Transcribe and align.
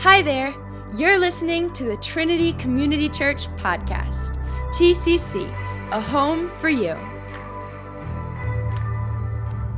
Hi 0.00 0.22
there. 0.22 0.54
You're 0.96 1.18
listening 1.18 1.70
to 1.74 1.84
the 1.84 1.96
Trinity 1.98 2.54
Community 2.54 3.10
Church 3.10 3.48
podcast. 3.58 4.34
TCC, 4.72 5.46
a 5.92 6.00
home 6.00 6.50
for 6.58 6.70
you. 6.70 6.92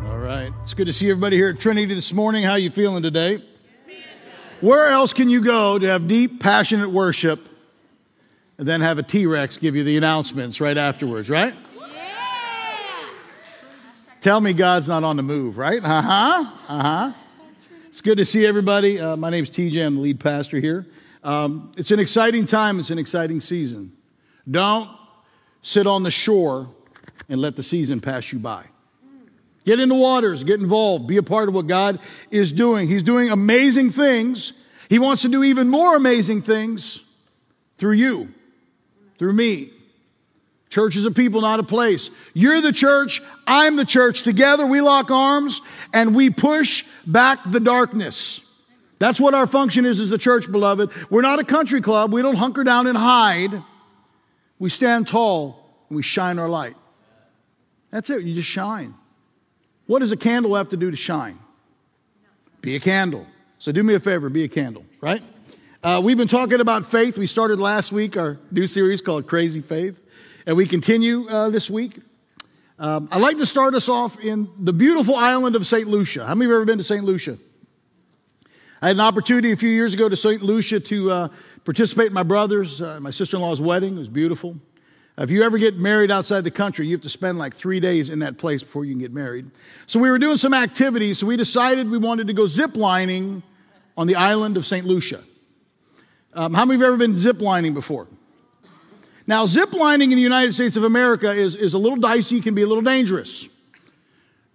All 0.09 0.19
right. 0.19 0.53
It's 0.63 0.75
good 0.75 0.87
to 0.87 0.93
see 0.93 1.11
everybody 1.11 1.35
here 1.35 1.49
at 1.49 1.59
Trinity 1.59 1.93
this 1.93 2.13
morning. 2.13 2.45
How 2.45 2.55
you 2.55 2.71
feeling 2.71 3.03
today? 3.03 3.43
Where 4.61 4.91
else 4.91 5.13
can 5.13 5.29
you 5.29 5.41
go 5.41 5.77
to 5.77 5.87
have 5.89 6.07
deep, 6.07 6.39
passionate 6.39 6.91
worship 6.91 7.41
and 8.59 8.69
then 8.69 8.81
have 8.81 8.99
a 8.99 9.03
T-Rex 9.03 9.57
give 9.57 9.75
you 9.75 9.83
the 9.83 9.97
announcements 9.97 10.61
right 10.61 10.79
afterwards, 10.79 11.29
right? 11.29 11.53
Yeah. 11.53 11.89
Tell 14.21 14.41
me 14.41 14.53
God's 14.53 14.87
not 14.87 15.03
on 15.03 15.17
the 15.17 15.25
move, 15.25 15.59
right? 15.59 15.83
Uh-huh. 15.83 16.49
Uh-huh. 16.69 17.13
It's 17.93 18.01
good 18.01 18.17
to 18.17 18.25
see 18.25 18.47
everybody. 18.47 18.99
Uh, 18.99 19.17
my 19.17 19.29
name's 19.29 19.51
TJ. 19.51 19.85
I'm 19.85 19.97
the 19.97 20.01
lead 20.01 20.19
pastor 20.19 20.59
here. 20.59 20.87
Um, 21.23 21.73
it's 21.77 21.91
an 21.91 22.01
exciting 22.01 22.47
time. 22.47 22.81
It's 22.81 22.89
an 22.89 22.99
exciting 22.99 23.43
season. 23.43 23.93
Don't 24.51 24.89
sit 25.61 25.87
on 25.87 26.03
the 26.03 26.11
shore 26.11 26.71
and 27.29 27.39
let 27.39 27.55
the 27.55 27.63
season 27.63 28.01
pass 28.01 28.33
you 28.33 28.39
by. 28.39 28.65
Get 29.67 29.79
in 29.79 29.91
the 29.91 29.95
waters, 29.95 30.43
get 30.43 30.59
involved, 30.59 31.07
be 31.07 31.19
a 31.19 31.23
part 31.23 31.51
of 31.51 31.55
what 31.55 31.67
God 31.67 32.01
is 32.31 32.51
doing. 32.51 32.89
He's 32.89 33.03
doing 33.03 33.29
amazing 33.29 33.91
things. 33.91 34.55
He 34.89 34.99
wants 34.99 35.21
to 35.21 35.29
do 35.29 35.45
even 35.45 35.69
more 35.69 35.95
amazing 35.95 36.41
things 36.41 36.99
through 37.77 37.97
you, 37.97 38.33
through 39.19 39.35
me. 39.35 39.71
Church 40.73 40.97
is 40.97 41.05
a 41.05 41.11
people, 41.11 41.43
not 41.43 41.61
a 41.61 41.63
place. 41.63 42.09
You're 42.33 42.63
the 42.63 42.73
church. 42.73 43.21
I'm 43.47 43.77
the 43.77 43.85
church. 43.85 44.23
Together 44.23 44.67
we 44.67 44.81
lock 44.81 45.11
arms 45.11 45.61
and 45.93 46.17
we 46.17 46.31
push 46.31 46.87
back 47.07 47.41
the 47.45 47.61
darkness. 47.61 48.41
That's 48.99 49.21
what 49.21 49.35
our 49.35 49.47
function 49.47 49.85
is 49.85 50.01
as 50.01 50.09
the 50.09 50.17
church, 50.17 50.51
beloved. 50.51 50.89
We're 51.11 51.21
not 51.21 51.39
a 51.39 51.45
country 51.45 51.83
club. 51.83 52.11
We 52.11 52.23
don't 52.23 52.37
hunker 52.37 52.65
down 52.65 52.87
and 52.87 52.97
hide. 52.97 53.63
We 54.59 54.71
stand 54.71 55.07
tall 55.07 55.63
and 55.91 55.97
we 55.97 56.03
shine 56.03 56.39
our 56.39 56.49
light. 56.49 56.75
That's 57.91 58.09
it. 58.09 58.23
You 58.23 58.35
just 58.35 58.49
shine. 58.49 58.95
What 59.85 59.99
does 59.99 60.11
a 60.11 60.17
candle 60.17 60.55
have 60.55 60.71
to 60.71 60.79
do 60.79 60.91
to 60.91 60.97
shine? 60.97 61.39
Be 62.63 62.77
a 62.77 62.81
candle. 62.81 63.27
So 63.59 63.73
do 63.73 63.83
me 63.83 63.93
a 63.93 64.01
favor, 64.01 64.31
be 64.31 64.45
a 64.45 64.49
candle, 64.49 64.87
right? 65.03 65.23
Uh, 65.83 66.01
we've 66.03 66.17
been 66.17 66.29
talking 66.29 66.61
about 66.61 66.87
faith. 66.87 67.19
We 67.19 67.27
started 67.27 67.61
last 67.61 67.93
week 67.93 68.17
our 68.17 68.39
new 68.51 68.67
series 68.67 69.03
called 69.03 69.27
Crazy 69.27 69.61
Faith. 69.61 69.99
And 70.45 70.57
we 70.57 70.67
continue 70.67 71.29
uh, 71.29 71.51
this 71.51 71.71
week. 71.71 72.01
Um, 72.79 73.09
I'd 73.13 73.23
like 73.23 73.39
to 73.39 73.47
start 73.47 73.75
us 73.75 73.89
off 73.89 74.19
in 74.19 74.49
the 74.59 74.73
beautiful 74.73 75.15
island 75.15 75.55
of 75.55 75.67
St. 75.67 75.87
Lucia. 75.87 76.27
How 76.27 76.35
many 76.35 76.47
of 76.47 76.49
you 76.49 76.55
have 76.55 76.63
ever 76.63 76.65
been 76.65 76.79
to 76.79 76.85
St. 76.85 77.05
Lucia? 77.05 77.39
I 78.81 78.89
had 78.89 78.97
an 78.97 79.01
opportunity 79.01 79.53
a 79.53 79.57
few 79.57 79.69
years 79.69 79.95
ago 79.95 80.09
to 80.09 80.17
St. 80.17 80.43
Lucia 80.43 80.81
to 80.81 81.11
uh, 81.13 81.29
participate 81.65 82.09
in 82.09 82.13
my 82.13 82.25
brother's, 82.25 82.83
uh, 82.83 82.99
my 83.01 83.13
sister 83.13 83.37
in 83.37 83.43
law's 83.43 83.61
wedding. 83.61 83.95
It 83.95 84.01
was 84.01 84.09
beautiful. 84.09 84.57
If 85.17 85.31
you 85.31 85.45
ever 85.45 85.59
get 85.59 85.77
married 85.77 86.11
outside 86.11 86.43
the 86.43 86.51
country, 86.51 86.87
you 86.87 86.95
have 86.95 87.03
to 87.03 87.09
spend 87.09 87.39
like 87.39 87.55
three 87.55 87.79
days 87.79 88.11
in 88.11 88.19
that 88.21 88.39
place 88.39 88.65
before 88.65 88.85
you 88.85 88.95
can 88.95 89.01
get 89.01 89.13
married. 89.13 89.49
So 89.87 90.01
we 90.01 90.11
were 90.11 90.19
doing 90.19 90.39
some 90.39 90.55
activities, 90.55 91.19
so 91.19 91.27
we 91.27 91.37
decided 91.37 91.89
we 91.89 91.99
wanted 91.99 92.27
to 92.27 92.33
go 92.33 92.49
zip 92.49 92.77
lining 92.77 93.45
on 93.97 94.09
the 94.09 94.17
island 94.17 94.57
of 94.57 94.67
St. 94.67 94.85
Lucia. 94.85 95.23
Um, 96.35 96.53
how 96.53 96.65
many 96.65 96.77
of 96.77 96.81
you 96.81 96.87
have 96.87 96.95
ever 96.95 96.97
been 96.97 97.17
zip 97.17 97.41
lining 97.41 97.75
before? 97.75 98.09
Now, 99.33 99.47
zip 99.47 99.73
lining 99.73 100.13
in 100.13 100.17
the 100.17 100.23
United 100.23 100.53
States 100.53 100.77
of 100.77 100.85
America 100.85 101.33
is, 101.33 101.55
is 101.55 101.73
a 101.73 101.79
little 101.79 101.97
dicey, 101.97 102.43
can 102.43 102.55
be 102.55 102.61
a 102.61 102.67
little 102.67 102.83
dangerous. 102.83 103.49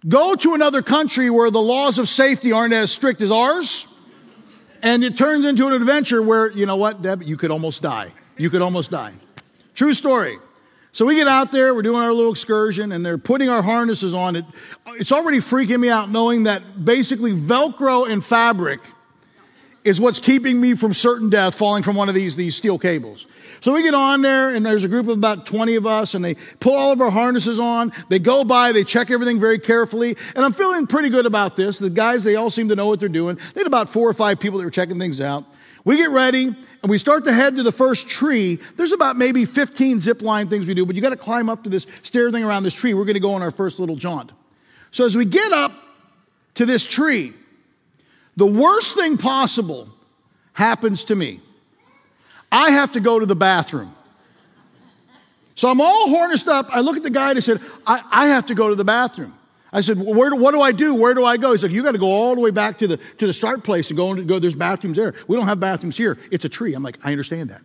Go 0.06 0.36
to 0.36 0.54
another 0.54 0.82
country 0.82 1.30
where 1.30 1.50
the 1.50 1.60
laws 1.60 1.98
of 1.98 2.08
safety 2.08 2.52
aren't 2.52 2.72
as 2.72 2.92
strict 2.92 3.20
as 3.20 3.32
ours, 3.32 3.88
and 4.80 5.02
it 5.02 5.16
turns 5.16 5.44
into 5.44 5.66
an 5.66 5.72
adventure 5.72 6.22
where, 6.22 6.52
you 6.52 6.64
know 6.64 6.76
what, 6.76 7.02
Deb, 7.02 7.24
you 7.24 7.36
could 7.36 7.50
almost 7.50 7.82
die. 7.82 8.12
You 8.36 8.50
could 8.50 8.62
almost 8.62 8.92
die. 8.92 9.14
True 9.74 9.94
story. 9.94 10.38
So 10.92 11.04
we 11.04 11.16
get 11.16 11.26
out 11.26 11.50
there, 11.50 11.74
we're 11.74 11.82
doing 11.82 12.00
our 12.00 12.12
little 12.12 12.30
excursion, 12.30 12.92
and 12.92 13.04
they're 13.04 13.18
putting 13.18 13.48
our 13.48 13.62
harnesses 13.62 14.14
on. 14.14 14.36
It, 14.36 14.44
it's 14.90 15.10
already 15.10 15.38
freaking 15.38 15.80
me 15.80 15.88
out 15.88 16.08
knowing 16.08 16.44
that 16.44 16.84
basically 16.84 17.32
Velcro 17.32 18.08
and 18.08 18.24
fabric 18.24 18.78
is 19.82 20.00
what's 20.00 20.20
keeping 20.20 20.60
me 20.60 20.76
from 20.76 20.94
certain 20.94 21.30
death 21.30 21.56
falling 21.56 21.82
from 21.82 21.96
one 21.96 22.08
of 22.08 22.14
these, 22.14 22.36
these 22.36 22.54
steel 22.54 22.78
cables. 22.78 23.26
So 23.60 23.74
we 23.74 23.82
get 23.82 23.94
on 23.94 24.22
there 24.22 24.54
and 24.54 24.64
there's 24.64 24.84
a 24.84 24.88
group 24.88 25.08
of 25.08 25.16
about 25.16 25.46
20 25.46 25.74
of 25.76 25.86
us 25.86 26.14
and 26.14 26.24
they 26.24 26.34
pull 26.60 26.74
all 26.74 26.92
of 26.92 27.00
our 27.00 27.10
harnesses 27.10 27.58
on. 27.58 27.92
They 28.08 28.18
go 28.18 28.44
by, 28.44 28.72
they 28.72 28.84
check 28.84 29.10
everything 29.10 29.40
very 29.40 29.58
carefully. 29.58 30.16
And 30.34 30.44
I'm 30.44 30.52
feeling 30.52 30.86
pretty 30.86 31.08
good 31.08 31.26
about 31.26 31.56
this. 31.56 31.78
The 31.78 31.90
guys, 31.90 32.22
they 32.22 32.36
all 32.36 32.50
seem 32.50 32.68
to 32.68 32.76
know 32.76 32.86
what 32.86 33.00
they're 33.00 33.08
doing. 33.08 33.36
They 33.54 33.60
had 33.60 33.66
about 33.66 33.88
four 33.88 34.08
or 34.08 34.14
five 34.14 34.38
people 34.38 34.58
that 34.58 34.64
were 34.64 34.70
checking 34.70 34.98
things 34.98 35.20
out. 35.20 35.44
We 35.84 35.96
get 35.96 36.10
ready 36.10 36.46
and 36.46 36.90
we 36.90 36.98
start 36.98 37.24
to 37.24 37.32
head 37.32 37.56
to 37.56 37.62
the 37.62 37.72
first 37.72 38.08
tree. 38.08 38.60
There's 38.76 38.92
about 38.92 39.16
maybe 39.16 39.44
15 39.44 40.00
zip 40.00 40.22
line 40.22 40.48
things 40.48 40.66
we 40.66 40.74
do, 40.74 40.86
but 40.86 40.94
you 40.94 41.02
got 41.02 41.10
to 41.10 41.16
climb 41.16 41.48
up 41.48 41.64
to 41.64 41.70
this 41.70 41.86
stair 42.02 42.30
thing 42.30 42.44
around 42.44 42.62
this 42.62 42.74
tree. 42.74 42.94
We're 42.94 43.04
going 43.04 43.14
to 43.14 43.20
go 43.20 43.32
on 43.32 43.42
our 43.42 43.50
first 43.50 43.80
little 43.80 43.96
jaunt. 43.96 44.32
So 44.90 45.04
as 45.04 45.16
we 45.16 45.24
get 45.24 45.52
up 45.52 45.72
to 46.54 46.66
this 46.66 46.86
tree, 46.86 47.32
the 48.36 48.46
worst 48.46 48.94
thing 48.94 49.16
possible 49.16 49.88
happens 50.52 51.04
to 51.04 51.14
me. 51.16 51.40
I 52.50 52.70
have 52.70 52.92
to 52.92 53.00
go 53.00 53.18
to 53.18 53.26
the 53.26 53.36
bathroom. 53.36 53.94
So 55.54 55.68
I'm 55.68 55.80
all 55.80 56.08
harnessed 56.08 56.48
up. 56.48 56.68
I 56.70 56.80
look 56.80 56.96
at 56.96 57.02
the 57.02 57.10
guy 57.10 57.30
and 57.30 57.36
I 57.36 57.40
said, 57.40 57.60
I, 57.86 58.02
I 58.10 58.26
have 58.28 58.46
to 58.46 58.54
go 58.54 58.68
to 58.68 58.74
the 58.74 58.84
bathroom. 58.84 59.34
I 59.72 59.82
said, 59.82 59.98
where 59.98 60.30
do, 60.30 60.36
what 60.36 60.54
do 60.54 60.62
I 60.62 60.72
do? 60.72 60.94
Where 60.94 61.14
do 61.14 61.24
I 61.24 61.36
go? 61.36 61.52
He 61.52 61.58
said, 61.58 61.72
you 61.72 61.82
got 61.82 61.92
to 61.92 61.98
go 61.98 62.06
all 62.06 62.34
the 62.34 62.40
way 62.40 62.50
back 62.50 62.78
to 62.78 62.86
the, 62.86 62.96
to 62.96 63.26
the 63.26 63.32
start 63.32 63.64
place 63.64 63.90
and 63.90 63.96
go, 63.96 64.12
and 64.12 64.26
go, 64.26 64.38
there's 64.38 64.54
bathrooms 64.54 64.96
there. 64.96 65.14
We 65.26 65.36
don't 65.36 65.46
have 65.46 65.60
bathrooms 65.60 65.96
here. 65.96 66.16
It's 66.30 66.44
a 66.44 66.48
tree. 66.48 66.74
I'm 66.74 66.82
like, 66.82 66.98
I 67.04 67.10
understand 67.10 67.50
that. 67.50 67.60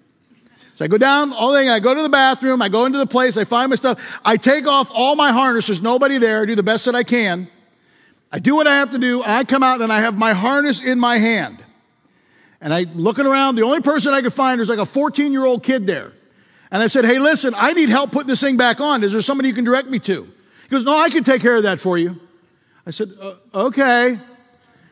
So 0.76 0.84
I 0.84 0.88
go 0.88 0.98
down, 0.98 1.34
all 1.34 1.54
thing, 1.54 1.70
I 1.70 1.80
go 1.80 1.94
to 1.94 2.02
the 2.02 2.10
bathroom, 2.10 2.62
I 2.62 2.68
go 2.68 2.86
into 2.86 2.98
the 2.98 3.06
place, 3.06 3.38
I 3.38 3.44
find 3.44 3.70
my 3.70 3.76
stuff, 3.76 4.00
I 4.26 4.38
take 4.38 4.66
off 4.66 4.90
all 4.92 5.16
my 5.16 5.32
harness, 5.32 5.68
there's 5.68 5.84
nobody 5.84 6.18
there, 6.18 6.42
I 6.42 6.46
do 6.46 6.56
the 6.56 6.64
best 6.64 6.86
that 6.86 6.96
I 6.96 7.04
can. 7.04 7.48
I 8.32 8.40
do 8.40 8.56
what 8.56 8.66
I 8.66 8.78
have 8.78 8.90
to 8.92 8.98
do, 8.98 9.22
I 9.24 9.44
come 9.44 9.62
out 9.62 9.82
and 9.82 9.94
I 9.94 10.00
have 10.00 10.18
my 10.18 10.34
harness 10.34 10.82
in 10.82 11.00
my 11.00 11.20
hand. 11.20 11.64
And 12.64 12.74
I 12.74 12.86
looking 12.96 13.28
around, 13.28 13.56
the 13.56 13.64
only 13.64 13.82
person 13.82 14.14
I 14.14 14.22
could 14.22 14.34
find 14.34 14.60
was 14.60 14.70
like 14.70 14.80
a 14.80 14.86
14 14.86 15.34
year 15.34 15.46
old 15.46 15.64
kid 15.64 15.86
there. 15.86 16.14
And 16.72 16.82
I 16.82 16.88
said, 16.88 17.04
Hey, 17.04 17.20
listen, 17.20 17.54
I 17.56 17.74
need 17.74 17.90
help 17.90 18.12
putting 18.12 18.30
this 18.30 18.40
thing 18.40 18.56
back 18.56 18.80
on. 18.80 19.04
Is 19.04 19.12
there 19.12 19.22
somebody 19.22 19.50
you 19.50 19.54
can 19.54 19.66
direct 19.66 19.90
me 19.90 20.00
to? 20.00 20.24
He 20.24 20.70
goes, 20.70 20.86
No, 20.86 20.98
I 20.98 21.10
can 21.10 21.26
take 21.26 21.42
care 21.42 21.58
of 21.58 21.64
that 21.64 21.82
for 21.82 21.98
you. 21.98 22.20
I 22.88 22.92
said, 22.92 23.12
uh, 23.22 23.36
Okay. 23.54 24.18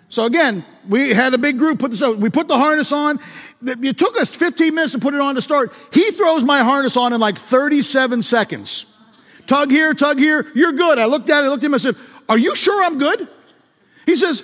So 0.10 0.26
again, 0.26 0.66
we 0.90 1.14
had 1.14 1.34
a 1.34 1.38
big 1.38 1.58
group 1.58 1.80
put 1.80 1.92
this 1.92 2.02
up. 2.02 2.18
We 2.18 2.30
put 2.30 2.50
the 2.50 2.58
harness 2.58 2.92
on. 2.92 3.22
It 3.66 3.98
took 3.98 4.18
us 4.18 4.28
15 4.28 4.76
minutes 4.76 4.92
to 4.92 5.00
put 5.00 5.14
it 5.14 5.22
on 5.22 5.36
to 5.36 5.42
start. 5.42 5.72
He 5.94 6.12
throws 6.12 6.44
my 6.44 6.64
harness 6.64 6.98
on 6.98 7.14
in 7.14 7.22
like 7.22 7.38
37 7.38 8.22
seconds. 8.24 8.86
Tug 9.48 9.72
here, 9.72 9.94
tug 9.94 10.20
here. 10.20 10.52
You're 10.54 10.74
good. 10.74 11.00
I 11.00 11.06
looked 11.06 11.30
at 11.30 11.44
it, 11.44 11.46
I 11.46 11.48
looked 11.48 11.64
at 11.64 11.68
him, 11.68 11.76
I 11.76 11.78
said, 11.78 11.96
Are 12.28 12.38
you 12.38 12.54
sure 12.58 12.84
I'm 12.84 13.00
good? 13.00 13.30
He 14.06 14.18
says, 14.18 14.44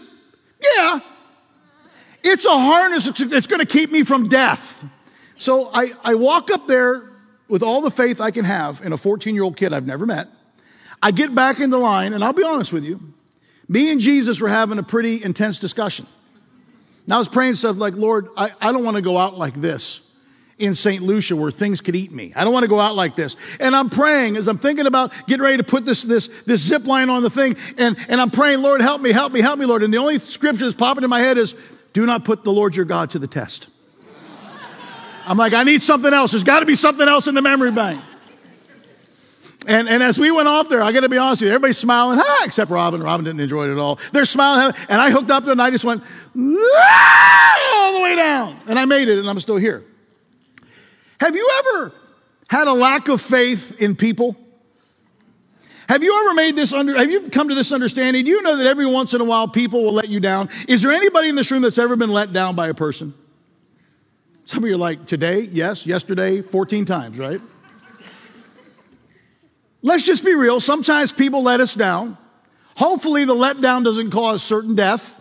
Yeah. 0.78 1.02
It's 2.28 2.46
a 2.46 2.52
harness. 2.52 3.08
It's 3.08 3.48
going 3.48 3.60
to 3.60 3.66
keep 3.66 3.90
me 3.90 4.04
from 4.04 4.28
death. 4.28 4.84
So 5.38 5.70
I, 5.74 5.92
I 6.04 6.16
walk 6.16 6.52
up 6.52 6.68
there 6.68 7.10
with 7.48 7.64
all 7.64 7.80
the 7.80 7.92
faith 7.92 8.20
I 8.20 8.32
can 8.32 8.44
have 8.44 8.82
in 8.86 8.92
a 8.92 8.98
14 8.98 9.34
year 9.34 9.44
old 9.44 9.56
kid 9.56 9.72
I've 9.72 9.88
never 9.88 10.06
met. 10.06 10.28
I 11.02 11.12
get 11.12 11.34
back 11.34 11.62
in 11.62 11.70
the 11.70 11.78
line, 11.78 12.14
and 12.14 12.24
I'll 12.24 12.34
be 12.34 12.44
honest 12.44 12.74
with 12.74 12.84
you. 12.84 13.00
Me 13.70 13.92
and 13.92 14.02
Jesus 14.02 14.42
were 14.42 14.50
having 14.50 14.78
a 14.78 14.84
pretty 14.84 15.24
intense 15.24 15.60
discussion. 15.60 16.06
And 17.06 17.14
I 17.14 17.18
was 17.18 17.30
praying 17.30 17.56
stuff 17.56 17.78
like, 17.78 17.94
Lord, 17.94 18.28
I, 18.36 18.52
I 18.60 18.74
don't 18.74 18.84
want 18.84 18.96
to 18.98 19.02
go 19.02 19.18
out 19.18 19.38
like 19.38 19.60
this 19.60 20.02
in 20.58 20.76
St. 20.76 21.02
Lucia 21.02 21.36
where 21.36 21.52
things 21.52 21.80
could 21.80 21.96
eat 21.96 22.12
me. 22.12 22.34
I 22.36 22.44
don't 22.44 22.52
want 22.52 22.64
to 22.64 22.70
go 22.70 22.80
out 22.80 22.96
like 22.96 23.16
this. 23.16 23.38
And 23.60 23.74
I'm 23.74 23.90
praying 23.90 24.36
as 24.36 24.48
I'm 24.48 24.58
thinking 24.58 24.88
about 24.88 25.14
getting 25.28 25.44
ready 25.44 25.58
to 25.58 25.64
put 25.64 25.86
this, 25.86 26.02
this, 26.02 26.30
this 26.46 26.62
zip 26.62 26.86
line 26.86 27.10
on 27.10 27.24
the 27.24 27.30
thing. 27.30 27.56
And, 27.78 27.96
and 28.10 28.20
I'm 28.20 28.32
praying, 28.32 28.62
Lord, 28.62 28.82
help 28.82 29.00
me, 29.00 29.12
help 29.14 29.32
me, 29.32 29.40
help 29.40 29.60
me, 29.60 29.66
Lord. 29.66 29.84
And 29.84 29.94
the 29.94 29.98
only 29.98 30.20
scripture 30.20 30.66
that's 30.66 30.76
popping 30.76 31.04
in 31.06 31.10
my 31.10 31.20
head 31.20 31.38
is, 31.38 31.54
do 31.94 32.06
not 32.06 32.26
put 32.26 32.44
the 32.44 32.52
Lord 32.52 32.76
your 32.76 32.86
God 32.86 33.12
to 33.12 33.20
the 33.20 33.28
test. 33.28 33.68
I'm 35.26 35.38
like, 35.38 35.54
I 35.54 35.64
need 35.64 35.82
something 35.82 36.14
else. 36.14 36.32
There's 36.32 36.46
got 36.46 36.62
to 36.62 36.66
be 36.66 36.76
something 36.76 37.08
else 37.08 37.28
in 37.28 37.36
the 37.36 37.42
memory 37.42 37.72
bank. 37.72 38.02
And, 39.68 39.90
and 39.90 40.02
as 40.02 40.18
we 40.18 40.32
went 40.32 40.48
off 40.48 40.70
there, 40.70 40.82
I 40.82 40.94
got 40.94 41.02
to 41.02 41.10
be 41.10 41.18
honest 41.18 41.42
with 41.42 41.48
you, 41.48 41.54
everybody's 41.54 41.78
smiling, 41.78 42.20
ah, 42.22 42.44
except 42.46 42.72
Robin. 42.72 43.04
Robin 43.04 43.26
didn't 43.26 43.42
enjoy 43.42 43.68
it 43.68 43.72
at 43.74 43.78
all. 43.78 44.00
They're 44.14 44.26
smiling, 44.26 44.74
and 44.88 45.02
I 45.02 45.12
hooked 45.12 45.30
up 45.30 45.44
there 45.44 45.52
and 45.52 45.62
I 45.62 45.72
just 45.72 45.84
went 45.84 46.02
all 46.38 47.94
the 47.94 48.00
way 48.02 48.16
down. 48.16 48.58
And 48.68 48.80
I 48.80 48.86
made 48.86 49.10
it, 49.10 49.20
and 49.20 49.30
I'm 49.30 49.40
still 49.42 49.58
here. 49.58 49.84
Have 51.20 51.36
you 51.36 51.50
ever 51.60 51.94
had 52.48 52.68
a 52.68 52.74
lack 52.74 53.10
of 53.10 53.22
faith 53.22 53.82
in 53.82 53.98
people? 53.98 54.38
Have 55.88 56.04
you 56.04 56.20
ever 56.20 56.34
made 56.34 56.56
this 56.56 56.74
under, 56.74 56.98
have 56.98 57.10
you 57.10 57.30
come 57.30 57.48
to 57.48 57.56
this 57.56 57.72
understanding? 57.72 58.26
Do 58.26 58.32
you 58.32 58.42
know 58.42 58.58
that 58.58 58.68
every 58.68 58.86
once 58.86 59.14
in 59.14 59.22
a 59.22 59.24
while 59.24 59.48
people 59.48 59.86
will 59.86 59.94
let 59.94 60.10
you 60.10 60.20
down? 60.20 60.50
Is 60.68 60.82
there 60.82 60.92
anybody 60.92 61.30
in 61.30 61.36
this 61.36 61.50
room 61.50 61.62
that's 61.62 61.78
ever 61.78 61.96
been 61.96 62.12
let 62.12 62.34
down 62.34 62.56
by 62.56 62.68
a 62.68 62.74
person? 62.74 63.14
Some 64.46 64.64
of 64.64 64.70
you 64.70 64.76
are 64.76 64.80
like, 64.80 65.06
today, 65.06 65.42
yes, 65.42 65.86
yesterday, 65.86 66.42
14 66.42 66.86
times, 66.86 67.18
right? 67.18 67.42
Let's 69.82 70.06
just 70.06 70.26
be 70.26 70.34
real. 70.34 70.60
Sometimes 70.60 71.14
people 71.14 71.44
let 71.44 71.62
us 71.62 71.74
down. 71.74 72.18
Hopefully 72.76 73.24
the 73.24 73.36
letdown 73.36 73.84
doesn't 73.86 74.12
cause 74.12 74.44
certain 74.44 74.76
death, 74.76 75.16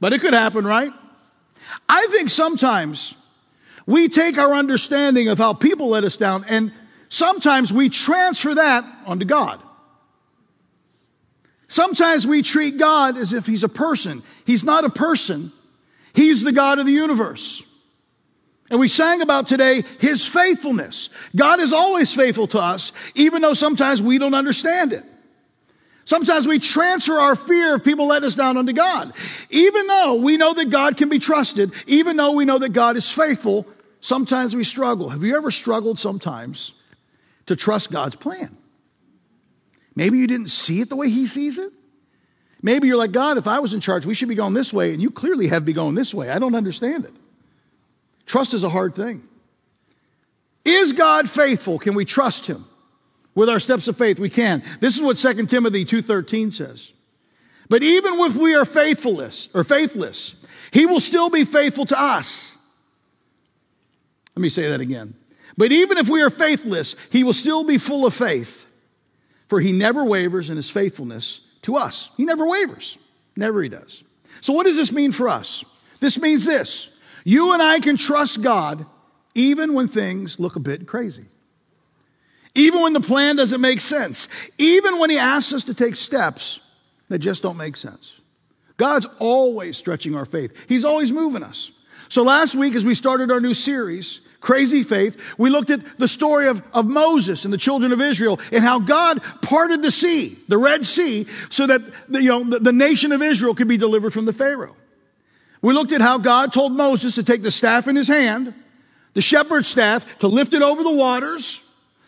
but 0.00 0.12
it 0.12 0.20
could 0.20 0.34
happen, 0.34 0.66
right? 0.66 0.92
I 1.88 2.06
think 2.10 2.28
sometimes 2.28 3.14
we 3.86 4.08
take 4.08 4.36
our 4.36 4.54
understanding 4.54 5.28
of 5.28 5.38
how 5.38 5.54
people 5.54 5.88
let 5.88 6.04
us 6.04 6.18
down 6.18 6.44
and 6.44 6.72
sometimes 7.08 7.72
we 7.72 7.88
transfer 7.88 8.54
that 8.54 8.84
onto 9.06 9.24
God. 9.24 9.62
Sometimes 11.68 12.26
we 12.26 12.42
treat 12.42 12.78
God 12.78 13.16
as 13.16 13.32
if 13.32 13.46
he's 13.46 13.62
a 13.62 13.68
person. 13.68 14.22
He's 14.44 14.64
not 14.64 14.84
a 14.84 14.90
person. 14.90 15.52
He's 16.14 16.42
the 16.42 16.52
God 16.52 16.78
of 16.78 16.86
the 16.86 16.92
universe. 16.92 17.62
And 18.70 18.80
we 18.80 18.88
sang 18.88 19.22
about 19.22 19.48
today 19.48 19.84
his 19.98 20.26
faithfulness. 20.26 21.08
God 21.34 21.60
is 21.60 21.72
always 21.72 22.12
faithful 22.12 22.46
to 22.48 22.60
us, 22.60 22.92
even 23.14 23.40
though 23.40 23.54
sometimes 23.54 24.02
we 24.02 24.18
don't 24.18 24.34
understand 24.34 24.92
it. 24.92 25.04
Sometimes 26.04 26.46
we 26.46 26.58
transfer 26.58 27.18
our 27.18 27.36
fear 27.36 27.74
of 27.74 27.84
people 27.84 28.06
letting 28.06 28.26
us 28.26 28.34
down 28.34 28.56
unto 28.56 28.72
God. 28.72 29.12
Even 29.50 29.86
though 29.86 30.14
we 30.14 30.38
know 30.38 30.54
that 30.54 30.70
God 30.70 30.96
can 30.96 31.10
be 31.10 31.18
trusted, 31.18 31.72
even 31.86 32.16
though 32.16 32.32
we 32.32 32.46
know 32.46 32.58
that 32.58 32.70
God 32.70 32.96
is 32.96 33.10
faithful, 33.10 33.66
sometimes 34.00 34.56
we 34.56 34.64
struggle. 34.64 35.10
Have 35.10 35.22
you 35.22 35.36
ever 35.36 35.50
struggled 35.50 35.98
sometimes 35.98 36.72
to 37.46 37.56
trust 37.56 37.90
God's 37.90 38.16
plan? 38.16 38.56
Maybe 39.98 40.18
you 40.18 40.28
didn't 40.28 40.50
see 40.50 40.80
it 40.80 40.88
the 40.88 40.94
way 40.94 41.10
He 41.10 41.26
sees 41.26 41.58
it. 41.58 41.72
Maybe 42.62 42.86
you're 42.86 42.96
like, 42.96 43.10
God, 43.10 43.36
if 43.36 43.48
I 43.48 43.58
was 43.58 43.74
in 43.74 43.80
charge, 43.80 44.06
we 44.06 44.14
should 44.14 44.28
be 44.28 44.36
going 44.36 44.54
this 44.54 44.72
way, 44.72 44.92
and 44.92 45.02
you 45.02 45.10
clearly 45.10 45.48
have 45.48 45.64
be 45.64 45.72
going 45.72 45.96
this 45.96 46.14
way. 46.14 46.30
I 46.30 46.38
don't 46.38 46.54
understand 46.54 47.04
it. 47.04 47.12
Trust 48.24 48.54
is 48.54 48.62
a 48.62 48.68
hard 48.68 48.94
thing. 48.94 49.26
Is 50.64 50.92
God 50.92 51.28
faithful? 51.28 51.80
Can 51.80 51.96
we 51.96 52.04
trust 52.04 52.46
Him? 52.46 52.64
With 53.34 53.48
our 53.48 53.58
steps 53.58 53.88
of 53.88 53.98
faith, 53.98 54.20
we 54.20 54.30
can. 54.30 54.62
This 54.78 54.94
is 54.94 55.02
what 55.02 55.16
2 55.16 55.46
Timothy 55.46 55.84
2.13 55.84 56.54
says. 56.54 56.92
But 57.68 57.82
even 57.82 58.20
if 58.20 58.36
we 58.36 58.54
are 58.54 58.64
faithless 58.64 59.48
or 59.52 59.64
faithless, 59.64 60.36
He 60.70 60.86
will 60.86 61.00
still 61.00 61.28
be 61.28 61.44
faithful 61.44 61.86
to 61.86 62.00
us. 62.00 62.56
Let 64.36 64.42
me 64.42 64.48
say 64.48 64.68
that 64.68 64.80
again. 64.80 65.16
But 65.56 65.72
even 65.72 65.98
if 65.98 66.08
we 66.08 66.22
are 66.22 66.30
faithless, 66.30 66.94
He 67.10 67.24
will 67.24 67.32
still 67.32 67.64
be 67.64 67.78
full 67.78 68.06
of 68.06 68.14
faith 68.14 68.66
for 69.48 69.60
he 69.60 69.72
never 69.72 70.04
wavers 70.04 70.50
in 70.50 70.56
his 70.56 70.70
faithfulness 70.70 71.40
to 71.62 71.76
us. 71.76 72.10
He 72.16 72.24
never 72.24 72.46
wavers. 72.46 72.96
Never 73.36 73.62
he 73.62 73.68
does. 73.68 74.02
So, 74.40 74.52
what 74.52 74.66
does 74.66 74.76
this 74.76 74.92
mean 74.92 75.12
for 75.12 75.28
us? 75.28 75.64
This 76.00 76.18
means 76.18 76.44
this 76.44 76.90
you 77.24 77.52
and 77.52 77.62
I 77.62 77.80
can 77.80 77.96
trust 77.96 78.42
God 78.42 78.86
even 79.34 79.74
when 79.74 79.88
things 79.88 80.38
look 80.38 80.56
a 80.56 80.60
bit 80.60 80.86
crazy. 80.86 81.26
Even 82.54 82.82
when 82.82 82.92
the 82.92 83.00
plan 83.00 83.36
doesn't 83.36 83.60
make 83.60 83.80
sense. 83.80 84.28
Even 84.56 84.98
when 84.98 85.10
he 85.10 85.18
asks 85.18 85.52
us 85.52 85.64
to 85.64 85.74
take 85.74 85.94
steps 85.94 86.58
that 87.08 87.20
just 87.20 87.42
don't 87.42 87.56
make 87.56 87.76
sense. 87.76 88.12
God's 88.76 89.06
always 89.18 89.76
stretching 89.76 90.14
our 90.14 90.24
faith, 90.24 90.52
He's 90.68 90.84
always 90.84 91.12
moving 91.12 91.42
us. 91.42 91.72
So, 92.08 92.22
last 92.22 92.54
week, 92.54 92.74
as 92.74 92.84
we 92.84 92.94
started 92.94 93.30
our 93.30 93.40
new 93.40 93.54
series, 93.54 94.20
crazy 94.40 94.82
faith. 94.82 95.16
We 95.36 95.50
looked 95.50 95.70
at 95.70 95.80
the 95.98 96.08
story 96.08 96.48
of, 96.48 96.62
of 96.72 96.86
Moses 96.86 97.44
and 97.44 97.52
the 97.52 97.58
children 97.58 97.92
of 97.92 98.00
Israel 98.00 98.40
and 98.52 98.62
how 98.62 98.78
God 98.78 99.20
parted 99.42 99.82
the 99.82 99.90
sea, 99.90 100.38
the 100.48 100.58
Red 100.58 100.84
Sea, 100.84 101.26
so 101.50 101.66
that 101.66 101.82
the, 102.08 102.22
you 102.22 102.28
know, 102.28 102.44
the, 102.44 102.60
the 102.60 102.72
nation 102.72 103.12
of 103.12 103.22
Israel 103.22 103.54
could 103.54 103.68
be 103.68 103.76
delivered 103.76 104.12
from 104.12 104.24
the 104.24 104.32
Pharaoh. 104.32 104.76
We 105.60 105.74
looked 105.74 105.92
at 105.92 106.00
how 106.00 106.18
God 106.18 106.52
told 106.52 106.72
Moses 106.72 107.16
to 107.16 107.24
take 107.24 107.42
the 107.42 107.50
staff 107.50 107.88
in 107.88 107.96
his 107.96 108.08
hand, 108.08 108.54
the 109.14 109.20
shepherd's 109.20 109.66
staff, 109.66 110.06
to 110.20 110.28
lift 110.28 110.54
it 110.54 110.62
over 110.62 110.82
the 110.84 110.94
waters, 110.94 111.60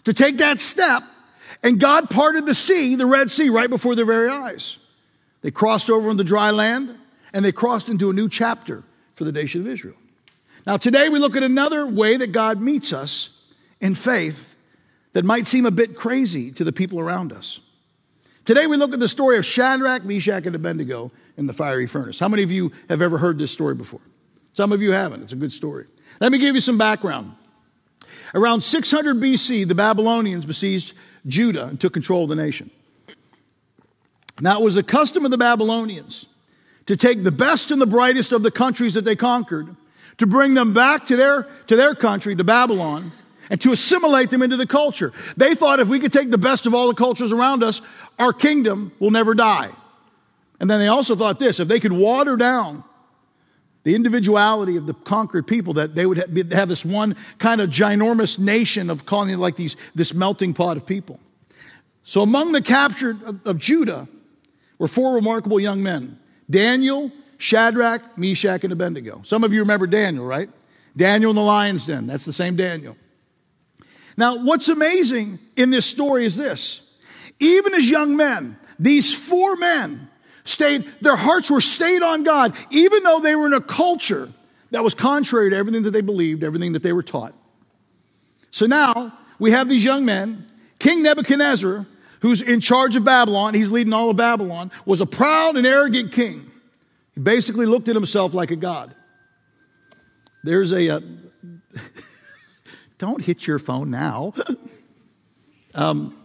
to 0.04 0.14
take 0.14 0.38
that 0.38 0.60
step, 0.60 1.02
and 1.62 1.80
God 1.80 2.08
parted 2.08 2.46
the 2.46 2.54
sea, 2.54 2.94
the 2.94 3.06
Red 3.06 3.30
Sea, 3.30 3.50
right 3.50 3.68
before 3.68 3.94
their 3.94 4.06
very 4.06 4.28
eyes. 4.28 4.78
They 5.42 5.50
crossed 5.50 5.90
over 5.90 6.08
on 6.08 6.16
the 6.16 6.24
dry 6.24 6.50
land, 6.52 6.96
and 7.32 7.44
they 7.44 7.52
crossed 7.52 7.88
into 7.88 8.08
a 8.08 8.12
new 8.12 8.28
chapter 8.28 8.84
for 9.14 9.24
the 9.24 9.32
nation 9.32 9.62
of 9.62 9.66
Israel. 9.66 9.96
Now, 10.66 10.76
today 10.76 11.08
we 11.08 11.18
look 11.18 11.36
at 11.36 11.42
another 11.42 11.86
way 11.86 12.16
that 12.16 12.32
God 12.32 12.60
meets 12.60 12.92
us 12.92 13.30
in 13.80 13.94
faith 13.94 14.54
that 15.12 15.24
might 15.24 15.46
seem 15.46 15.66
a 15.66 15.70
bit 15.70 15.96
crazy 15.96 16.52
to 16.52 16.64
the 16.64 16.72
people 16.72 17.00
around 17.00 17.32
us. 17.32 17.60
Today 18.44 18.66
we 18.66 18.76
look 18.76 18.92
at 18.92 19.00
the 19.00 19.08
story 19.08 19.38
of 19.38 19.46
Shadrach, 19.46 20.04
Meshach, 20.04 20.46
and 20.46 20.54
Abednego 20.54 21.10
in 21.36 21.46
the 21.46 21.52
fiery 21.52 21.86
furnace. 21.86 22.18
How 22.18 22.28
many 22.28 22.42
of 22.42 22.50
you 22.50 22.72
have 22.88 23.02
ever 23.02 23.18
heard 23.18 23.38
this 23.38 23.50
story 23.50 23.74
before? 23.74 24.00
Some 24.54 24.72
of 24.72 24.82
you 24.82 24.92
haven't. 24.92 25.22
It's 25.22 25.32
a 25.32 25.36
good 25.36 25.52
story. 25.52 25.86
Let 26.20 26.32
me 26.32 26.38
give 26.38 26.54
you 26.54 26.60
some 26.60 26.78
background. 26.78 27.34
Around 28.34 28.62
600 28.62 29.16
BC, 29.16 29.66
the 29.66 29.74
Babylonians 29.74 30.44
besieged 30.44 30.94
Judah 31.26 31.66
and 31.66 31.80
took 31.80 31.92
control 31.92 32.24
of 32.24 32.28
the 32.28 32.36
nation. 32.36 32.70
Now, 34.40 34.60
it 34.60 34.64
was 34.64 34.74
the 34.74 34.82
custom 34.82 35.24
of 35.24 35.30
the 35.30 35.38
Babylonians 35.38 36.26
to 36.86 36.96
take 36.96 37.22
the 37.22 37.32
best 37.32 37.70
and 37.70 37.80
the 37.80 37.86
brightest 37.86 38.32
of 38.32 38.42
the 38.42 38.50
countries 38.50 38.94
that 38.94 39.04
they 39.04 39.16
conquered 39.16 39.76
to 40.20 40.26
bring 40.26 40.52
them 40.52 40.74
back 40.74 41.06
to 41.06 41.16
their, 41.16 41.44
to 41.66 41.76
their 41.76 41.94
country, 41.94 42.36
to 42.36 42.44
Babylon, 42.44 43.10
and 43.48 43.58
to 43.62 43.72
assimilate 43.72 44.28
them 44.28 44.42
into 44.42 44.58
the 44.58 44.66
culture. 44.66 45.14
They 45.38 45.54
thought 45.54 45.80
if 45.80 45.88
we 45.88 45.98
could 45.98 46.12
take 46.12 46.30
the 46.30 46.36
best 46.36 46.66
of 46.66 46.74
all 46.74 46.88
the 46.88 46.94
cultures 46.94 47.32
around 47.32 47.62
us, 47.62 47.80
our 48.18 48.34
kingdom 48.34 48.92
will 48.98 49.10
never 49.10 49.32
die. 49.32 49.70
And 50.60 50.68
then 50.68 50.78
they 50.78 50.88
also 50.88 51.16
thought 51.16 51.38
this 51.38 51.58
if 51.58 51.68
they 51.68 51.80
could 51.80 51.92
water 51.92 52.36
down 52.36 52.84
the 53.82 53.94
individuality 53.94 54.76
of 54.76 54.86
the 54.86 54.92
conquered 54.92 55.46
people, 55.46 55.72
that 55.74 55.94
they 55.94 56.04
would 56.04 56.18
have 56.52 56.68
this 56.68 56.84
one 56.84 57.16
kind 57.38 57.62
of 57.62 57.70
ginormous 57.70 58.38
nation 58.38 58.90
of 58.90 59.06
calling 59.06 59.30
it 59.30 59.38
like 59.38 59.56
these, 59.56 59.74
this 59.94 60.12
melting 60.12 60.52
pot 60.52 60.76
of 60.76 60.84
people. 60.84 61.18
So 62.04 62.20
among 62.20 62.52
the 62.52 62.60
captured 62.60 63.22
of, 63.22 63.46
of 63.46 63.58
Judah 63.58 64.06
were 64.78 64.86
four 64.86 65.14
remarkable 65.14 65.58
young 65.58 65.82
men 65.82 66.18
Daniel, 66.50 67.10
Shadrach, 67.40 68.18
Meshach, 68.18 68.64
and 68.64 68.72
Abednego. 68.72 69.22
Some 69.24 69.44
of 69.44 69.52
you 69.54 69.60
remember 69.60 69.86
Daniel, 69.86 70.26
right? 70.26 70.50
Daniel 70.94 71.30
in 71.30 71.36
the 71.36 71.42
lion's 71.42 71.86
den. 71.86 72.06
That's 72.06 72.26
the 72.26 72.34
same 72.34 72.54
Daniel. 72.54 72.96
Now, 74.14 74.44
what's 74.44 74.68
amazing 74.68 75.38
in 75.56 75.70
this 75.70 75.86
story 75.86 76.26
is 76.26 76.36
this. 76.36 76.82
Even 77.38 77.72
as 77.72 77.88
young 77.88 78.14
men, 78.14 78.58
these 78.78 79.14
four 79.14 79.56
men 79.56 80.10
stayed, 80.44 80.86
their 81.00 81.16
hearts 81.16 81.50
were 81.50 81.62
stayed 81.62 82.02
on 82.02 82.24
God, 82.24 82.54
even 82.70 83.02
though 83.04 83.20
they 83.20 83.34
were 83.34 83.46
in 83.46 83.54
a 83.54 83.62
culture 83.62 84.28
that 84.70 84.84
was 84.84 84.94
contrary 84.94 85.48
to 85.48 85.56
everything 85.56 85.84
that 85.84 85.92
they 85.92 86.02
believed, 86.02 86.44
everything 86.44 86.74
that 86.74 86.82
they 86.82 86.92
were 86.92 87.02
taught. 87.02 87.32
So 88.50 88.66
now 88.66 89.16
we 89.38 89.52
have 89.52 89.66
these 89.66 89.82
young 89.82 90.04
men. 90.04 90.46
King 90.78 91.02
Nebuchadnezzar, 91.02 91.86
who's 92.20 92.42
in 92.42 92.60
charge 92.60 92.96
of 92.96 93.04
Babylon, 93.04 93.54
he's 93.54 93.70
leading 93.70 93.94
all 93.94 94.10
of 94.10 94.18
Babylon, 94.18 94.70
was 94.84 95.00
a 95.00 95.06
proud 95.06 95.56
and 95.56 95.66
arrogant 95.66 96.12
king. 96.12 96.49
Basically 97.20 97.66
looked 97.66 97.88
at 97.88 97.94
himself 97.94 98.34
like 98.34 98.50
a 98.50 98.56
god. 98.56 98.94
There's 100.42 100.72
a. 100.72 100.96
Uh, 100.96 101.00
don't 102.98 103.22
hit 103.22 103.46
your 103.46 103.58
phone 103.58 103.90
now. 103.90 104.32
um, 105.74 106.16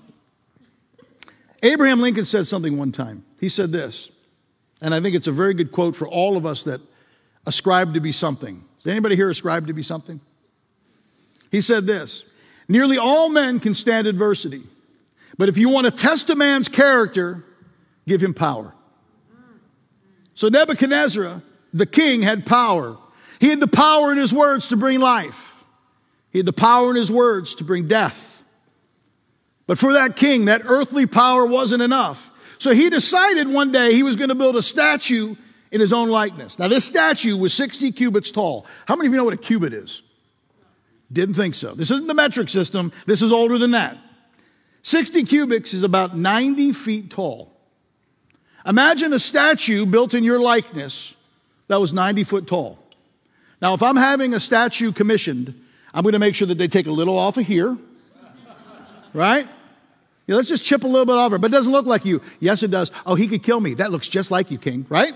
Abraham 1.64 2.00
Lincoln 2.00 2.25
said 2.25 2.48
something 2.48 2.78
one 2.78 2.92
time. 2.92 3.25
He 3.40 3.50
said 3.50 3.72
this, 3.72 4.12
and 4.82 4.94
I 4.94 5.02
think 5.02 5.16
it's 5.16 5.28
a 5.28 5.32
very 5.32 5.54
good 5.54 5.72
quote 5.72 5.96
for 5.96 6.08
all 6.08 6.38
of 6.38 6.46
us 6.46 6.64
that 6.64 6.82
ascribe 7.46 7.94
to 7.96 8.00
be 8.00 8.12
something. 8.12 8.64
Does 8.84 8.92
anybody 8.92 9.16
here 9.16 9.30
ascribe 9.30 9.68
to 9.68 9.74
be 9.74 9.84
something? 9.84 10.22
He 11.52 11.62
said 11.62 11.86
this 11.86 12.24
Nearly 12.68 12.98
all 12.98 13.30
men 13.30 13.60
can 13.60 13.74
stand 13.74 14.08
adversity, 14.08 14.64
but 15.38 15.50
if 15.50 15.58
you 15.58 15.70
want 15.70 15.86
to 15.86 15.92
test 15.92 16.30
a 16.30 16.36
man's 16.36 16.68
character, 16.68 17.44
give 18.08 18.22
him 18.22 18.34
power. 18.34 18.74
So 20.36 20.50
Nebuchadnezzar, 20.50 21.42
the 21.74 21.86
king, 21.86 22.22
had 22.22 22.46
power. 22.46 22.98
He 23.39 23.50
had 23.50 23.60
the 23.60 23.68
power 23.68 24.12
in 24.12 24.18
his 24.18 24.34
words 24.34 24.70
to 24.70 24.77
bring 24.77 25.00
life. 25.00 25.56
He 26.30 26.39
had 26.39 26.46
the 26.46 26.54
power 26.54 26.89
in 26.89 26.96
his 26.96 27.12
words 27.12 27.56
to 27.56 27.63
bring 27.63 27.88
death. 27.88 28.22
But 29.68 29.77
for 29.77 29.94
that 29.94 30.15
king, 30.15 30.46
that 30.46 30.62
earthly 30.65 31.08
power 31.08 31.46
wasn't 31.46 31.82
enough. 31.82 32.30
So 32.60 32.74
he 32.74 32.89
decided 32.89 33.48
one 33.48 33.72
day 33.72 33.94
he 33.94 34.04
was 34.04 34.15
going 34.15 34.30
to 34.30 34.36
build 34.36 34.56
a 34.56 34.62
statue 34.62 35.36
in 35.72 35.82
his 35.82 35.92
own 35.92 36.10
likeness. 36.10 36.60
Now, 36.60 36.68
this 36.68 36.86
statue 36.86 37.36
was 37.38 37.54
60 37.54 37.92
cubits 37.94 38.32
tall. 38.32 38.65
How 38.86 38.96
many 38.96 39.08
of 39.08 39.13
you 39.13 39.18
know 39.18 39.25
what 39.25 39.34
a 39.34 39.38
cubit 39.38 39.74
is? 39.74 40.01
Didn't 41.12 41.36
think 41.36 41.56
so. 41.56 41.74
This 41.74 41.92
isn't 41.92 42.08
the 42.08 42.13
metric 42.13 42.50
system. 42.50 42.92
This 43.06 43.22
is 43.22 43.32
older 43.32 43.58
than 43.58 43.72
that. 43.72 43.98
60 44.84 45.24
cubits 45.24 45.74
is 45.74 45.84
about 45.84 46.15
90 46.15 46.72
feet 46.74 47.12
tall. 47.12 47.55
Imagine 48.65 49.13
a 49.13 49.19
statue 49.19 49.86
built 49.86 50.13
in 50.13 50.24
your 50.24 50.39
likeness 50.39 51.13
that 51.67 51.79
was 51.79 51.93
90 51.93 52.24
foot 52.24 52.48
tall. 52.48 52.79
Now, 53.62 53.74
if 53.74 53.84
I'm 53.84 53.95
having 53.95 54.34
a 54.34 54.39
statue 54.39 54.91
commissioned, 54.91 55.53
I'm 55.93 56.03
going 56.03 56.13
to 56.13 56.19
make 56.19 56.36
sure 56.36 56.48
that 56.48 56.57
they 56.57 56.67
take 56.67 56.88
a 56.88 56.91
little 56.91 57.17
off 57.17 57.38
of 57.38 57.45
here, 57.45 57.77
right? 59.13 59.48
Yeah, 60.27 60.36
let's 60.36 60.50
just 60.50 60.63
chip 60.63 60.84
a 60.84 60.88
little 60.88 61.05
bit 61.05 61.15
off 61.15 61.31
it, 61.34 61.39
but 61.39 61.51
it 61.51 61.55
doesn't 61.55 61.72
look 61.72 61.86
like 61.86 62.05
you. 62.05 62.22
Yes, 62.39 62.63
it 62.63 62.72
does. 62.72 62.91
Oh, 63.05 63.15
he 63.15 63.27
could 63.27 63.43
kill 63.43 63.60
me. 63.60 63.75
That 63.75 63.91
looks 63.91 64.07
just 64.07 64.31
like 64.31 64.50
you, 64.50 64.57
King, 64.57 64.86
right? 64.89 65.13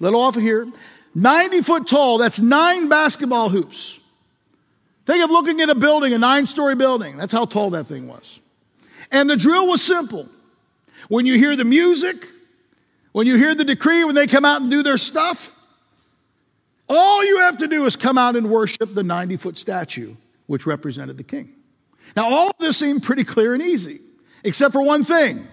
Little 0.00 0.20
off 0.20 0.36
of 0.36 0.42
here. 0.42 0.66
90 1.14 1.62
foot 1.62 1.86
tall, 1.86 2.18
that's 2.18 2.38
nine 2.38 2.88
basketball 2.88 3.48
hoops. 3.48 3.98
Think 5.06 5.24
of 5.24 5.30
looking 5.30 5.60
at 5.60 5.70
a 5.70 5.74
building, 5.74 6.12
a 6.12 6.18
nine 6.18 6.46
story 6.46 6.74
building. 6.74 7.16
That's 7.16 7.32
how 7.32 7.44
tall 7.44 7.70
that 7.70 7.86
thing 7.86 8.08
was. 8.08 8.40
And 9.10 9.28
the 9.28 9.36
drill 9.36 9.66
was 9.66 9.82
simple. 9.82 10.28
When 11.08 11.24
you 11.24 11.38
hear 11.38 11.56
the 11.56 11.64
music, 11.64 12.28
when 13.18 13.26
you 13.26 13.36
hear 13.36 13.52
the 13.52 13.64
decree, 13.64 14.04
when 14.04 14.14
they 14.14 14.28
come 14.28 14.44
out 14.44 14.60
and 14.60 14.70
do 14.70 14.84
their 14.84 14.96
stuff, 14.96 15.52
All 16.88 17.24
you 17.24 17.40
have 17.40 17.58
to 17.58 17.66
do 17.66 17.84
is 17.84 17.96
come 17.96 18.16
out 18.16 18.36
and 18.36 18.48
worship 18.48 18.94
the 18.94 19.02
90 19.02 19.38
foot 19.38 19.58
statue, 19.58 20.14
which 20.46 20.66
represented 20.66 21.16
the 21.16 21.24
king. 21.24 21.52
Now, 22.14 22.32
all 22.32 22.50
of 22.50 22.56
this 22.60 22.76
seemed 22.76 23.02
pretty 23.02 23.24
clear 23.24 23.54
and 23.54 23.60
easy, 23.60 24.02
except 24.44 24.72
for 24.72 24.84
one 24.84 25.04
thing. 25.04 25.48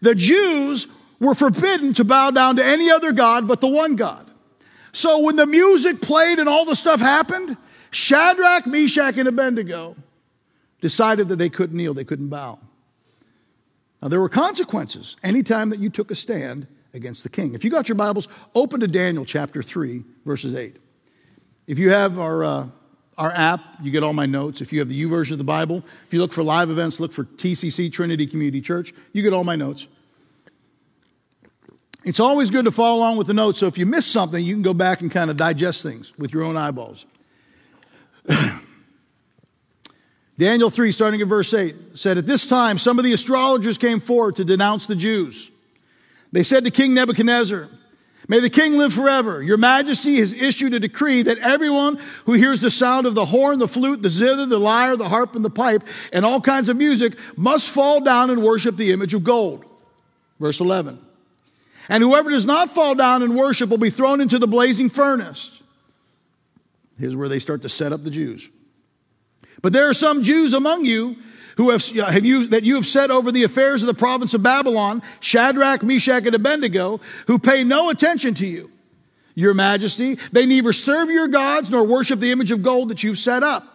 The 0.00 0.14
Jews 0.14 0.86
were 1.20 1.34
forbidden 1.34 1.92
to 1.94 2.04
bow 2.04 2.30
down 2.30 2.56
to 2.56 2.64
any 2.64 2.90
other 2.90 3.12
God 3.12 3.46
but 3.46 3.60
the 3.60 3.68
one 3.68 3.96
God. 3.96 4.30
So 4.92 5.20
when 5.20 5.36
the 5.36 5.44
music 5.44 6.00
played 6.00 6.38
and 6.38 6.48
all 6.48 6.64
the 6.64 6.76
stuff 6.76 6.98
happened, 6.98 7.58
Shadrach, 7.90 8.66
Meshach, 8.66 9.18
and 9.18 9.28
Abednego 9.28 9.96
decided 10.80 11.28
that 11.28 11.36
they 11.36 11.50
couldn't 11.50 11.76
kneel, 11.76 11.92
they 11.92 12.04
couldn't 12.04 12.30
bow. 12.30 12.58
Now, 14.00 14.08
there 14.08 14.20
were 14.20 14.30
consequences 14.30 15.16
anytime 15.22 15.68
that 15.70 15.78
you 15.78 15.90
took 15.90 16.10
a 16.10 16.14
stand 16.14 16.66
against 16.96 17.22
the 17.22 17.28
king. 17.28 17.54
If 17.54 17.62
you 17.62 17.70
got 17.70 17.88
your 17.88 17.94
Bibles, 17.94 18.26
open 18.54 18.80
to 18.80 18.88
Daniel 18.88 19.24
chapter 19.24 19.62
3, 19.62 20.02
verses 20.24 20.54
8. 20.54 20.76
If 21.66 21.78
you 21.78 21.90
have 21.90 22.18
our, 22.18 22.42
uh, 22.42 22.66
our 23.18 23.30
app, 23.30 23.60
you 23.82 23.90
get 23.90 24.02
all 24.02 24.12
my 24.12 24.26
notes. 24.26 24.60
If 24.60 24.72
you 24.72 24.80
have 24.80 24.88
the 24.88 25.00
YouVersion 25.00 25.32
of 25.32 25.38
the 25.38 25.44
Bible, 25.44 25.84
if 26.06 26.12
you 26.12 26.20
look 26.20 26.32
for 26.32 26.42
live 26.42 26.70
events, 26.70 26.98
look 26.98 27.12
for 27.12 27.24
TCC, 27.24 27.92
Trinity 27.92 28.26
Community 28.26 28.60
Church, 28.60 28.92
you 29.12 29.22
get 29.22 29.32
all 29.32 29.44
my 29.44 29.56
notes. 29.56 29.86
It's 32.04 32.20
always 32.20 32.50
good 32.50 32.64
to 32.66 32.70
follow 32.70 32.98
along 32.98 33.16
with 33.16 33.26
the 33.26 33.34
notes, 33.34 33.58
so 33.58 33.66
if 33.66 33.78
you 33.78 33.84
miss 33.84 34.06
something, 34.06 34.42
you 34.44 34.54
can 34.54 34.62
go 34.62 34.74
back 34.74 35.00
and 35.02 35.10
kind 35.10 35.30
of 35.30 35.36
digest 35.36 35.82
things 35.82 36.16
with 36.18 36.32
your 36.32 36.44
own 36.44 36.56
eyeballs. 36.56 37.04
Daniel 40.38 40.70
3, 40.70 40.92
starting 40.92 41.20
at 41.20 41.26
verse 41.26 41.52
8, 41.52 41.74
said, 41.94 42.18
At 42.18 42.26
this 42.26 42.46
time, 42.46 42.78
some 42.78 42.98
of 42.98 43.04
the 43.04 43.12
astrologers 43.12 43.76
came 43.78 44.00
forward 44.00 44.36
to 44.36 44.44
denounce 44.44 44.86
the 44.86 44.94
Jews. 44.94 45.50
They 46.36 46.42
said 46.42 46.66
to 46.66 46.70
King 46.70 46.92
Nebuchadnezzar, 46.92 47.66
May 48.28 48.40
the 48.40 48.50
king 48.50 48.76
live 48.76 48.92
forever. 48.92 49.42
Your 49.42 49.56
majesty 49.56 50.16
has 50.16 50.34
issued 50.34 50.74
a 50.74 50.78
decree 50.78 51.22
that 51.22 51.38
everyone 51.38 51.98
who 52.26 52.34
hears 52.34 52.60
the 52.60 52.70
sound 52.70 53.06
of 53.06 53.14
the 53.14 53.24
horn, 53.24 53.58
the 53.58 53.66
flute, 53.66 54.02
the 54.02 54.10
zither, 54.10 54.44
the 54.44 54.58
lyre, 54.58 54.96
the 54.96 55.08
harp, 55.08 55.34
and 55.34 55.42
the 55.42 55.48
pipe, 55.48 55.82
and 56.12 56.26
all 56.26 56.42
kinds 56.42 56.68
of 56.68 56.76
music 56.76 57.14
must 57.38 57.70
fall 57.70 58.02
down 58.02 58.28
and 58.28 58.42
worship 58.42 58.76
the 58.76 58.92
image 58.92 59.14
of 59.14 59.24
gold. 59.24 59.64
Verse 60.38 60.60
11. 60.60 60.98
And 61.88 62.02
whoever 62.02 62.28
does 62.28 62.44
not 62.44 62.68
fall 62.68 62.94
down 62.94 63.22
and 63.22 63.34
worship 63.34 63.70
will 63.70 63.78
be 63.78 63.88
thrown 63.88 64.20
into 64.20 64.38
the 64.38 64.46
blazing 64.46 64.90
furnace. 64.90 65.58
Here's 67.00 67.16
where 67.16 67.30
they 67.30 67.38
start 67.38 67.62
to 67.62 67.70
set 67.70 67.94
up 67.94 68.04
the 68.04 68.10
Jews. 68.10 68.46
But 69.62 69.72
there 69.72 69.88
are 69.88 69.94
some 69.94 70.22
Jews 70.22 70.52
among 70.52 70.84
you 70.84 71.16
who 71.56 71.70
have, 71.70 71.86
have 71.86 72.24
you, 72.24 72.48
that 72.48 72.64
you 72.64 72.76
have 72.76 72.86
set 72.86 73.10
over 73.10 73.32
the 73.32 73.44
affairs 73.44 73.82
of 73.82 73.86
the 73.86 73.94
province 73.94 74.34
of 74.34 74.42
Babylon, 74.42 75.02
Shadrach, 75.20 75.82
Meshach, 75.82 76.26
and 76.26 76.34
Abednego, 76.34 77.00
who 77.26 77.38
pay 77.38 77.64
no 77.64 77.90
attention 77.90 78.34
to 78.36 78.46
you, 78.46 78.70
your 79.34 79.54
majesty. 79.54 80.18
They 80.32 80.46
neither 80.46 80.72
serve 80.72 81.10
your 81.10 81.28
gods 81.28 81.70
nor 81.70 81.84
worship 81.84 82.20
the 82.20 82.30
image 82.30 82.50
of 82.50 82.62
gold 82.62 82.90
that 82.90 83.02
you've 83.02 83.18
set 83.18 83.42
up. 83.42 83.66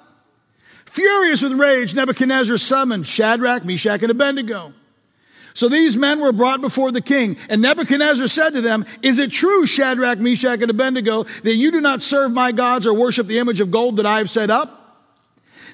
Furious 0.86 1.42
with 1.42 1.54
rage, 1.54 1.96
Nebuchadnezzar 1.96 2.58
summoned 2.58 3.08
Shadrach, 3.08 3.66
Meshach, 3.66 4.02
and 4.02 4.12
Abednego. 4.12 4.74
So 5.54 5.68
these 5.68 5.98
men 5.98 6.20
were 6.20 6.32
brought 6.32 6.62
before 6.62 6.92
the 6.92 7.02
king, 7.02 7.38
and 7.50 7.62
Nebuchadnezzar 7.62 8.28
said 8.28 8.52
to 8.52 8.62
them, 8.62 8.86
Is 9.02 9.18
it 9.18 9.32
true, 9.32 9.66
Shadrach, 9.66 10.20
Meshach, 10.20 10.62
and 10.62 10.70
Abednego, 10.70 11.24
that 11.24 11.56
you 11.56 11.72
do 11.72 11.82
not 11.82 12.02
serve 12.02 12.32
my 12.32 12.52
gods 12.52 12.86
or 12.86 12.94
worship 12.94 13.28
the 13.28 13.40
image 13.40 13.60
of 13.60 13.72
gold 13.72 13.98
that 13.98 14.06
I 14.06 14.20
have 14.20 14.30
set 14.30 14.50
up? 14.50 14.81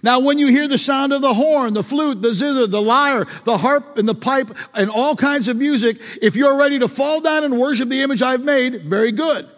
Now, 0.03 0.19
when 0.19 0.37
you 0.37 0.47
hear 0.47 0.67
the 0.67 0.77
sound 0.77 1.13
of 1.13 1.21
the 1.21 1.33
horn, 1.33 1.73
the 1.73 1.83
flute, 1.83 2.21
the 2.21 2.33
zither, 2.33 2.67
the 2.67 2.81
lyre, 2.81 3.27
the 3.45 3.57
harp, 3.57 3.97
and 3.97 4.07
the 4.07 4.15
pipe, 4.15 4.49
and 4.73 4.89
all 4.89 5.15
kinds 5.15 5.47
of 5.47 5.57
music, 5.57 5.99
if 6.21 6.35
you're 6.35 6.57
ready 6.57 6.79
to 6.79 6.87
fall 6.87 7.21
down 7.21 7.43
and 7.43 7.57
worship 7.57 7.89
the 7.89 8.01
image 8.01 8.21
I've 8.21 8.43
made, 8.43 8.83
very 8.83 9.11
good. 9.11 9.49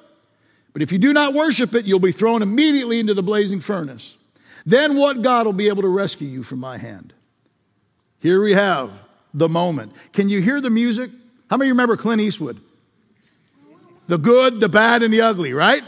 But 0.73 0.81
if 0.81 0.91
you 0.91 0.97
do 0.97 1.13
not 1.13 1.33
worship 1.33 1.75
it, 1.75 1.85
you'll 1.85 1.99
be 1.99 2.11
thrown 2.11 2.41
immediately 2.41 2.99
into 2.99 3.13
the 3.13 3.23
blazing 3.23 3.59
furnace. 3.59 4.15
Then 4.65 4.95
what 4.97 5.21
God 5.21 5.45
will 5.45 5.53
be 5.53 5.67
able 5.67 5.81
to 5.81 5.89
rescue 5.89 6.27
you 6.27 6.43
from 6.43 6.59
my 6.59 6.77
hand? 6.77 7.13
Here 8.19 8.41
we 8.41 8.53
have 8.53 8.91
the 9.33 9.49
moment. 9.49 9.93
Can 10.13 10.29
you 10.29 10.41
hear 10.41 10.61
the 10.61 10.69
music? 10.69 11.11
How 11.49 11.57
many 11.57 11.71
remember 11.71 11.97
Clint 11.97 12.21
Eastwood? 12.21 12.59
The 14.07 14.17
good, 14.17 14.59
the 14.59 14.69
bad, 14.69 15.03
and 15.03 15.13
the 15.13 15.21
ugly, 15.21 15.53
right? 15.53 15.83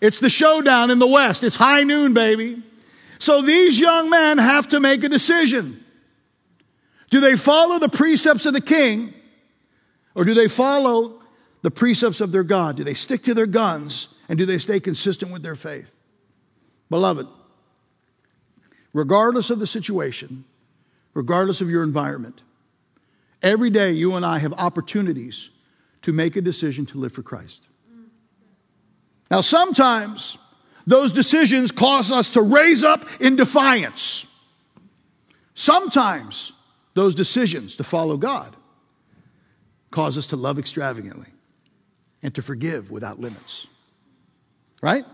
It's 0.00 0.20
the 0.20 0.28
showdown 0.28 0.90
in 0.90 0.98
the 0.98 1.06
West. 1.06 1.42
It's 1.42 1.56
high 1.56 1.82
noon, 1.82 2.14
baby. 2.14 2.62
So 3.18 3.42
these 3.42 3.78
young 3.78 4.10
men 4.10 4.38
have 4.38 4.68
to 4.68 4.80
make 4.80 5.04
a 5.04 5.08
decision. 5.08 5.84
Do 7.10 7.20
they 7.20 7.36
follow 7.36 7.78
the 7.78 7.88
precepts 7.88 8.46
of 8.46 8.52
the 8.52 8.60
king 8.60 9.14
or 10.14 10.24
do 10.24 10.34
they 10.34 10.48
follow 10.48 11.22
the 11.62 11.70
precepts 11.70 12.20
of 12.20 12.32
their 12.32 12.42
God? 12.42 12.76
Do 12.76 12.84
they 12.84 12.94
stick 12.94 13.24
to 13.24 13.34
their 13.34 13.46
guns 13.46 14.08
and 14.28 14.38
do 14.38 14.46
they 14.46 14.58
stay 14.58 14.80
consistent 14.80 15.32
with 15.32 15.42
their 15.42 15.54
faith? 15.54 15.90
Beloved, 16.90 17.26
regardless 18.92 19.50
of 19.50 19.58
the 19.58 19.66
situation, 19.66 20.44
regardless 21.14 21.60
of 21.60 21.70
your 21.70 21.82
environment, 21.82 22.40
every 23.42 23.70
day 23.70 23.92
you 23.92 24.14
and 24.14 24.24
I 24.24 24.38
have 24.38 24.52
opportunities 24.52 25.50
to 26.02 26.12
make 26.12 26.36
a 26.36 26.40
decision 26.40 26.86
to 26.86 26.98
live 26.98 27.12
for 27.12 27.22
Christ. 27.22 27.60
Now, 29.30 29.40
sometimes 29.40 30.38
those 30.86 31.12
decisions 31.12 31.72
cause 31.72 32.12
us 32.12 32.30
to 32.30 32.42
raise 32.42 32.84
up 32.84 33.04
in 33.20 33.36
defiance. 33.36 34.26
Sometimes 35.54 36.52
those 36.94 37.14
decisions 37.14 37.76
to 37.76 37.84
follow 37.84 38.16
God 38.16 38.54
cause 39.90 40.18
us 40.18 40.28
to 40.28 40.36
love 40.36 40.58
extravagantly 40.58 41.28
and 42.22 42.34
to 42.34 42.42
forgive 42.42 42.90
without 42.90 43.18
limits. 43.18 43.66
Right? 44.82 45.04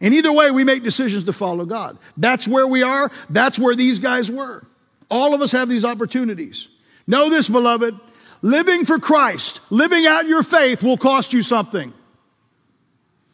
In 0.00 0.14
either 0.14 0.32
way, 0.32 0.50
we 0.50 0.64
make 0.64 0.82
decisions 0.82 1.24
to 1.24 1.32
follow 1.32 1.66
God. 1.66 1.98
That's 2.16 2.48
where 2.48 2.66
we 2.66 2.82
are. 2.82 3.10
That's 3.28 3.58
where 3.58 3.74
these 3.74 3.98
guys 3.98 4.30
were. 4.30 4.64
All 5.10 5.34
of 5.34 5.42
us 5.42 5.52
have 5.52 5.68
these 5.68 5.84
opportunities. 5.84 6.68
Know 7.06 7.28
this, 7.28 7.48
beloved. 7.48 7.98
Living 8.42 8.86
for 8.86 8.98
Christ, 8.98 9.60
living 9.68 10.06
out 10.06 10.26
your 10.26 10.42
faith 10.42 10.82
will 10.82 10.96
cost 10.96 11.34
you 11.34 11.42
something. 11.42 11.92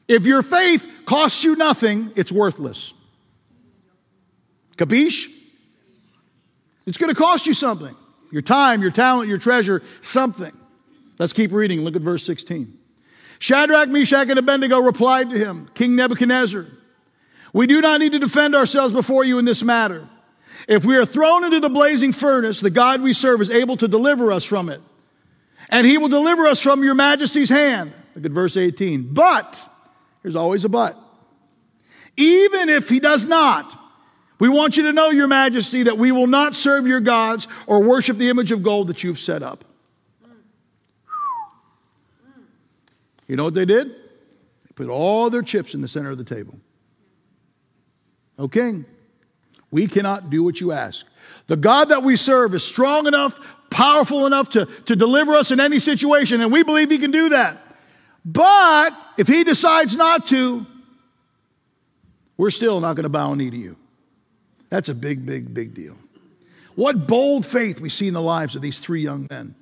If 0.09 0.25
your 0.25 0.43
faith 0.43 0.85
costs 1.07 1.43
you 1.45 1.57
nothing, 1.57 2.13
it's 2.17 2.31
worthless. 2.31 2.93
Capiche? 4.77 5.33
It's 6.85 6.99
going 6.99 7.13
to 7.13 7.19
cost 7.19 7.47
you 7.47 7.55
something. 7.55 7.97
Your 8.31 8.43
time, 8.43 8.83
your 8.83 8.91
talent, 8.91 9.29
your 9.29 9.39
treasure, 9.39 9.83
something. 10.03 10.53
Let's 11.19 11.33
keep 11.33 11.53
reading. 11.53 11.81
Look 11.81 11.97
at 11.97 12.03
verse 12.03 12.25
16. 12.25 12.77
Shadrach, 13.39 13.89
Meshach, 13.89 14.29
and 14.29 14.39
Abednego 14.39 14.81
replied 14.81 15.31
to 15.31 15.39
him, 15.39 15.71
King 15.75 15.97
Nebuchadnezzar, 15.97 16.67
we 17.53 17.67
do 17.67 17.81
not 17.81 18.01
need 18.01 18.13
to 18.13 18.19
defend 18.19 18.55
ourselves 18.55 18.93
before 18.93 19.25
you 19.25 19.39
in 19.39 19.45
this 19.45 19.63
matter. 19.63 20.07
If 20.69 20.85
we 20.85 20.97
are 20.97 21.07
thrown 21.07 21.45
into 21.45 21.61
the 21.61 21.69
blazing 21.69 22.13
furnace, 22.13 22.61
the 22.61 22.71
God 22.71 23.03
we 23.03 23.13
serve 23.13 23.41
is 23.41 23.51
able 23.51 23.77
to 23.79 23.89
deliver 23.89 24.33
us 24.33 24.45
from 24.45 24.69
it. 24.69 24.81
And 25.69 25.87
he 25.87 25.99
will 25.99 26.09
deliver 26.09 26.47
us 26.47 26.61
from 26.61 26.83
your 26.83 26.95
majesty's 26.95 27.49
hand. 27.49 27.93
Look 28.15 28.25
at 28.25 28.31
verse 28.31 28.57
18. 28.57 29.13
But 29.13 29.59
there's 30.27 30.35
always 30.35 30.65
a 30.65 30.69
but. 30.69 30.99
Even 32.17 32.69
if 32.69 32.89
he 32.89 32.99
does 32.99 33.25
not, 33.25 33.73
we 34.41 34.49
want 34.49 34.77
you 34.77 34.83
to 34.83 34.93
know, 34.93 35.11
Your 35.11 35.29
Majesty, 35.29 35.85
that 35.85 35.99
we 35.99 36.11
will 36.11 36.27
not 36.27 36.57
serve 36.57 36.85
your 36.85 36.99
gods 36.99 37.47
or 37.69 37.85
worship 37.85 38.17
the 38.17 38.29
image 38.29 38.51
of 38.51 38.65
gold 38.65 38.89
that 38.89 39.05
you've 39.05 39.21
set 39.21 39.45
up. 39.45 39.65
You 43.29 43.37
know 43.37 43.45
what 43.45 43.55
they 43.55 43.67
did? 43.67 43.87
They 43.87 44.73
put 44.75 44.89
all 44.89 45.31
their 45.31 45.43
chips 45.43 45.75
in 45.75 45.81
the 45.81 45.87
center 45.87 46.11
of 46.11 46.19
the 46.19 46.25
table. 46.25 46.59
O 48.37 48.49
king, 48.49 48.85
we 49.71 49.87
cannot 49.87 50.29
do 50.29 50.43
what 50.43 50.61
you 50.61 50.73
ask. 50.73 51.07
The 51.47 51.57
God 51.57 51.91
that 51.91 52.03
we 52.03 52.17
serve 52.17 52.53
is 52.53 52.65
strong 52.65 53.07
enough, 53.07 53.39
powerful 53.71 54.27
enough 54.27 54.51
to, 54.51 54.67
to 54.87 54.97
deliver 54.97 55.37
us 55.37 55.53
in 55.53 55.61
any 55.61 55.79
situation, 55.79 56.41
and 56.41 56.51
we 56.51 56.65
believe 56.65 56.91
he 56.91 56.99
can 56.99 57.13
do 57.13 57.29
that. 57.29 57.63
But 58.27 58.93
if 59.17 59.29
he 59.29 59.45
decides 59.45 59.97
not 59.97 60.27
to, 60.27 60.67
we're 62.37 62.51
still 62.51 62.81
not 62.81 62.97
going 62.97 63.05
to 63.05 63.09
bow 63.09 63.33
a 63.33 63.37
knee 63.37 63.51
to 63.51 63.57
you. 63.57 63.77
That's 64.69 64.89
a 64.89 64.95
big, 64.95 65.25
big, 65.25 65.55
big 65.55 65.75
deal. 65.75 65.97
What 66.75 67.07
bold 67.07 67.47
faith 67.47 67.81
we 67.81 67.89
see 67.89 68.09
in 68.09 68.15
the 68.15 68.21
lives 68.21 68.57
of 68.57 68.63
these 68.63 68.81
three 68.81 69.01
young 69.01 69.29
men. 69.31 69.55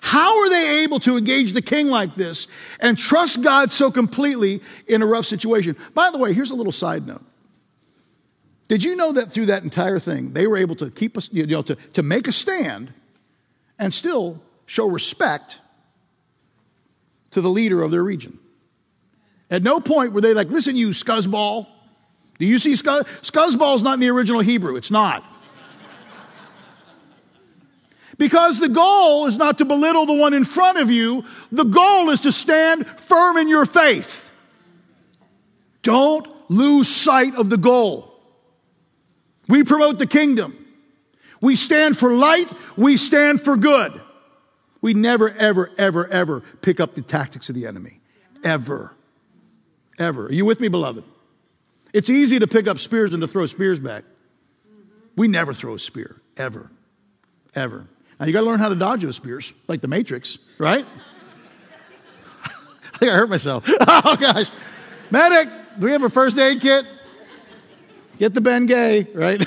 How 0.00 0.42
are 0.42 0.50
they 0.50 0.82
able 0.82 1.00
to 1.00 1.16
engage 1.16 1.52
the 1.52 1.62
king 1.62 1.88
like 1.88 2.14
this 2.16 2.48
and 2.80 2.98
trust 2.98 3.40
God 3.40 3.72
so 3.72 3.90
completely 3.90 4.62
in 4.86 5.00
a 5.00 5.06
rough 5.06 5.26
situation? 5.26 5.76
By 5.94 6.10
the 6.10 6.18
way, 6.18 6.32
here's 6.32 6.50
a 6.50 6.54
little 6.54 6.72
side 6.72 7.06
note. 7.06 7.24
Did 8.68 8.82
you 8.82 8.96
know 8.96 9.12
that 9.12 9.32
through 9.32 9.46
that 9.46 9.62
entire 9.62 9.98
thing, 9.98 10.32
they 10.32 10.46
were 10.46 10.56
able 10.56 10.76
to 10.76 10.90
keep 10.90 11.16
us, 11.16 11.28
you 11.32 11.46
know, 11.46 11.62
to, 11.62 11.76
to 11.94 12.02
make 12.02 12.26
a 12.26 12.32
stand 12.32 12.92
and 13.78 13.92
still 13.94 14.40
show 14.66 14.86
respect 14.88 15.58
to 17.32 17.40
the 17.40 17.50
leader 17.50 17.82
of 17.82 17.90
their 17.90 18.02
region. 18.02 18.38
At 19.50 19.62
no 19.62 19.80
point 19.80 20.12
were 20.12 20.20
they 20.20 20.34
like, 20.34 20.48
listen, 20.48 20.76
you 20.76 20.90
scuzzball. 20.90 21.66
Do 22.38 22.46
you 22.46 22.58
see 22.58 22.72
scuzz? 22.72 23.06
Scuzzball 23.22 23.76
is 23.76 23.82
not 23.82 23.94
in 23.94 24.00
the 24.00 24.08
original 24.10 24.40
Hebrew. 24.40 24.76
It's 24.76 24.90
not. 24.90 25.24
Because 28.18 28.60
the 28.60 28.68
goal 28.68 29.26
is 29.26 29.36
not 29.36 29.58
to 29.58 29.64
belittle 29.64 30.06
the 30.06 30.14
one 30.14 30.34
in 30.34 30.44
front 30.44 30.78
of 30.78 30.90
you. 30.90 31.24
The 31.50 31.64
goal 31.64 32.10
is 32.10 32.20
to 32.20 32.32
stand 32.32 32.86
firm 33.00 33.36
in 33.36 33.48
your 33.48 33.66
faith. 33.66 34.30
Don't 35.82 36.28
lose 36.48 36.88
sight 36.88 37.34
of 37.34 37.50
the 37.50 37.56
goal. 37.56 38.12
We 39.48 39.64
promote 39.64 39.98
the 39.98 40.06
kingdom. 40.06 40.56
We 41.40 41.56
stand 41.56 41.98
for 41.98 42.12
light. 42.12 42.48
We 42.76 42.96
stand 42.96 43.40
for 43.40 43.56
good. 43.56 44.00
We 44.82 44.94
never, 44.94 45.30
ever, 45.30 45.70
ever, 45.78 46.06
ever 46.08 46.40
pick 46.60 46.80
up 46.80 46.94
the 46.94 47.02
tactics 47.02 47.48
of 47.48 47.54
the 47.54 47.66
enemy. 47.66 48.00
Ever. 48.44 48.92
Ever. 49.98 50.26
Are 50.26 50.32
you 50.32 50.44
with 50.44 50.60
me, 50.60 50.68
beloved? 50.68 51.04
It's 51.92 52.10
easy 52.10 52.40
to 52.40 52.46
pick 52.46 52.66
up 52.66 52.78
spears 52.78 53.14
and 53.14 53.22
to 53.22 53.28
throw 53.28 53.46
spears 53.46 53.78
back. 53.78 54.04
We 55.14 55.28
never 55.28 55.54
throw 55.54 55.74
a 55.74 55.78
spear, 55.78 56.16
ever. 56.36 56.70
Ever. 57.54 57.86
Now 58.18 58.26
you 58.26 58.32
got 58.32 58.40
to 58.40 58.46
learn 58.46 58.58
how 58.58 58.70
to 58.70 58.74
dodge 58.74 59.02
those 59.02 59.16
spears, 59.16 59.52
like 59.68 59.80
the 59.80 59.88
Matrix, 59.88 60.38
right? 60.58 60.84
I 62.44 62.98
think 62.98 63.12
I 63.12 63.14
hurt 63.14 63.30
myself. 63.30 63.64
oh 63.68 64.16
gosh. 64.16 64.50
Medic, 65.10 65.48
do 65.78 65.86
we 65.86 65.92
have 65.92 66.02
a 66.02 66.10
first 66.10 66.38
aid 66.38 66.60
kit? 66.60 66.86
Get 68.18 68.34
the 68.34 68.40
Ben 68.40 68.66
Gay, 68.66 69.06
right? 69.14 69.42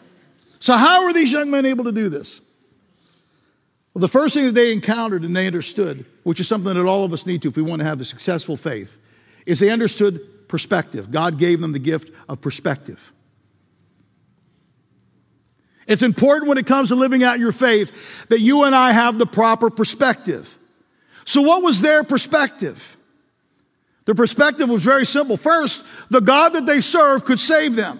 so, 0.60 0.76
how 0.76 1.04
were 1.04 1.12
these 1.12 1.30
young 1.30 1.50
men 1.50 1.64
able 1.66 1.84
to 1.84 1.92
do 1.92 2.08
this? 2.08 2.40
Well, 3.98 4.06
the 4.06 4.12
first 4.12 4.34
thing 4.34 4.44
that 4.44 4.54
they 4.54 4.72
encountered 4.72 5.24
and 5.24 5.34
they 5.34 5.48
understood, 5.48 6.04
which 6.22 6.38
is 6.38 6.46
something 6.46 6.72
that 6.72 6.86
all 6.86 7.04
of 7.04 7.12
us 7.12 7.26
need 7.26 7.42
to 7.42 7.48
if 7.48 7.56
we 7.56 7.62
want 7.62 7.80
to 7.80 7.84
have 7.84 8.00
a 8.00 8.04
successful 8.04 8.56
faith, 8.56 8.96
is 9.44 9.58
they 9.58 9.70
understood 9.70 10.46
perspective. 10.46 11.10
God 11.10 11.36
gave 11.36 11.60
them 11.60 11.72
the 11.72 11.80
gift 11.80 12.12
of 12.28 12.40
perspective. 12.40 13.12
It's 15.88 16.04
important 16.04 16.48
when 16.48 16.58
it 16.58 16.66
comes 16.68 16.90
to 16.90 16.94
living 16.94 17.24
out 17.24 17.40
your 17.40 17.50
faith 17.50 17.90
that 18.28 18.38
you 18.38 18.62
and 18.62 18.72
I 18.72 18.92
have 18.92 19.18
the 19.18 19.26
proper 19.26 19.68
perspective. 19.68 20.56
So, 21.24 21.42
what 21.42 21.64
was 21.64 21.80
their 21.80 22.04
perspective? 22.04 22.96
Their 24.04 24.14
perspective 24.14 24.68
was 24.68 24.84
very 24.84 25.06
simple. 25.06 25.36
First, 25.36 25.82
the 26.08 26.20
God 26.20 26.50
that 26.50 26.66
they 26.66 26.82
served 26.82 27.24
could 27.24 27.40
save 27.40 27.74
them. 27.74 27.98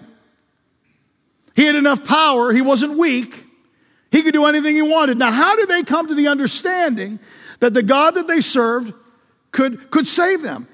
He 1.56 1.64
had 1.64 1.74
enough 1.74 2.04
power, 2.04 2.52
he 2.52 2.62
wasn't 2.62 2.96
weak, 2.96 3.46
he 4.10 4.22
could 4.22 4.32
do 4.32 4.46
anything 4.46 4.74
he 4.74 4.82
wanted. 4.82 5.18
Now, 5.18 5.30
how 5.30 5.56
did 5.56 5.68
they 5.68 5.82
come 5.82 6.08
to 6.08 6.14
the 6.14 6.28
understanding 6.28 7.18
that 7.60 7.74
the 7.74 7.82
God 7.82 8.14
that 8.14 8.26
they 8.26 8.40
served 8.40 8.92
could, 9.52 9.90
could 9.90 10.06
save 10.06 10.42
them? 10.42 10.66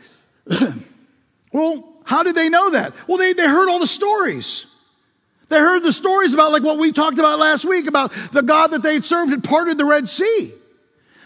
well, 1.52 1.92
how 2.04 2.22
did 2.22 2.34
they 2.34 2.48
know 2.48 2.70
that? 2.70 2.92
Well, 3.08 3.18
they, 3.18 3.32
they 3.32 3.46
heard 3.46 3.68
all 3.68 3.78
the 3.78 3.86
stories. 3.86 4.66
They 5.48 5.58
heard 5.58 5.82
the 5.82 5.92
stories 5.92 6.34
about 6.34 6.52
like 6.52 6.62
what 6.62 6.78
we 6.78 6.92
talked 6.92 7.18
about 7.18 7.38
last 7.38 7.64
week 7.64 7.86
about 7.86 8.12
the 8.32 8.42
God 8.42 8.68
that 8.68 8.82
they 8.82 8.94
had 8.94 9.04
served 9.04 9.30
had 9.30 9.44
parted 9.44 9.78
the 9.78 9.84
Red 9.84 10.08
Sea. 10.08 10.52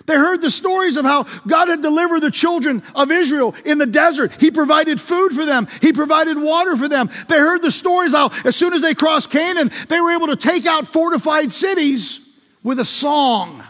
They 0.08 0.16
heard 0.16 0.40
the 0.40 0.50
stories 0.50 0.96
of 0.96 1.04
how 1.04 1.24
God 1.46 1.68
had 1.68 1.82
delivered 1.82 2.20
the 2.20 2.30
children 2.30 2.82
of 2.94 3.10
Israel 3.10 3.54
in 3.66 3.76
the 3.76 3.84
desert. 3.84 4.32
He 4.40 4.50
provided 4.50 4.98
food 4.98 5.34
for 5.34 5.44
them. 5.44 5.68
He 5.82 5.92
provided 5.92 6.40
water 6.40 6.76
for 6.78 6.88
them. 6.88 7.10
They 7.28 7.36
heard 7.36 7.60
the 7.60 7.70
stories 7.70 8.12
how 8.12 8.30
as 8.46 8.56
soon 8.56 8.72
as 8.72 8.80
they 8.80 8.94
crossed 8.94 9.30
Canaan, 9.30 9.70
they 9.88 10.00
were 10.00 10.12
able 10.12 10.28
to 10.28 10.36
take 10.36 10.64
out 10.64 10.88
fortified 10.88 11.52
cities 11.52 12.20
with 12.62 12.80
a 12.80 12.86
song. 12.86 13.62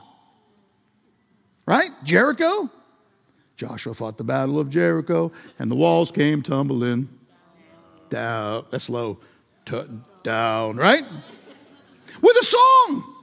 Right? 1.66 1.90
Jericho? 2.04 2.70
Joshua 3.56 3.92
fought 3.92 4.16
the 4.16 4.22
battle 4.22 4.60
of 4.60 4.70
Jericho 4.70 5.32
and 5.58 5.68
the 5.68 5.74
walls 5.74 6.12
came 6.12 6.44
tumbling 6.44 7.08
down. 8.10 8.64
That's 8.70 8.88
low 8.88 9.18
down, 10.22 10.76
right? 10.76 11.04
With 12.22 12.36
a 12.40 12.44
song. 12.44 13.14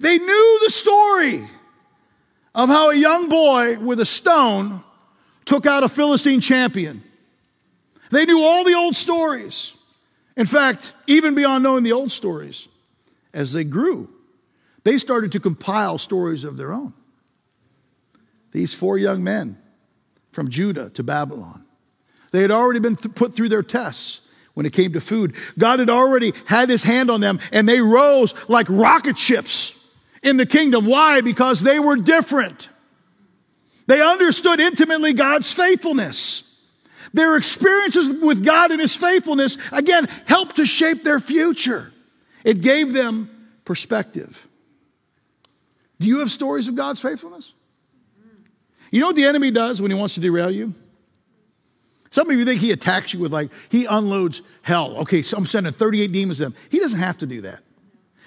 They 0.00 0.18
knew 0.18 0.60
the 0.64 0.70
story 0.70 1.48
of 2.56 2.70
how 2.70 2.90
a 2.90 2.94
young 2.94 3.28
boy 3.28 3.78
with 3.78 4.00
a 4.00 4.06
stone 4.06 4.82
took 5.44 5.66
out 5.66 5.84
a 5.84 5.88
Philistine 5.88 6.40
champion. 6.40 7.04
They 8.10 8.24
knew 8.24 8.42
all 8.42 8.64
the 8.64 8.74
old 8.74 8.96
stories. 8.96 9.74
In 10.36 10.46
fact, 10.46 10.92
even 11.06 11.34
beyond 11.34 11.62
knowing 11.62 11.84
the 11.84 11.92
old 11.92 12.10
stories, 12.10 12.66
as 13.34 13.52
they 13.52 13.62
grew, 13.62 14.08
they 14.84 14.96
started 14.96 15.32
to 15.32 15.40
compile 15.40 15.98
stories 15.98 16.44
of 16.44 16.56
their 16.56 16.72
own. 16.72 16.94
These 18.52 18.72
four 18.72 18.96
young 18.96 19.22
men 19.22 19.58
from 20.32 20.48
Judah 20.48 20.88
to 20.90 21.02
Babylon, 21.02 21.64
they 22.30 22.40
had 22.40 22.50
already 22.50 22.80
been 22.80 22.96
th- 22.96 23.14
put 23.14 23.34
through 23.34 23.50
their 23.50 23.62
tests 23.62 24.20
when 24.54 24.64
it 24.64 24.72
came 24.72 24.94
to 24.94 25.00
food. 25.00 25.34
God 25.58 25.78
had 25.78 25.90
already 25.90 26.32
had 26.46 26.70
his 26.70 26.82
hand 26.82 27.10
on 27.10 27.20
them 27.20 27.38
and 27.52 27.68
they 27.68 27.80
rose 27.80 28.32
like 28.48 28.66
rocket 28.70 29.18
ships 29.18 29.75
in 30.26 30.36
the 30.36 30.46
kingdom. 30.46 30.86
Why? 30.86 31.20
Because 31.20 31.60
they 31.62 31.78
were 31.78 31.96
different. 31.96 32.68
They 33.86 34.02
understood 34.02 34.58
intimately 34.58 35.12
God's 35.12 35.50
faithfulness. 35.52 36.42
Their 37.14 37.36
experiences 37.36 38.20
with 38.20 38.44
God 38.44 38.72
and 38.72 38.80
his 38.80 38.94
faithfulness, 38.96 39.56
again, 39.70 40.08
helped 40.26 40.56
to 40.56 40.66
shape 40.66 41.04
their 41.04 41.20
future. 41.20 41.92
It 42.44 42.60
gave 42.60 42.92
them 42.92 43.30
perspective. 43.64 44.36
Do 46.00 46.08
you 46.08 46.18
have 46.18 46.30
stories 46.30 46.68
of 46.68 46.74
God's 46.74 47.00
faithfulness? 47.00 47.52
You 48.90 49.00
know 49.00 49.06
what 49.06 49.16
the 49.16 49.24
enemy 49.24 49.50
does 49.50 49.80
when 49.80 49.90
he 49.90 49.96
wants 49.96 50.14
to 50.14 50.20
derail 50.20 50.50
you? 50.50 50.74
Some 52.10 52.28
of 52.30 52.38
you 52.38 52.44
think 52.44 52.60
he 52.60 52.72
attacks 52.72 53.14
you 53.14 53.20
with 53.20 53.32
like, 53.32 53.50
he 53.68 53.86
unloads 53.86 54.42
hell. 54.62 54.96
Okay, 54.98 55.22
so 55.22 55.36
I'm 55.36 55.46
sending 55.46 55.72
38 55.72 56.12
demons 56.12 56.38
to 56.38 56.44
them. 56.44 56.54
He 56.70 56.78
doesn't 56.78 56.98
have 56.98 57.18
to 57.18 57.26
do 57.26 57.42
that. 57.42 57.60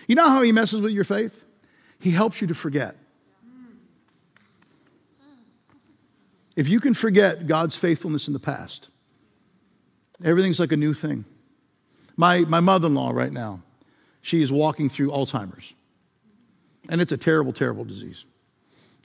You 0.08 0.16
know 0.16 0.30
how 0.30 0.42
he 0.42 0.52
messes 0.52 0.82
with 0.82 0.92
your 0.92 1.04
faith? 1.04 1.34
He 2.00 2.12
helps 2.12 2.42
you 2.42 2.48
to 2.48 2.56
forget. 2.56 2.96
If 6.56 6.68
you 6.68 6.80
can 6.80 6.94
forget 6.94 7.48
God's 7.48 7.76
faithfulness 7.76 8.28
in 8.28 8.34
the 8.34 8.40
past, 8.40 8.90
everything's 10.24 10.60
like 10.60 10.72
a 10.72 10.78
new 10.78 10.94
thing. 10.94 11.24
My, 12.18 12.40
my 12.42 12.60
mother 12.60 12.88
in 12.88 12.96
law, 12.96 13.12
right 13.12 13.32
now, 13.32 13.62
she 14.22 14.42
is 14.42 14.52
walking 14.52 14.90
through 14.90 15.12
Alzheimer's. 15.12 15.74
And 16.90 17.00
it's 17.00 17.12
a 17.12 17.18
terrible, 17.18 17.54
terrible 17.54 17.86
disease. 17.86 18.26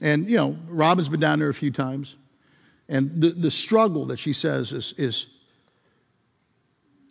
And, 0.01 0.29
you 0.29 0.35
know, 0.35 0.57
Robin's 0.67 1.07
been 1.07 1.19
down 1.19 1.39
there 1.39 1.49
a 1.49 1.53
few 1.53 1.71
times. 1.71 2.15
And 2.89 3.21
the, 3.21 3.29
the 3.29 3.51
struggle 3.51 4.05
that 4.07 4.17
she 4.17 4.33
says 4.33 4.73
is, 4.73 4.93
is 4.97 5.27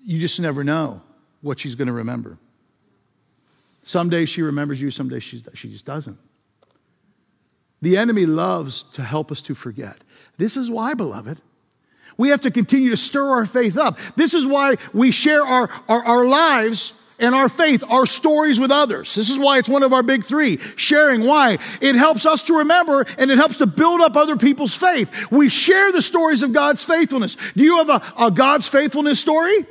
you 0.05 0.20
just 0.20 0.38
never 0.40 0.62
know 0.62 1.01
what 1.40 1.59
she's 1.59 1.75
going 1.75 1.88
to 1.88 1.94
remember. 1.94 2.38
Some 3.85 4.09
days 4.09 4.29
she 4.29 4.42
remembers 4.42 4.81
you, 4.81 4.90
some 4.90 5.09
she, 5.20 5.42
she 5.55 5.70
just 5.70 5.85
doesn't. 5.85 6.18
The 7.83 7.99
enemy 7.99 8.25
loves 8.25 8.85
to 8.94 9.03
help 9.03 9.31
us 9.31 9.42
to 9.42 9.55
forget. 9.55 9.99
This 10.38 10.57
is 10.57 10.70
why, 10.70 10.94
beloved, 10.94 11.40
we 12.16 12.31
have 12.31 12.42
to 12.42 12.51
continue 12.51 12.90
to 12.90 12.97
stir 12.97 13.27
our 13.27 13.47
faith 13.47 13.77
up. 13.77 13.99
This 14.16 14.35
is 14.35 14.47
why 14.47 14.77
we 14.92 15.11
share 15.11 15.42
our, 15.42 15.68
our, 15.88 16.03
our 16.03 16.25
lives 16.25 16.94
and 17.18 17.35
our 17.35 17.49
faith, 17.49 17.85
our 17.88 18.07
stories 18.07 18.59
with 18.59 18.70
others. 18.70 19.14
This 19.14 19.31
is 19.31 19.38
why 19.38 19.59
it's 19.59 19.68
one 19.68 19.83
of 19.83 19.92
our 19.92 20.03
big 20.03 20.25
three. 20.25 20.59
Sharing. 20.77 21.27
Why? 21.27 21.59
It 21.81 21.94
helps 21.94 22.27
us 22.27 22.42
to 22.44 22.59
remember 22.59 23.05
and 23.18 23.31
it 23.31 23.37
helps 23.37 23.59
to 23.59 23.66
build 23.66 24.01
up 24.01 24.16
other 24.16 24.37
people's 24.37 24.75
faith. 24.75 25.11
We 25.31 25.49
share 25.49 25.92
the 25.92 26.03
stories 26.03 26.42
of 26.42 26.53
God's 26.53 26.83
faithfulness. 26.83 27.37
Do 27.55 27.62
you 27.62 27.77
have 27.79 27.90
a, 27.90 28.03
a 28.18 28.31
God's 28.31 28.66
faithfulness 28.66 29.20
story? 29.20 29.66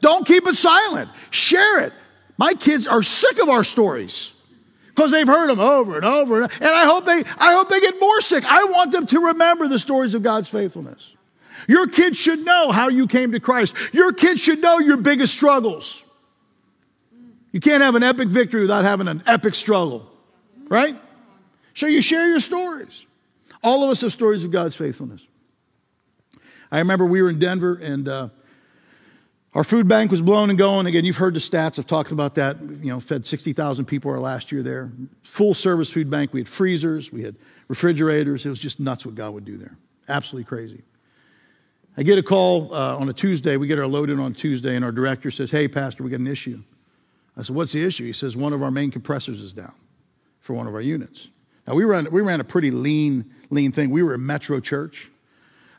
Don't 0.00 0.26
keep 0.26 0.46
it 0.46 0.56
silent. 0.56 1.10
Share 1.30 1.80
it. 1.80 1.92
My 2.36 2.54
kids 2.54 2.86
are 2.86 3.02
sick 3.02 3.40
of 3.40 3.48
our 3.48 3.64
stories 3.64 4.32
because 4.88 5.10
they've 5.10 5.26
heard 5.26 5.48
them 5.50 5.60
over 5.60 5.96
and 5.96 6.04
over. 6.04 6.42
And, 6.42 6.52
and 6.52 6.70
I 6.70 6.84
hope 6.84 7.04
they, 7.04 7.22
I 7.38 7.54
hope 7.54 7.68
they 7.68 7.80
get 7.80 8.00
more 8.00 8.20
sick. 8.20 8.44
I 8.44 8.64
want 8.64 8.92
them 8.92 9.06
to 9.08 9.20
remember 9.26 9.68
the 9.68 9.78
stories 9.78 10.14
of 10.14 10.22
God's 10.22 10.48
faithfulness. 10.48 11.10
Your 11.68 11.86
kids 11.86 12.16
should 12.16 12.44
know 12.44 12.70
how 12.70 12.88
you 12.88 13.06
came 13.06 13.32
to 13.32 13.40
Christ. 13.40 13.74
Your 13.92 14.12
kids 14.12 14.40
should 14.40 14.60
know 14.60 14.78
your 14.78 14.96
biggest 14.96 15.34
struggles. 15.34 16.04
You 17.52 17.60
can't 17.60 17.82
have 17.82 17.94
an 17.94 18.02
epic 18.02 18.28
victory 18.28 18.62
without 18.62 18.84
having 18.84 19.06
an 19.06 19.22
epic 19.26 19.54
struggle, 19.54 20.10
right? 20.68 20.96
So 21.74 21.86
you 21.86 22.02
share 22.02 22.28
your 22.28 22.40
stories. 22.40 23.06
All 23.62 23.84
of 23.84 23.90
us 23.90 24.00
have 24.00 24.12
stories 24.12 24.44
of 24.44 24.50
God's 24.50 24.76
faithfulness. 24.76 25.20
I 26.70 26.78
remember 26.78 27.06
we 27.06 27.22
were 27.22 27.30
in 27.30 27.38
Denver 27.38 27.76
and 27.76 28.08
uh, 28.08 28.28
our 29.54 29.62
food 29.64 29.86
bank 29.86 30.10
was 30.10 30.20
blown 30.20 30.50
and 30.50 30.58
going. 30.58 30.86
Again, 30.86 31.04
you've 31.04 31.16
heard 31.16 31.34
the 31.34 31.40
stats. 31.40 31.78
I've 31.78 31.86
talked 31.86 32.10
about 32.10 32.34
that. 32.34 32.60
You 32.60 32.90
know, 32.90 32.98
fed 32.98 33.24
60,000 33.24 33.84
people 33.84 34.10
our 34.10 34.18
last 34.18 34.50
year 34.50 34.62
there. 34.62 34.90
Full 35.22 35.54
service 35.54 35.88
food 35.88 36.10
bank. 36.10 36.32
We 36.32 36.40
had 36.40 36.48
freezers. 36.48 37.12
We 37.12 37.22
had 37.22 37.36
refrigerators. 37.68 38.44
It 38.44 38.48
was 38.48 38.58
just 38.58 38.80
nuts 38.80 39.06
what 39.06 39.14
God 39.14 39.32
would 39.32 39.44
do 39.44 39.56
there. 39.56 39.76
Absolutely 40.08 40.46
crazy. 40.46 40.82
I 41.96 42.02
get 42.02 42.18
a 42.18 42.22
call 42.22 42.74
uh, 42.74 42.96
on 42.96 43.08
a 43.08 43.12
Tuesday. 43.12 43.56
We 43.56 43.68
get 43.68 43.78
our 43.78 43.86
load 43.86 44.10
in 44.10 44.18
on 44.18 44.34
Tuesday, 44.34 44.74
and 44.74 44.84
our 44.84 44.90
director 44.90 45.30
says, 45.30 45.52
Hey, 45.52 45.68
Pastor, 45.68 46.02
we 46.02 46.10
got 46.10 46.18
an 46.18 46.26
issue. 46.26 46.60
I 47.36 47.42
said, 47.42 47.54
What's 47.54 47.72
the 47.72 47.84
issue? 47.84 48.04
He 48.04 48.12
says, 48.12 48.36
One 48.36 48.52
of 48.52 48.62
our 48.62 48.72
main 48.72 48.90
compressors 48.90 49.40
is 49.40 49.52
down 49.52 49.72
for 50.40 50.54
one 50.54 50.66
of 50.66 50.74
our 50.74 50.80
units. 50.80 51.28
Now, 51.68 51.74
we 51.74 51.84
ran, 51.84 52.10
we 52.10 52.20
ran 52.20 52.40
a 52.40 52.44
pretty 52.44 52.72
lean, 52.72 53.32
lean 53.50 53.70
thing. 53.70 53.90
We 53.90 54.02
were 54.02 54.14
a 54.14 54.18
metro 54.18 54.58
church. 54.58 55.10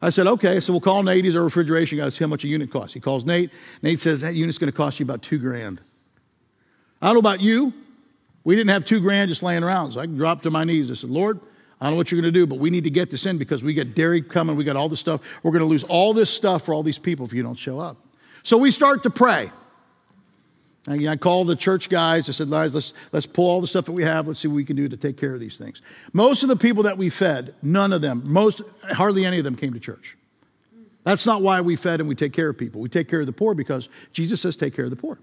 I 0.05 0.09
said, 0.09 0.27
okay, 0.27 0.59
so 0.59 0.71
we'll 0.71 0.81
call 0.81 1.01
Nate. 1.01 1.25
He's 1.25 1.35
our 1.35 1.41
refrigeration 1.41 1.97
guy. 1.97 2.07
See 2.09 2.23
how 2.23 2.27
much 2.27 2.43
a 2.43 2.47
unit 2.47 2.71
costs. 2.71 2.93
He 2.93 2.99
calls 2.99 3.25
Nate. 3.25 3.49
Nate 3.81 3.99
says, 3.99 4.21
that 4.21 4.35
unit's 4.35 4.59
going 4.59 4.71
to 4.71 4.77
cost 4.77 4.99
you 4.99 5.03
about 5.03 5.23
two 5.23 5.39
grand. 5.39 5.81
I 7.01 7.07
don't 7.07 7.15
know 7.15 7.19
about 7.21 7.41
you. 7.41 7.73
We 8.43 8.55
didn't 8.55 8.69
have 8.69 8.85
two 8.85 8.99
grand 8.99 9.29
just 9.29 9.41
laying 9.41 9.63
around. 9.63 9.93
So 9.93 10.01
I 10.01 10.05
dropped 10.05 10.43
to 10.43 10.51
my 10.51 10.63
knees. 10.63 10.91
I 10.91 10.93
said, 10.93 11.09
Lord, 11.09 11.39
I 11.81 11.85
don't 11.85 11.93
know 11.93 11.97
what 11.97 12.11
you're 12.11 12.21
going 12.21 12.31
to 12.31 12.39
do, 12.39 12.45
but 12.45 12.59
we 12.59 12.69
need 12.69 12.83
to 12.83 12.91
get 12.91 13.09
this 13.09 13.25
in 13.25 13.39
because 13.39 13.63
we 13.63 13.73
got 13.73 13.95
dairy 13.95 14.21
coming, 14.21 14.55
we 14.55 14.63
got 14.63 14.75
all 14.75 14.89
this 14.89 14.99
stuff. 14.99 15.21
We're 15.41 15.49
going 15.51 15.63
to 15.63 15.67
lose 15.67 15.83
all 15.83 16.13
this 16.13 16.29
stuff 16.29 16.63
for 16.67 16.75
all 16.75 16.83
these 16.83 16.99
people 16.99 17.25
if 17.25 17.33
you 17.33 17.41
don't 17.41 17.57
show 17.57 17.79
up. 17.79 17.97
So 18.43 18.57
we 18.57 18.69
start 18.69 19.01
to 19.03 19.09
pray. 19.09 19.49
I 20.87 21.15
called 21.15 21.47
the 21.47 21.55
church 21.55 21.89
guys. 21.89 22.29
I 22.29 22.31
said, 22.31 22.49
let's, 22.49 22.93
let's 23.11 23.25
pull 23.25 23.49
all 23.49 23.59
the 23.59 23.67
stuff 23.67 23.85
that 23.85 23.91
we 23.91 24.03
have. 24.03 24.27
Let's 24.27 24.39
see 24.39 24.47
what 24.47 24.55
we 24.55 24.65
can 24.65 24.75
do 24.75 24.87
to 24.87 24.97
take 24.97 25.17
care 25.17 25.33
of 25.33 25.39
these 25.39 25.57
things. 25.57 25.81
Most 26.13 26.43
of 26.43 26.49
the 26.49 26.55
people 26.55 26.83
that 26.83 26.97
we 26.97 27.09
fed, 27.09 27.55
none 27.63 27.91
of 27.91 28.01
them, 28.01 28.21
most, 28.25 28.61
hardly 28.91 29.25
any 29.25 29.39
of 29.39 29.43
them 29.43 29.55
came 29.55 29.73
to 29.73 29.79
church. 29.79 30.15
That's 31.03 31.25
not 31.25 31.41
why 31.41 31.61
we 31.61 31.75
fed 31.75 32.01
and 32.01 32.09
we 32.09 32.15
take 32.15 32.33
care 32.33 32.49
of 32.49 32.57
people. 32.57 32.81
We 32.81 32.89
take 32.89 33.09
care 33.09 33.19
of 33.19 33.25
the 33.25 33.31
poor 33.31 33.55
because 33.55 33.89
Jesus 34.11 34.41
says 34.41 34.55
take 34.55 34.75
care 34.75 34.85
of 34.85 34.91
the 34.91 34.97
poor. 34.97 35.17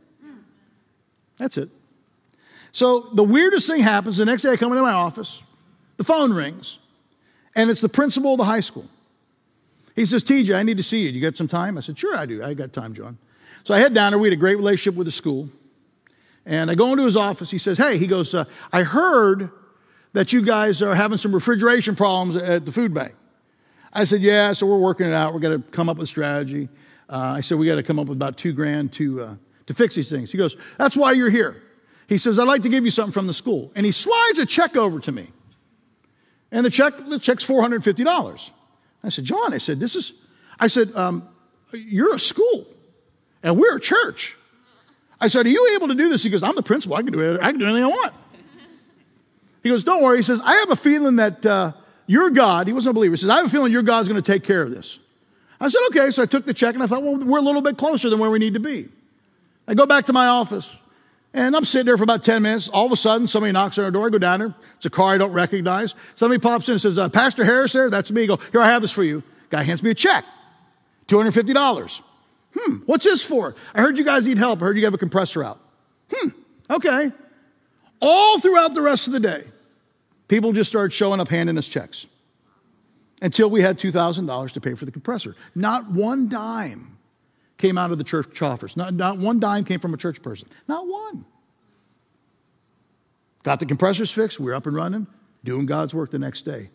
That's 1.39 1.59
it. 1.59 1.71
So 2.73 3.11
the 3.13 3.25
weirdest 3.25 3.67
thing 3.67 3.83
happens 3.83 4.17
the 4.17 4.25
next 4.25 4.43
day 4.43 4.51
I 4.51 4.57
come 4.57 4.73
into 4.73 4.83
my 4.83 4.93
office, 4.93 5.43
the 5.97 6.05
phone 6.05 6.33
rings, 6.33 6.79
and 7.55 7.69
it's 7.69 7.81
the 7.81 7.89
principal 7.89 8.33
of 8.33 8.39
the 8.39 8.45
high 8.45 8.61
school. 8.61 8.89
He 9.95 10.07
says, 10.07 10.25
TJ, 10.25 10.55
I 10.57 10.63
need 10.63 10.79
to 10.79 10.83
see 10.83 11.01
you. 11.01 11.11
You 11.11 11.21
got 11.21 11.37
some 11.37 11.49
time? 11.49 11.77
I 11.77 11.83
said, 11.83 11.99
Sure, 11.99 12.17
I 12.17 12.27
do. 12.27 12.43
I 12.43 12.55
got 12.55 12.73
time, 12.73 12.95
John. 12.95 13.19
So 13.65 13.75
I 13.75 13.79
head 13.79 13.95
down 13.95 14.13
there. 14.13 14.19
We 14.19 14.29
had 14.29 14.33
a 14.33 14.41
great 14.41 14.57
relationship 14.57 14.97
with 14.97 15.07
the 15.07 15.13
school. 15.13 15.49
And 16.45 16.71
I 16.71 16.75
go 16.75 16.91
into 16.91 17.05
his 17.05 17.17
office. 17.17 17.51
He 17.51 17.59
says, 17.59 17.79
Hey, 17.79 17.99
he 17.99 18.07
goes, 18.07 18.35
uh, 18.35 18.45
I 18.73 18.83
heard 18.83 19.51
that 20.13 20.33
you 20.33 20.43
guys 20.43 20.83
are 20.83 20.95
having 20.95 21.19
some 21.19 21.35
refrigeration 21.35 21.95
problems 21.97 22.37
at 22.37 22.65
the 22.65 22.73
food 22.73 22.93
bank. 22.93 23.15
I 23.93 24.05
said, 24.05 24.21
Yeah, 24.21 24.53
so 24.53 24.67
we're 24.67 24.79
working 24.79 25.07
it 25.07 25.13
out. 25.13 25.33
We're 25.33 25.41
going 25.41 25.63
to 25.63 25.71
come 25.71 25.89
up 25.89 25.99
with 25.99 26.05
a 26.05 26.09
strategy. 26.09 26.69
Uh, 27.09 27.35
I 27.37 27.41
said, 27.41 27.59
We 27.59 27.67
got 27.67 27.77
to 27.77 27.83
come 27.83 27.99
up 27.99 28.09
with 28.09 28.19
about 28.19 28.37
two 28.37 28.53
grand 28.53 28.93
to, 28.95 29.23
uh, 29.23 29.35
to 29.67 29.75
fix 29.75 29.95
these 29.95 30.09
things. 30.09 30.33
He 30.33 30.39
goes, 30.39 30.57
That's 30.79 30.97
why 30.97 31.13
you're 31.13 31.31
here. 31.31 31.63
He 32.09 32.19
says, 32.19 32.39
I'd 32.39 32.49
like 32.49 32.63
to 32.63 32.69
give 32.69 32.85
you 32.85 32.91
something 32.91 33.13
from 33.13 33.27
the 33.27 33.35
school. 33.35 33.71
And 33.75 33.87
he 33.87 33.93
slides 33.93 34.39
a 34.39 34.47
check 34.47 34.77
over 34.77 34.99
to 35.01 35.13
me. 35.13 35.31
And 36.51 36.67
the 36.67 36.71
check, 36.71 36.95
the 37.09 37.19
check's 37.19 37.47
$450. 37.47 38.51
I 39.05 39.09
said, 39.09 39.25
John, 39.25 39.55
I 39.55 39.59
said, 39.59 39.81
this 39.81 39.97
is, 39.97 40.13
I 40.61 40.67
said, 40.67 40.95
um, 40.95 41.27
you're 41.73 42.15
a 42.15 42.21
school 42.21 42.67
and 43.43 43.59
we're 43.59 43.77
a 43.77 43.81
church. 43.81 44.37
I 45.21 45.29
said, 45.29 45.47
Are 45.47 45.49
you 45.49 45.75
able 45.77 45.89
to 45.89 45.95
do 45.95 46.09
this? 46.09 46.23
He 46.23 46.31
goes, 46.31 46.43
I'm 46.43 46.55
the 46.55 46.63
principal. 46.63 46.97
I 46.97 47.03
can 47.03 47.13
do 47.13 47.21
it. 47.21 47.41
I 47.41 47.51
can 47.51 47.61
do 47.61 47.67
anything 47.67 47.85
I 47.85 47.89
want. 47.89 48.13
He 49.63 49.69
goes, 49.69 49.85
Don't 49.85 50.03
worry. 50.03 50.19
He 50.19 50.23
says, 50.23 50.41
I 50.43 50.55
have 50.57 50.71
a 50.71 50.77
feeling 50.77 51.17
that 51.17 51.47
uh, 51.47 51.73
your 52.07 52.31
God, 52.31 52.67
he 52.67 52.73
wasn't 52.73 52.91
a 52.91 52.95
believer, 52.95 53.15
he 53.15 53.21
says, 53.21 53.31
I 53.31 53.37
have 53.37 53.47
a 53.47 53.51
feeling 53.51 53.73
your 53.73 53.83
God's 53.83 54.09
going 54.09 54.21
to 54.21 54.33
take 54.33 54.45
care 54.45 54.63
of 54.63 54.71
this. 54.71 54.99
I 55.61 55.69
said, 55.69 55.81
Okay. 55.89 56.11
So 56.11 56.23
I 56.23 56.27
took 56.27 56.45
the 56.45 56.55
check 56.55 56.75
and 56.75 56.83
I 56.83 56.87
thought, 56.87 57.03
Well, 57.03 57.17
we're 57.17 57.39
a 57.39 57.43
little 57.43 57.63
bit 57.63 57.79
closer 57.79 58.11
than 58.11 58.19
where 58.19 58.31
we 58.31 58.39
need 58.39 58.55
to 58.55 58.61
be. 58.61 58.89
I 59.69 59.75
go 59.75 59.87
back 59.87 60.07
to 60.07 60.13
my 60.13 60.27
office 60.27 60.69
and 61.35 61.55
I'm 61.55 61.65
sitting 61.65 61.87
there 61.87 61.97
for 61.97 62.03
about 62.03 62.25
10 62.25 62.43
minutes. 62.43 62.69
All 62.69 62.87
of 62.87 62.93
a 62.93 62.97
sudden, 62.97 63.29
somebody 63.29 63.53
knocks 63.53 63.79
on 63.79 63.85
our 63.85 63.91
door. 63.91 64.07
I 64.07 64.11
go 64.11 64.19
down 64.19 64.41
there. 64.41 64.55
It's 64.77 64.87
a 64.87 64.91
car 64.91 65.15
I 65.15 65.19
don't 65.19 65.33
recognize. 65.33 65.95
Somebody 66.17 66.41
pops 66.41 66.69
in 66.69 66.73
and 66.73 66.81
says, 66.81 66.99
uh, 66.99 67.09
Pastor 67.09 67.45
Harris 67.45 67.73
there? 67.73 67.89
That's 67.89 68.11
me. 68.11 68.25
I 68.25 68.27
go, 68.27 68.39
Here, 68.51 68.61
I 68.61 68.67
have 68.67 68.83
this 68.83 68.91
for 68.91 69.05
you. 69.05 69.23
Guy 69.51 69.63
hands 69.63 69.83
me 69.83 69.91
a 69.91 69.95
check 69.95 70.25
$250. 71.09 72.03
Hmm, 72.55 72.77
what's 72.87 73.05
this 73.05 73.23
for? 73.23 73.55
I 73.75 73.81
heard 73.81 73.97
you 73.97 74.05
guys 74.05 74.27
need 74.27 74.39
help. 74.39 74.61
I 74.61 74.67
heard 74.67 74.77
you 74.77 74.85
have 74.85 74.95
a 74.95 74.99
compressor 74.99 75.43
out. 75.43 75.61
Hmm, 76.13 76.29
okay. 76.71 77.11
All 78.01 78.41
throughout 78.41 78.75
the 78.75 78.83
rest 78.83 79.07
of 79.07 79.13
the 79.13 79.21
day, 79.21 79.45
people 80.29 80.53
just 80.53 80.69
started 80.69 80.93
showing 80.93 81.21
up 81.21 81.29
handing 81.29 81.57
us 81.57 81.67
checks 81.67 82.07
until 83.23 83.49
we 83.49 83.63
had 83.63 83.79
$2,000 83.79 84.51
to 84.53 84.61
pay 84.61 84.75
for 84.75 84.85
the 84.85 84.91
compressor. 84.91 85.37
Not 85.55 85.91
one 85.91 86.29
dime 86.29 86.99
came 87.57 87.79
out 87.79 87.93
of 87.93 87.99
the 87.99 88.05
church 88.05 88.35
coffers. 88.35 88.77
Not, 88.77 88.93
not 88.95 89.19
one 89.19 89.39
dime 89.39 89.65
came 89.65 89.79
from 89.79 89.95
a 89.95 89.97
church 89.97 90.21
person. 90.21 90.49
Not 90.67 90.87
one. 90.87 91.25
Got 93.45 93.61
the 93.61 93.67
compressors 93.67 94.11
fixed. 94.11 94.39
We 94.39 94.47
we're 94.47 94.55
up 94.55 94.67
and 94.67 94.75
running, 94.77 95.07
doing 95.45 95.67
God's 95.67 95.95
work 95.95 96.11
the 96.11 96.19
next 96.19 96.43
day. 96.43 96.71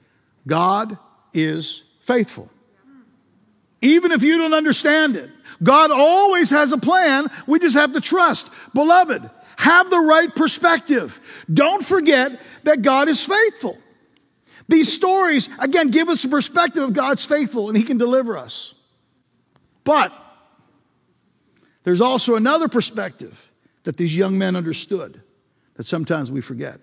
God 0.48 0.98
is 1.34 1.84
faithful. 2.02 2.50
Even 3.82 4.12
if 4.12 4.24
you 4.24 4.38
don't 4.38 4.54
understand 4.54 5.16
it, 5.16 5.30
God 5.62 5.92
always 5.92 6.50
has 6.50 6.72
a 6.72 6.78
plan. 6.78 7.30
We 7.46 7.60
just 7.60 7.76
have 7.76 7.94
to 7.94 8.02
trust. 8.02 8.48
Beloved, 8.74 9.30
have 9.58 9.90
the 9.90 10.00
right 10.00 10.34
perspective. 10.34 11.20
Don't 11.52 11.86
forget 11.86 12.40
that 12.64 12.82
God 12.82 13.10
is 13.10 13.24
faithful. 13.24 13.78
These 14.70 14.92
stories, 14.92 15.48
again, 15.60 15.90
give 15.90 16.10
us 16.10 16.24
a 16.24 16.28
perspective 16.28 16.84
of 16.84 16.94
God's 16.94 17.24
faithful 17.24 17.70
and 17.70 17.78
He 17.78 17.84
can 17.84 17.98
deliver 17.98 18.38
us. 18.38 18.74
But 19.84 20.12
there's 21.84 22.02
also 22.02 22.36
another 22.36 22.68
perspective 22.68 23.40
that 23.84 23.96
these 23.96 24.16
young 24.16 24.38
men 24.38 24.56
understood 24.58 25.22
that 25.76 25.88
sometimes 25.88 26.30
we 26.30 26.42
forget. 26.42 26.82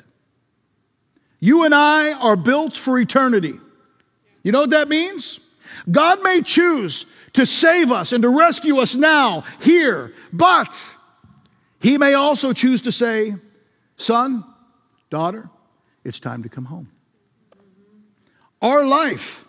You 1.41 1.65
and 1.65 1.75
I 1.75 2.13
are 2.13 2.37
built 2.37 2.75
for 2.75 2.99
eternity. 2.99 3.61
You 4.43 4.53
know 4.53 4.61
what 4.61 4.71
that 4.71 4.89
means? 4.89 5.39
God 5.91 6.23
may 6.23 6.43
choose 6.43 7.07
to 7.35 7.47
save 7.47 7.91
us 7.91 8.13
and 8.13 8.23
to 8.23 8.29
rescue 8.29 8.79
us 8.79 8.95
now, 8.95 9.45
here, 9.61 10.13
but 10.33 10.89
He 11.81 11.99
may 11.99 12.15
also 12.15 12.53
choose 12.53 12.83
to 12.83 12.93
say, 12.93 13.35
Son, 13.97 14.45
daughter, 15.11 15.49
it's 16.05 16.21
time 16.21 16.43
to 16.43 16.49
come 16.49 16.65
home. 16.65 16.91
Our 18.63 18.85
life 18.85 19.45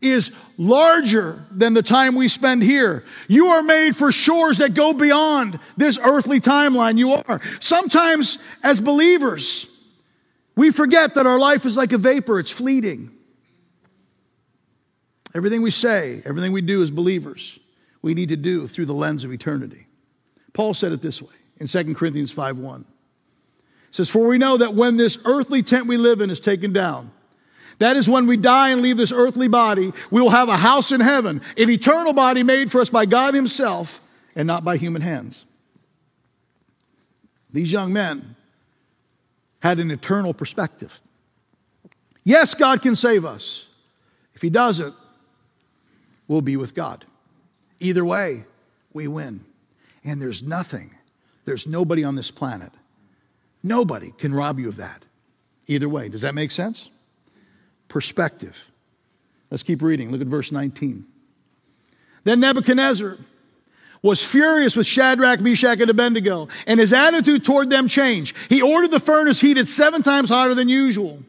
is 0.00 0.32
larger 0.58 1.46
than 1.50 1.74
the 1.74 1.82
time 1.82 2.14
we 2.14 2.28
spend 2.28 2.62
here. 2.62 3.04
You 3.28 3.48
are 3.48 3.62
made 3.62 3.96
for 3.96 4.12
shores 4.12 4.58
that 4.58 4.74
go 4.74 4.92
beyond 4.92 5.58
this 5.76 5.98
earthly 5.98 6.40
timeline. 6.40 6.98
You 6.98 7.14
are. 7.14 7.40
Sometimes, 7.60 8.38
as 8.62 8.80
believers, 8.80 9.66
we 10.56 10.70
forget 10.70 11.14
that 11.14 11.26
our 11.26 11.38
life 11.38 11.64
is 11.64 11.76
like 11.76 11.92
a 11.92 11.98
vapor, 11.98 12.38
it's 12.38 12.50
fleeting. 12.50 13.10
Everything 15.34 15.62
we 15.62 15.70
say, 15.70 16.22
everything 16.24 16.52
we 16.52 16.60
do 16.60 16.82
as 16.82 16.90
believers, 16.90 17.58
we 18.02 18.14
need 18.14 18.28
to 18.30 18.36
do 18.36 18.68
through 18.68 18.86
the 18.86 18.94
lens 18.94 19.24
of 19.24 19.32
eternity. 19.32 19.86
Paul 20.52 20.74
said 20.74 20.92
it 20.92 21.00
this 21.00 21.22
way 21.22 21.34
in 21.58 21.66
2 21.66 21.94
Corinthians 21.94 22.30
5 22.30 22.58
1. 22.58 22.80
It 22.80 23.96
says, 23.96 24.10
For 24.10 24.26
we 24.26 24.38
know 24.38 24.56
that 24.56 24.74
when 24.74 24.96
this 24.96 25.18
earthly 25.24 25.62
tent 25.62 25.86
we 25.86 25.96
live 25.96 26.20
in 26.20 26.30
is 26.30 26.40
taken 26.40 26.72
down, 26.72 27.10
that 27.78 27.96
is 27.96 28.08
when 28.08 28.26
we 28.26 28.36
die 28.36 28.70
and 28.70 28.82
leave 28.82 28.96
this 28.96 29.12
earthly 29.12 29.48
body, 29.48 29.92
we 30.10 30.20
will 30.20 30.30
have 30.30 30.48
a 30.48 30.56
house 30.56 30.92
in 30.92 31.00
heaven, 31.00 31.40
an 31.56 31.70
eternal 31.70 32.12
body 32.12 32.42
made 32.42 32.70
for 32.70 32.80
us 32.80 32.90
by 32.90 33.06
God 33.06 33.34
Himself 33.34 34.00
and 34.36 34.46
not 34.46 34.64
by 34.64 34.76
human 34.76 35.02
hands. 35.02 35.46
These 37.50 37.72
young 37.72 37.92
men 37.92 38.36
had 39.60 39.78
an 39.78 39.90
eternal 39.90 40.34
perspective. 40.34 41.00
Yes, 42.24 42.54
God 42.54 42.82
can 42.82 42.96
save 42.96 43.24
us. 43.24 43.66
If 44.34 44.42
He 44.42 44.50
doesn't, 44.50 44.94
we'll 46.28 46.40
be 46.40 46.56
with 46.56 46.74
God. 46.74 47.04
Either 47.80 48.04
way, 48.04 48.44
we 48.92 49.08
win. 49.08 49.44
And 50.04 50.20
there's 50.20 50.42
nothing, 50.42 50.90
there's 51.44 51.66
nobody 51.66 52.04
on 52.04 52.16
this 52.16 52.30
planet, 52.30 52.72
nobody 53.62 54.12
can 54.18 54.34
rob 54.34 54.58
you 54.58 54.68
of 54.68 54.76
that. 54.76 55.04
Either 55.68 55.88
way. 55.88 56.08
Does 56.08 56.22
that 56.22 56.34
make 56.34 56.50
sense? 56.50 56.90
Perspective. 57.88 58.56
Let's 59.50 59.62
keep 59.62 59.80
reading. 59.80 60.10
Look 60.10 60.20
at 60.20 60.26
verse 60.26 60.50
19. 60.50 61.04
Then 62.24 62.40
Nebuchadnezzar 62.40 63.16
was 64.02 64.24
furious 64.24 64.74
with 64.74 64.86
Shadrach, 64.86 65.40
Meshach, 65.40 65.80
and 65.80 65.88
Abednego, 65.88 66.48
and 66.66 66.80
his 66.80 66.92
attitude 66.92 67.44
toward 67.44 67.70
them 67.70 67.86
changed. 67.86 68.36
He 68.48 68.60
ordered 68.60 68.90
the 68.90 68.98
furnace 68.98 69.40
heated 69.40 69.68
seven 69.68 70.02
times 70.02 70.28
hotter 70.28 70.54
than 70.54 70.68
usual 70.68 71.22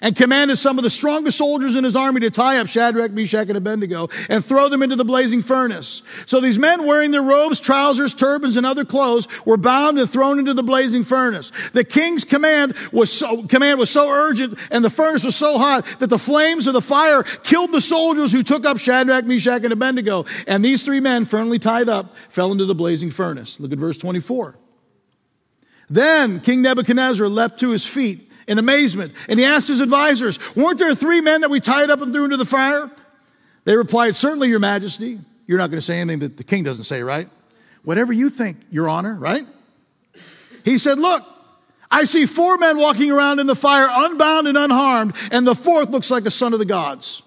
and 0.00 0.16
commanded 0.16 0.58
some 0.58 0.78
of 0.78 0.84
the 0.84 0.90
strongest 0.90 1.38
soldiers 1.38 1.76
in 1.76 1.84
his 1.84 1.96
army 1.96 2.20
to 2.20 2.30
tie 2.30 2.58
up 2.58 2.68
Shadrach, 2.68 3.12
Meshach, 3.12 3.48
and 3.48 3.56
Abednego 3.56 4.08
and 4.28 4.44
throw 4.44 4.68
them 4.68 4.82
into 4.82 4.96
the 4.96 5.04
blazing 5.04 5.42
furnace. 5.42 6.02
So 6.26 6.40
these 6.40 6.58
men 6.58 6.86
wearing 6.86 7.10
their 7.10 7.22
robes, 7.22 7.60
trousers, 7.60 8.14
turbans, 8.14 8.56
and 8.56 8.66
other 8.66 8.84
clothes 8.84 9.28
were 9.44 9.56
bound 9.56 9.98
and 9.98 10.10
thrown 10.10 10.38
into 10.38 10.54
the 10.54 10.62
blazing 10.62 11.04
furnace. 11.04 11.52
The 11.72 11.84
king's 11.84 12.24
command 12.24 12.74
was 12.92 13.12
so, 13.12 13.42
command 13.44 13.78
was 13.78 13.90
so 13.90 14.10
urgent 14.10 14.58
and 14.70 14.84
the 14.84 14.90
furnace 14.90 15.24
was 15.24 15.36
so 15.36 15.58
hot 15.58 15.86
that 16.00 16.08
the 16.08 16.18
flames 16.18 16.66
of 16.66 16.72
the 16.72 16.82
fire 16.82 17.22
killed 17.22 17.72
the 17.72 17.80
soldiers 17.80 18.32
who 18.32 18.42
took 18.42 18.64
up 18.64 18.78
Shadrach, 18.78 19.24
Meshach, 19.24 19.64
and 19.64 19.72
Abednego. 19.72 20.26
And 20.46 20.64
these 20.64 20.82
three 20.82 21.00
men, 21.00 21.24
firmly 21.24 21.58
tied 21.58 21.88
up, 21.88 22.14
fell 22.28 22.52
into 22.52 22.64
the 22.64 22.74
blazing 22.74 23.10
furnace. 23.10 23.58
Look 23.60 23.72
at 23.72 23.78
verse 23.78 23.98
24. 23.98 24.56
Then 25.88 26.40
King 26.40 26.62
Nebuchadnezzar 26.62 27.28
leapt 27.28 27.60
to 27.60 27.70
his 27.70 27.86
feet 27.86 28.25
in 28.46 28.58
amazement. 28.58 29.14
And 29.28 29.38
he 29.38 29.44
asked 29.44 29.68
his 29.68 29.80
advisors, 29.80 30.38
Weren't 30.54 30.78
there 30.78 30.94
three 30.94 31.20
men 31.20 31.42
that 31.42 31.50
we 31.50 31.60
tied 31.60 31.90
up 31.90 32.00
and 32.00 32.12
threw 32.12 32.24
into 32.24 32.36
the 32.36 32.46
fire? 32.46 32.90
They 33.64 33.76
replied, 33.76 34.16
Certainly, 34.16 34.48
Your 34.48 34.60
Majesty. 34.60 35.18
You're 35.46 35.58
not 35.58 35.70
going 35.70 35.80
to 35.80 35.86
say 35.86 36.00
anything 36.00 36.20
that 36.20 36.36
the 36.36 36.44
king 36.44 36.64
doesn't 36.64 36.84
say, 36.84 37.02
right? 37.02 37.28
Whatever 37.84 38.12
you 38.12 38.30
think, 38.30 38.58
Your 38.70 38.88
Honor, 38.88 39.14
right? 39.14 39.46
He 40.64 40.78
said, 40.78 40.98
Look, 40.98 41.24
I 41.90 42.04
see 42.04 42.26
four 42.26 42.58
men 42.58 42.78
walking 42.78 43.12
around 43.12 43.38
in 43.38 43.46
the 43.46 43.56
fire, 43.56 43.88
unbound 43.90 44.48
and 44.48 44.58
unharmed, 44.58 45.14
and 45.30 45.46
the 45.46 45.54
fourth 45.54 45.90
looks 45.90 46.10
like 46.10 46.26
a 46.26 46.30
son 46.30 46.52
of 46.52 46.58
the 46.58 46.64
gods. 46.64 47.22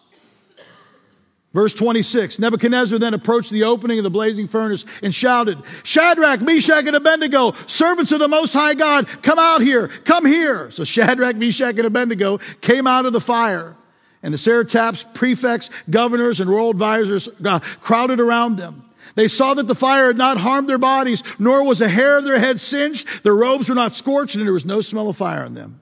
Verse 1.53 1.73
26 1.73 2.37
Nebuchadnezzar 2.39 2.99
then 2.99 3.13
approached 3.13 3.49
the 3.49 3.63
opening 3.63 3.97
of 3.97 4.03
the 4.03 4.09
blazing 4.09 4.47
furnace 4.47 4.85
and 5.01 5.13
shouted, 5.13 5.57
Shadrach, 5.83 6.41
Meshach, 6.41 6.85
and 6.85 6.95
Abednego, 6.95 7.55
servants 7.67 8.11
of 8.11 8.19
the 8.19 8.27
Most 8.27 8.53
High 8.53 8.75
God, 8.75 9.07
come 9.23 9.39
out 9.39 9.61
here, 9.61 9.87
come 10.05 10.25
here. 10.25 10.69
So 10.71 10.83
Shadrach, 10.83 11.35
Meshach, 11.35 11.75
and 11.77 11.85
Abednego 11.85 12.39
came 12.61 12.85
out 12.85 13.05
of 13.05 13.13
the 13.13 13.21
fire, 13.21 13.75
and 14.21 14.33
the 14.33 14.37
satraps, 14.37 15.05
prefects, 15.13 15.69
governors, 15.89 16.39
and 16.39 16.49
royal 16.49 16.69
advisors 16.69 17.27
uh, 17.43 17.59
crowded 17.81 18.19
around 18.19 18.57
them. 18.57 18.85
They 19.15 19.27
saw 19.27 19.55
that 19.55 19.67
the 19.67 19.75
fire 19.75 20.07
had 20.07 20.17
not 20.17 20.37
harmed 20.37 20.69
their 20.69 20.77
bodies, 20.77 21.23
nor 21.39 21.65
was 21.65 21.81
a 21.81 21.89
hair 21.89 22.17
of 22.17 22.25
their 22.25 22.39
head 22.39 22.59
singed, 22.59 23.07
their 23.23 23.35
robes 23.35 23.69
were 23.69 23.75
not 23.75 23.95
scorched, 23.95 24.35
and 24.35 24.45
there 24.45 24.53
was 24.53 24.65
no 24.65 24.81
smell 24.81 25.09
of 25.09 25.17
fire 25.17 25.43
on 25.43 25.55
them. 25.55 25.81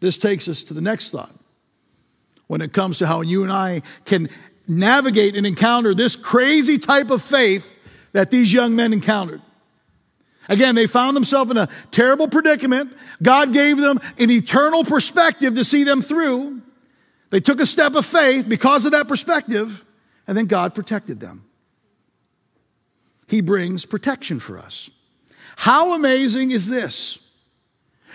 This 0.00 0.18
takes 0.18 0.48
us 0.48 0.64
to 0.64 0.74
the 0.74 0.80
next 0.80 1.10
thought 1.10 1.32
when 2.48 2.60
it 2.60 2.72
comes 2.72 2.98
to 2.98 3.06
how 3.06 3.22
you 3.22 3.42
and 3.42 3.52
I 3.52 3.82
can 4.04 4.28
navigate 4.68 5.36
and 5.36 5.46
encounter 5.46 5.94
this 5.94 6.16
crazy 6.16 6.78
type 6.78 7.10
of 7.10 7.22
faith 7.22 7.66
that 8.12 8.30
these 8.30 8.52
young 8.52 8.76
men 8.76 8.92
encountered. 8.92 9.42
Again, 10.48 10.74
they 10.74 10.86
found 10.86 11.16
themselves 11.16 11.50
in 11.50 11.56
a 11.56 11.68
terrible 11.90 12.28
predicament. 12.28 12.96
God 13.22 13.52
gave 13.52 13.78
them 13.78 14.00
an 14.18 14.30
eternal 14.30 14.84
perspective 14.84 15.54
to 15.56 15.64
see 15.64 15.84
them 15.84 16.02
through. 16.02 16.62
They 17.30 17.40
took 17.40 17.60
a 17.60 17.66
step 17.66 17.94
of 17.94 18.06
faith 18.06 18.48
because 18.48 18.84
of 18.84 18.92
that 18.92 19.08
perspective, 19.08 19.84
and 20.26 20.38
then 20.38 20.46
God 20.46 20.74
protected 20.74 21.20
them. 21.20 21.44
He 23.26 23.40
brings 23.40 23.84
protection 23.84 24.38
for 24.38 24.58
us. 24.58 24.88
How 25.56 25.94
amazing 25.94 26.52
is 26.52 26.68
this? 26.68 27.18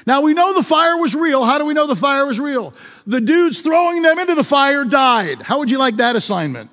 Now 0.05 0.21
we 0.21 0.33
know 0.33 0.53
the 0.53 0.63
fire 0.63 0.97
was 0.97 1.15
real. 1.15 1.43
How 1.45 1.57
do 1.57 1.65
we 1.65 1.73
know 1.73 1.87
the 1.87 1.95
fire 1.95 2.25
was 2.25 2.39
real? 2.39 2.73
The 3.05 3.21
dudes 3.21 3.61
throwing 3.61 4.01
them 4.01 4.19
into 4.19 4.35
the 4.35 4.43
fire 4.43 4.83
died. 4.83 5.41
How 5.41 5.59
would 5.59 5.69
you 5.69 5.77
like 5.77 5.97
that 5.97 6.15
assignment? 6.15 6.71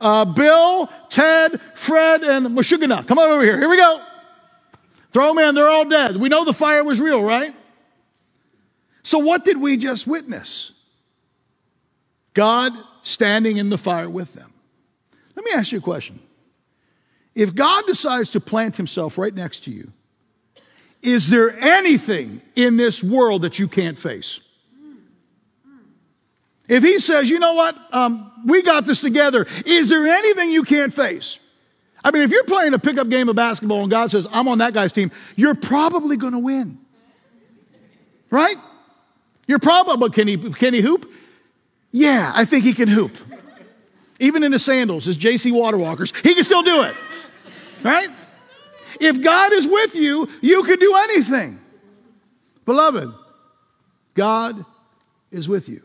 Uh, 0.00 0.24
Bill, 0.24 0.90
Ted, 1.10 1.60
Fred, 1.74 2.22
and 2.22 2.46
Mashugana. 2.46 3.06
Come 3.06 3.18
on 3.18 3.30
over 3.30 3.42
here. 3.42 3.58
Here 3.58 3.68
we 3.68 3.76
go. 3.76 4.02
Throw 5.12 5.34
them 5.34 5.38
in. 5.38 5.54
They're 5.54 5.68
all 5.68 5.84
dead. 5.84 6.16
We 6.16 6.28
know 6.28 6.44
the 6.44 6.52
fire 6.52 6.84
was 6.84 7.00
real, 7.00 7.22
right? 7.22 7.54
So 9.02 9.18
what 9.18 9.44
did 9.44 9.58
we 9.58 9.76
just 9.76 10.06
witness? 10.06 10.72
God 12.34 12.72
standing 13.02 13.56
in 13.56 13.70
the 13.70 13.78
fire 13.78 14.08
with 14.08 14.32
them. 14.34 14.52
Let 15.34 15.44
me 15.44 15.52
ask 15.52 15.72
you 15.72 15.78
a 15.78 15.82
question. 15.82 16.20
If 17.34 17.54
God 17.54 17.84
decides 17.86 18.30
to 18.30 18.40
plant 18.40 18.76
himself 18.76 19.16
right 19.16 19.34
next 19.34 19.64
to 19.64 19.70
you, 19.70 19.92
is 21.02 21.28
there 21.28 21.50
anything 21.50 22.42
in 22.54 22.76
this 22.76 23.02
world 23.02 23.42
that 23.42 23.58
you 23.58 23.68
can't 23.68 23.98
face? 23.98 24.40
If 26.68 26.82
he 26.82 26.98
says, 26.98 27.30
you 27.30 27.38
know 27.38 27.54
what, 27.54 27.76
um, 27.92 28.30
we 28.44 28.62
got 28.62 28.84
this 28.84 29.00
together, 29.00 29.46
is 29.64 29.88
there 29.88 30.06
anything 30.06 30.50
you 30.50 30.64
can't 30.64 30.92
face? 30.92 31.38
I 32.04 32.10
mean, 32.10 32.22
if 32.22 32.30
you're 32.30 32.44
playing 32.44 32.74
a 32.74 32.78
pickup 32.78 33.08
game 33.08 33.28
of 33.28 33.36
basketball 33.36 33.82
and 33.82 33.90
God 33.90 34.10
says, 34.10 34.26
I'm 34.30 34.48
on 34.48 34.58
that 34.58 34.74
guy's 34.74 34.92
team, 34.92 35.10
you're 35.34 35.54
probably 35.54 36.16
going 36.16 36.34
to 36.34 36.38
win. 36.38 36.78
Right? 38.30 38.56
You're 39.46 39.58
probably, 39.58 40.10
can 40.10 40.28
he, 40.28 40.36
can 40.36 40.74
he 40.74 40.80
hoop? 40.80 41.10
Yeah, 41.90 42.30
I 42.34 42.44
think 42.44 42.64
he 42.64 42.74
can 42.74 42.88
hoop. 42.88 43.16
Even 44.20 44.42
in 44.42 44.52
his 44.52 44.64
sandals, 44.64 45.06
his 45.06 45.16
JC 45.16 45.52
Waterwalkers, 45.52 46.14
he 46.22 46.34
can 46.34 46.44
still 46.44 46.62
do 46.62 46.82
it. 46.82 46.94
Right? 47.82 48.10
If 49.00 49.22
God 49.22 49.52
is 49.52 49.66
with 49.66 49.94
you, 49.94 50.28
you 50.40 50.62
can 50.64 50.78
do 50.78 50.94
anything. 50.94 51.60
Beloved, 52.64 53.12
God 54.14 54.64
is 55.30 55.48
with 55.48 55.68
you. 55.68 55.82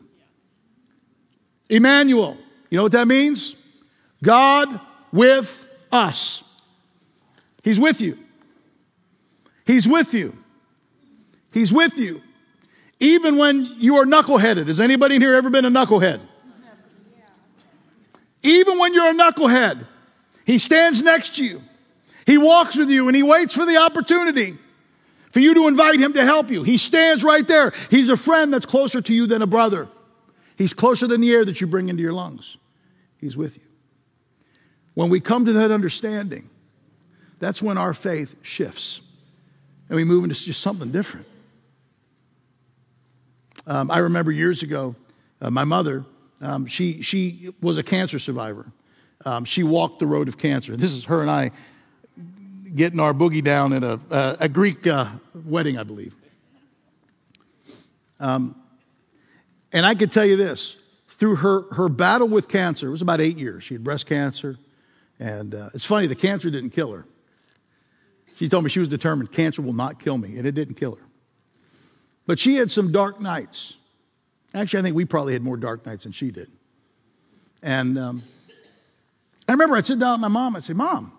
Emmanuel, 1.70 2.38
you 2.70 2.78
know 2.78 2.84
what 2.84 2.92
that 2.92 3.08
means? 3.08 3.56
God 4.22 4.80
with 5.12 5.56
us. 5.92 6.44
He's 7.64 7.80
with 7.80 8.02
you. 8.02 8.18
He's 9.66 9.88
with 9.88 10.14
you. 10.14 10.34
He's 11.52 11.72
with 11.72 11.98
you. 11.98 12.22
Even 13.00 13.38
when 13.38 13.76
you 13.78 13.98
are 13.98 14.06
knuckleheaded. 14.06 14.68
Has 14.68 14.80
anybody 14.80 15.16
in 15.16 15.22
here 15.22 15.36
ever 15.36 15.50
been 15.50 15.66
a 15.66 15.70
knucklehead? 15.70 16.20
Even 18.44 18.78
when 18.78 18.94
you're 18.94 19.10
a 19.10 19.14
knucklehead, 19.14 19.88
He 20.46 20.60
stands 20.60 21.02
next 21.02 21.36
to 21.36 21.46
you. 21.46 21.62
He 22.26 22.38
walks 22.38 22.78
with 22.78 22.90
you 22.90 23.08
and 23.08 23.16
he 23.16 23.24
waits 23.24 23.54
for 23.54 23.66
the 23.66 23.78
opportunity 23.78 24.58
for 25.32 25.40
you 25.40 25.54
to 25.56 25.68
invite 25.68 26.00
him 26.00 26.14
to 26.14 26.24
help 26.24 26.52
you. 26.52 26.64
He 26.64 26.78
stands 26.78 27.24
right 27.24 27.46
there. 27.48 27.74
He's 27.90 28.10
a 28.10 28.18
friend 28.18 28.54
that's 28.54 28.66
closer 28.66 29.02
to 29.02 29.14
you 29.14 29.26
than 29.26 29.42
a 29.42 29.48
brother. 29.48 29.88
He's 30.58 30.74
closer 30.74 31.08
than 31.08 31.22
the 31.22 31.32
air 31.32 31.44
that 31.44 31.60
you 31.60 31.68
bring 31.68 31.90
into 31.90 32.04
your 32.04 32.14
lungs. 32.14 32.58
He's 33.18 33.36
with 33.36 33.56
you. 33.56 33.64
When 34.94 35.10
we 35.10 35.20
come 35.20 35.46
to 35.46 35.54
that 35.54 35.72
understanding, 35.72 36.50
that's 37.40 37.62
when 37.62 37.78
our 37.78 37.94
faith 37.94 38.36
shifts 38.44 39.02
and 39.90 39.96
we 39.96 40.04
move 40.04 40.24
into 40.24 40.36
just 40.36 40.62
something 40.62 40.92
different. 40.92 41.26
Um, 43.66 43.90
I 43.90 44.00
remember 44.00 44.32
years 44.32 44.62
ago, 44.62 44.96
uh, 45.42 45.50
my 45.50 45.64
mother, 45.64 46.06
um, 46.42 46.68
she, 46.68 47.02
she 47.02 47.54
was 47.62 47.78
a 47.78 47.84
cancer 47.84 48.20
survivor. 48.20 48.66
Um, 49.26 49.46
she 49.46 49.64
walked 49.64 50.00
the 50.00 50.08
road 50.08 50.28
of 50.28 50.38
cancer. 50.38 50.76
This 50.78 50.92
is 50.92 51.06
her 51.06 51.22
and 51.22 51.32
I 51.32 51.52
getting 52.76 53.00
our 53.00 53.14
boogie 53.14 53.44
down 53.44 53.74
at 53.74 53.84
a, 53.84 54.00
a, 54.10 54.38
a 54.42 54.50
Greek 54.50 54.88
uh, 54.88 55.08
wedding, 55.46 55.78
I 55.78 55.84
believe. 55.84 56.16
Um, 58.20 58.56
and 59.72 59.86
I 59.86 59.96
could 59.96 60.12
tell 60.12 60.26
you 60.26 60.38
this 60.38 60.76
through 61.10 61.36
her, 61.38 61.74
her 61.74 61.90
battle 61.90 62.28
with 62.28 62.48
cancer, 62.48 62.88
it 62.88 62.92
was 62.92 63.02
about 63.02 63.22
eight 63.22 63.38
years. 63.38 63.64
She 63.64 63.76
had 63.76 63.84
breast 63.84 64.06
cancer. 64.06 64.58
And 65.20 65.56
uh, 65.56 65.70
it's 65.74 65.86
funny, 65.86 66.08
the 66.08 66.16
cancer 66.16 66.50
didn't 66.50 66.72
kill 66.72 66.92
her. 66.92 67.06
She 68.36 68.50
told 68.50 68.64
me 68.64 68.70
she 68.70 68.80
was 68.80 68.88
determined 68.88 69.32
cancer 69.32 69.62
will 69.62 69.74
not 69.74 70.00
kill 70.00 70.18
me, 70.18 70.38
and 70.38 70.48
it 70.48 70.54
didn't 70.54 70.76
kill 70.76 70.96
her. 70.96 71.06
But 72.26 72.40
she 72.40 72.56
had 72.56 72.72
some 72.72 72.92
dark 72.92 73.22
nights. 73.22 73.76
Actually, 74.54 74.80
I 74.80 74.84
think 74.84 74.96
we 74.96 75.06
probably 75.06 75.34
had 75.34 75.44
more 75.44 75.58
dark 75.58 75.86
nights 75.86 76.04
than 76.04 76.12
she 76.12 76.32
did. 76.32 76.52
And 77.62 77.98
um, 77.98 78.24
I 79.48 79.52
remember 79.52 79.78
I'd 79.78 79.86
sit 79.86 80.00
down 80.00 80.14
with 80.14 80.22
my 80.22 80.28
mom, 80.28 80.56
I'd 80.56 80.64
say, 80.64 80.74
Mom, 80.74 81.12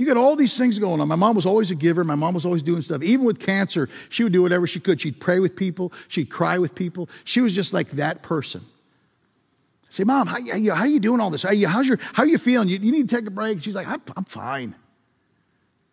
you 0.00 0.06
got 0.06 0.16
all 0.16 0.34
these 0.34 0.56
things 0.56 0.78
going 0.78 0.98
on. 0.98 1.08
My 1.08 1.14
mom 1.14 1.36
was 1.36 1.44
always 1.44 1.70
a 1.70 1.74
giver. 1.74 2.02
My 2.04 2.14
mom 2.14 2.32
was 2.32 2.46
always 2.46 2.62
doing 2.62 2.80
stuff. 2.80 3.02
Even 3.02 3.26
with 3.26 3.38
cancer, 3.38 3.86
she 4.08 4.22
would 4.22 4.32
do 4.32 4.40
whatever 4.40 4.66
she 4.66 4.80
could. 4.80 4.98
She'd 4.98 5.20
pray 5.20 5.40
with 5.40 5.54
people. 5.54 5.92
She'd 6.08 6.30
cry 6.30 6.56
with 6.56 6.74
people. 6.74 7.10
She 7.24 7.42
was 7.42 7.54
just 7.54 7.74
like 7.74 7.90
that 7.90 8.22
person. 8.22 8.62
I 8.64 9.92
say, 9.92 10.04
Mom, 10.04 10.26
how, 10.26 10.38
how, 10.40 10.74
how 10.74 10.84
you 10.84 11.00
doing 11.00 11.20
all 11.20 11.28
this? 11.28 11.42
How 11.42 11.50
you, 11.50 11.68
how's 11.68 11.86
your, 11.86 11.98
how 12.14 12.22
are 12.22 12.26
you 12.26 12.38
feeling? 12.38 12.70
You, 12.70 12.78
you 12.78 12.90
need 12.90 13.10
to 13.10 13.14
take 13.14 13.26
a 13.26 13.30
break. 13.30 13.62
She's 13.62 13.74
like, 13.74 13.88
I'm, 13.88 14.00
I'm 14.16 14.24
fine. 14.24 14.74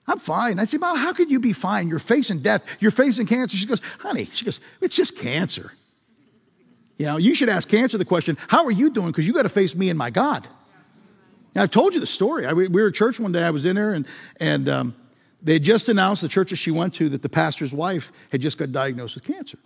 I'm 0.07 0.19
fine. 0.19 0.57
I 0.57 0.63
say, 0.63 0.77
Mom, 0.77 0.95
how 0.95 1.11
could 1.11 1.29
you 1.29 1.41
be 1.41 1.51
fine? 1.51 1.89
You're 1.89 1.99
facing 1.99 2.39
death. 2.39 2.63
You're 2.79 2.91
facing 2.91 3.27
cancer. 3.27 3.57
She 3.57 3.65
goes, 3.65 3.81
Honey, 3.99 4.29
she 4.31 4.45
goes, 4.45 4.61
it's 4.79 4.95
just 4.95 5.17
cancer. 5.17 5.73
You 6.97 7.07
know, 7.07 7.17
you 7.17 7.35
should 7.35 7.49
ask 7.49 7.67
cancer 7.67 7.97
the 7.97 8.05
question, 8.05 8.37
How 8.47 8.63
are 8.63 8.71
you 8.71 8.89
doing? 8.89 9.07
Because 9.07 9.27
you 9.27 9.33
got 9.33 9.43
to 9.43 9.49
face 9.49 9.75
me 9.75 9.89
and 9.89 9.97
my 9.97 10.11
God. 10.11 10.47
Now, 11.57 11.63
I've 11.63 11.71
told 11.71 11.95
you 11.95 11.99
the 11.99 12.05
story. 12.05 12.45
I, 12.45 12.53
we 12.53 12.67
were 12.67 12.89
at 12.89 12.93
church 12.93 13.19
one 13.19 13.31
day. 13.31 13.43
I 13.43 13.49
was 13.49 13.65
in 13.65 13.75
there, 13.75 13.95
and, 13.95 14.05
and 14.39 14.69
um, 14.69 14.95
they 15.41 15.53
had 15.53 15.63
just 15.63 15.89
announced, 15.89 16.21
the 16.21 16.27
church 16.27 16.51
that 16.51 16.57
she 16.57 16.69
went 16.69 16.93
to, 16.93 17.09
that 17.09 17.23
the 17.23 17.29
pastor's 17.29 17.73
wife 17.73 18.11
had 18.31 18.41
just 18.41 18.59
got 18.59 18.71
diagnosed 18.71 19.15
with 19.15 19.23
cancer. 19.23 19.57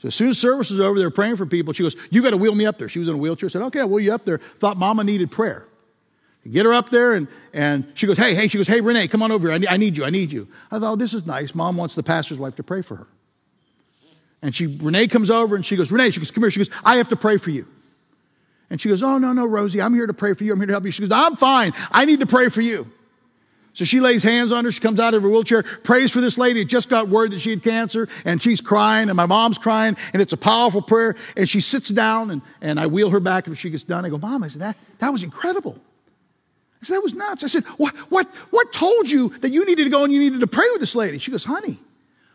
So 0.00 0.08
as 0.08 0.16
soon 0.16 0.30
as 0.30 0.38
service 0.38 0.70
was 0.70 0.80
over, 0.80 0.98
they 0.98 1.04
were 1.04 1.12
praying 1.12 1.36
for 1.36 1.46
people. 1.46 1.72
She 1.74 1.84
goes, 1.84 1.94
You 2.10 2.22
got 2.22 2.30
to 2.30 2.36
wheel 2.36 2.56
me 2.56 2.66
up 2.66 2.76
there. 2.76 2.88
She 2.88 2.98
was 2.98 3.06
in 3.06 3.14
a 3.14 3.18
wheelchair. 3.18 3.48
I 3.48 3.52
said, 3.52 3.62
Okay, 3.62 3.78
I'll 3.78 3.88
wheel 3.88 4.04
you 4.04 4.12
up 4.12 4.24
there. 4.24 4.40
Thought 4.58 4.78
mama 4.78 5.04
needed 5.04 5.30
prayer. 5.30 5.64
Get 6.50 6.66
her 6.66 6.74
up 6.74 6.90
there, 6.90 7.12
and, 7.12 7.28
and 7.52 7.86
she 7.94 8.08
goes, 8.08 8.18
Hey, 8.18 8.34
hey, 8.34 8.48
she 8.48 8.58
goes, 8.58 8.66
Hey, 8.66 8.80
Renee, 8.80 9.06
come 9.06 9.22
on 9.22 9.30
over 9.30 9.46
here. 9.46 9.54
I 9.54 9.58
need, 9.58 9.68
I 9.68 9.76
need 9.76 9.96
you. 9.96 10.04
I 10.04 10.10
need 10.10 10.32
you. 10.32 10.48
I 10.72 10.80
thought, 10.80 10.94
oh, 10.94 10.96
This 10.96 11.14
is 11.14 11.24
nice. 11.24 11.54
Mom 11.54 11.76
wants 11.76 11.94
the 11.94 12.02
pastor's 12.02 12.40
wife 12.40 12.56
to 12.56 12.64
pray 12.64 12.82
for 12.82 12.96
her. 12.96 13.06
And 14.42 14.52
she, 14.52 14.66
Renee 14.66 15.06
comes 15.06 15.30
over 15.30 15.54
and 15.54 15.64
she 15.64 15.76
goes, 15.76 15.92
Renee, 15.92 16.10
she 16.10 16.18
goes, 16.18 16.32
Come 16.32 16.42
here. 16.42 16.50
She 16.50 16.58
goes, 16.58 16.70
I 16.84 16.96
have 16.96 17.10
to 17.10 17.16
pray 17.16 17.36
for 17.36 17.50
you. 17.50 17.64
And 18.70 18.80
she 18.80 18.88
goes, 18.88 19.02
Oh, 19.02 19.18
no, 19.18 19.32
no, 19.32 19.46
Rosie, 19.46 19.80
I'm 19.80 19.94
here 19.94 20.06
to 20.06 20.14
pray 20.14 20.34
for 20.34 20.44
you. 20.44 20.52
I'm 20.52 20.58
here 20.58 20.66
to 20.66 20.72
help 20.72 20.84
you. 20.84 20.90
She 20.90 21.02
goes, 21.02 21.12
I'm 21.12 21.36
fine. 21.36 21.72
I 21.90 22.04
need 22.04 22.20
to 22.20 22.26
pray 22.26 22.48
for 22.48 22.60
you. 22.60 22.90
So 23.78 23.84
she 23.84 24.00
lays 24.00 24.24
hands 24.24 24.50
on 24.50 24.64
her. 24.64 24.72
She 24.72 24.80
comes 24.80 24.98
out 24.98 25.14
of 25.14 25.22
her 25.22 25.28
wheelchair, 25.28 25.62
prays 25.62 26.10
for 26.10 26.20
this 26.20 26.36
lady. 26.36 26.64
Just 26.64 26.88
got 26.88 27.08
word 27.08 27.30
that 27.30 27.38
she 27.38 27.50
had 27.50 27.62
cancer 27.62 28.08
and 28.24 28.42
she's 28.42 28.60
crying 28.60 29.08
and 29.08 29.16
my 29.16 29.26
mom's 29.26 29.56
crying 29.56 29.96
and 30.12 30.20
it's 30.20 30.32
a 30.32 30.36
powerful 30.36 30.82
prayer. 30.82 31.14
And 31.36 31.48
she 31.48 31.60
sits 31.60 31.88
down 31.88 32.32
and, 32.32 32.42
and 32.60 32.80
I 32.80 32.88
wheel 32.88 33.10
her 33.10 33.20
back 33.20 33.46
and 33.46 33.56
she 33.56 33.70
gets 33.70 33.84
done. 33.84 34.04
I 34.04 34.08
go, 34.08 34.18
Mom, 34.18 34.42
I 34.42 34.48
said, 34.48 34.62
that, 34.62 34.76
that 34.98 35.12
was 35.12 35.22
incredible. 35.22 35.80
I 36.82 36.86
said, 36.86 36.96
that 36.96 37.02
was 37.02 37.14
nuts. 37.14 37.44
I 37.44 37.46
said, 37.46 37.64
what, 37.76 37.94
what, 38.10 38.26
what 38.50 38.72
told 38.72 39.08
you 39.08 39.28
that 39.40 39.52
you 39.52 39.64
needed 39.64 39.84
to 39.84 39.90
go 39.90 40.02
and 40.02 40.12
you 40.12 40.18
needed 40.18 40.40
to 40.40 40.48
pray 40.48 40.68
with 40.72 40.80
this 40.80 40.96
lady? 40.96 41.18
She 41.18 41.30
goes, 41.30 41.44
honey, 41.44 41.78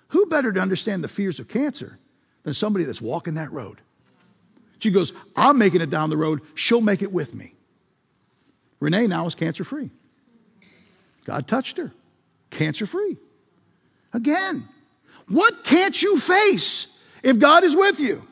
who 0.10 0.26
better 0.28 0.52
to 0.54 0.62
understand 0.62 1.04
the 1.04 1.10
fears 1.10 1.40
of 1.40 1.50
cancer 1.50 1.98
than 2.44 2.54
somebody 2.54 2.86
that's 2.86 3.02
walking 3.02 3.34
that 3.34 3.52
road? 3.52 3.82
She 4.84 4.92
goes, 4.92 5.14
I'm 5.34 5.58
making 5.58 5.80
it 5.80 5.90
down 5.90 6.10
the 6.10 6.18
road. 6.18 6.42
She'll 6.56 6.82
make 6.82 7.02
it 7.02 7.10
with 7.10 7.34
me. 7.34 7.54
Renee 8.82 9.08
now 9.08 9.26
is 9.26 9.34
cancer 9.34 9.64
free. 9.64 9.90
God 11.24 11.48
touched 11.48 11.78
her. 11.78 11.94
Cancer 12.50 12.86
free. 12.86 13.16
Again, 14.12 14.68
what 15.30 15.64
can't 15.64 16.00
you 16.02 16.20
face 16.20 16.88
if 17.24 17.40
God 17.40 17.64
is 17.64 17.78
with 17.78 18.02
you? 18.02 18.28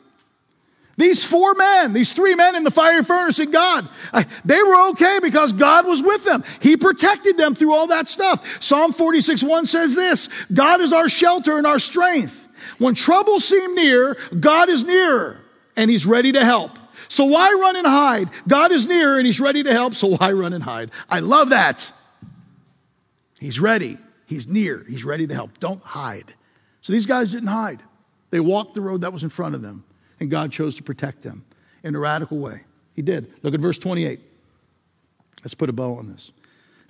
These 0.98 1.24
four 1.24 1.54
men, 1.54 1.94
these 1.94 2.12
three 2.12 2.34
men 2.34 2.54
in 2.54 2.64
the 2.64 2.70
fiery 2.70 3.02
furnace 3.02 3.38
and 3.38 3.50
God, 3.50 3.88
they 4.44 4.62
were 4.62 4.90
okay 4.90 5.20
because 5.22 5.54
God 5.54 5.86
was 5.86 6.02
with 6.02 6.22
them. 6.26 6.44
He 6.60 6.76
protected 6.76 7.38
them 7.38 7.54
through 7.54 7.72
all 7.72 7.86
that 7.86 8.10
stuff. 8.10 8.44
Psalm 8.60 8.92
46 8.92 9.42
1 9.42 9.64
says 9.64 9.94
this 9.94 10.28
God 10.52 10.82
is 10.82 10.92
our 10.92 11.08
shelter 11.08 11.56
and 11.56 11.66
our 11.66 11.78
strength. 11.78 12.46
When 12.76 12.94
troubles 12.94 13.42
seem 13.46 13.74
near, 13.74 14.18
God 14.38 14.68
is 14.68 14.84
nearer 14.84 15.41
and 15.76 15.90
He's 15.90 16.06
ready 16.06 16.32
to 16.32 16.44
help. 16.44 16.78
So 17.08 17.24
why 17.24 17.52
run 17.52 17.76
and 17.76 17.86
hide? 17.86 18.30
God 18.48 18.72
is 18.72 18.86
near 18.86 19.18
and 19.18 19.26
He's 19.26 19.40
ready 19.40 19.62
to 19.62 19.72
help, 19.72 19.94
so 19.94 20.16
why 20.16 20.32
run 20.32 20.52
and 20.52 20.62
hide? 20.62 20.90
I 21.08 21.20
love 21.20 21.50
that. 21.50 21.90
He's 23.38 23.58
ready. 23.58 23.98
He's 24.26 24.46
near. 24.46 24.84
He's 24.88 25.04
ready 25.04 25.26
to 25.26 25.34
help. 25.34 25.58
Don't 25.58 25.82
hide. 25.82 26.32
So 26.80 26.92
these 26.92 27.06
guys 27.06 27.30
didn't 27.30 27.48
hide. 27.48 27.82
They 28.30 28.40
walked 28.40 28.74
the 28.74 28.80
road 28.80 29.02
that 29.02 29.12
was 29.12 29.22
in 29.22 29.30
front 29.30 29.54
of 29.54 29.62
them 29.62 29.84
and 30.20 30.30
God 30.30 30.52
chose 30.52 30.76
to 30.76 30.82
protect 30.82 31.22
them 31.22 31.44
in 31.82 31.94
a 31.94 31.98
radical 31.98 32.38
way. 32.38 32.62
He 32.94 33.02
did. 33.02 33.32
Look 33.42 33.54
at 33.54 33.60
verse 33.60 33.78
28. 33.78 34.20
Let's 35.42 35.54
put 35.54 35.68
a 35.68 35.72
bow 35.72 35.96
on 35.96 36.10
this. 36.10 36.30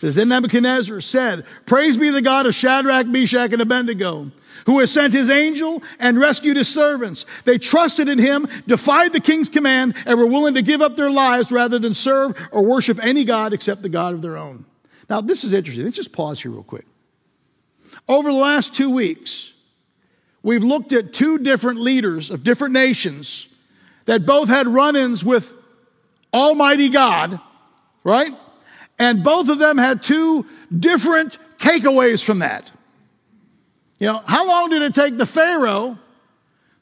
Says, 0.03 0.17
Then 0.17 0.31
Nebuchadnezzar 0.31 1.01
said, 1.01 1.47
Praise 1.65 1.97
be 1.97 2.11
the 2.11 2.21
God 2.21 2.47
of 2.47 2.57
Shadrach, 2.57 3.07
Meshach, 3.07 3.53
and 3.53 3.63
Abednego, 3.63 4.33
who 4.67 4.81
has 4.81 4.91
sent 4.91 5.13
his 5.13 5.31
angel 5.31 5.81
and 6.01 6.19
rescued 6.19 6.57
his 6.57 6.67
servants. 6.67 7.25
They 7.45 7.57
trusted 7.57 8.09
in 8.09 8.19
him, 8.19 8.49
defied 8.67 9.13
the 9.13 9.21
king's 9.21 9.49
command, 9.49 9.95
and 10.05 10.19
were 10.19 10.27
willing 10.27 10.55
to 10.55 10.63
give 10.63 10.83
up 10.83 10.97
their 10.97 11.09
lives 11.09 11.53
rather 11.53 11.79
than 11.79 11.95
serve 11.95 12.35
or 12.51 12.69
worship 12.69 12.99
any 13.01 13.25
God 13.25 13.53
except 13.53 13.83
the 13.83 13.89
God 13.89 14.13
of 14.13 14.23
their 14.23 14.37
own. 14.37 14.65
Now, 15.09 15.21
this 15.21 15.45
is 15.45 15.53
interesting. 15.53 15.85
Let's 15.85 15.99
just 15.99 16.11
pause 16.11 16.43
here 16.43 16.51
real 16.51 16.65
quick. 16.65 16.87
Over 18.09 18.33
the 18.33 18.39
last 18.39 18.75
two 18.75 18.91
weeks, 18.91 19.53
we've 20.43 20.65
looked 20.65 20.93
at 20.93 21.15
two 21.15 21.39
different 21.39 21.79
leaders 21.79 22.33
of 22.33 22.43
different 22.43 22.73
nations 22.73 23.47
that 24.07 24.27
both 24.27 24.49
had 24.49 24.67
run 24.67 24.97
ins 24.97 25.25
with 25.25 25.53
Almighty 26.35 26.89
God, 26.89 27.39
right? 28.03 28.33
And 29.03 29.25
both 29.25 29.49
of 29.49 29.59
them 29.59 29.79
had 29.79 30.01
two 30.01 30.47
different 30.73 31.37
takeaways 31.59 32.23
from 32.23 32.39
that. 32.39 32.71
You 33.99 34.07
know, 34.07 34.23
how 34.25 34.47
long 34.47 34.71
did 34.71 34.83
it 34.83 34.95
take 34.95 35.19
the 35.19 35.27
Pharaoh 35.27 35.99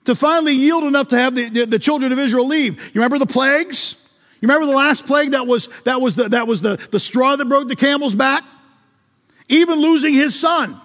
to 0.04 0.14
finally 0.14 0.52
yield 0.52 0.84
enough 0.84 1.08
to 1.08 1.18
have 1.18 1.34
the, 1.34 1.48
the, 1.48 1.64
the, 1.64 1.78
children 1.78 2.12
of 2.12 2.18
Israel 2.18 2.46
leave? 2.46 2.76
You 2.76 3.00
remember 3.00 3.18
the 3.18 3.24
plagues? 3.24 3.94
You 4.38 4.48
remember 4.48 4.66
the 4.66 4.76
last 4.76 5.06
plague 5.06 5.30
that 5.30 5.46
was, 5.46 5.70
that 5.84 6.02
was, 6.02 6.14
the, 6.14 6.28
that 6.28 6.46
was 6.46 6.60
the, 6.60 6.76
the 6.90 7.00
straw 7.00 7.36
that 7.36 7.44
broke 7.46 7.68
the 7.68 7.76
camel's 7.76 8.14
back? 8.14 8.44
Even 9.48 9.80
losing 9.80 10.12
his 10.12 10.38
son. 10.38 10.78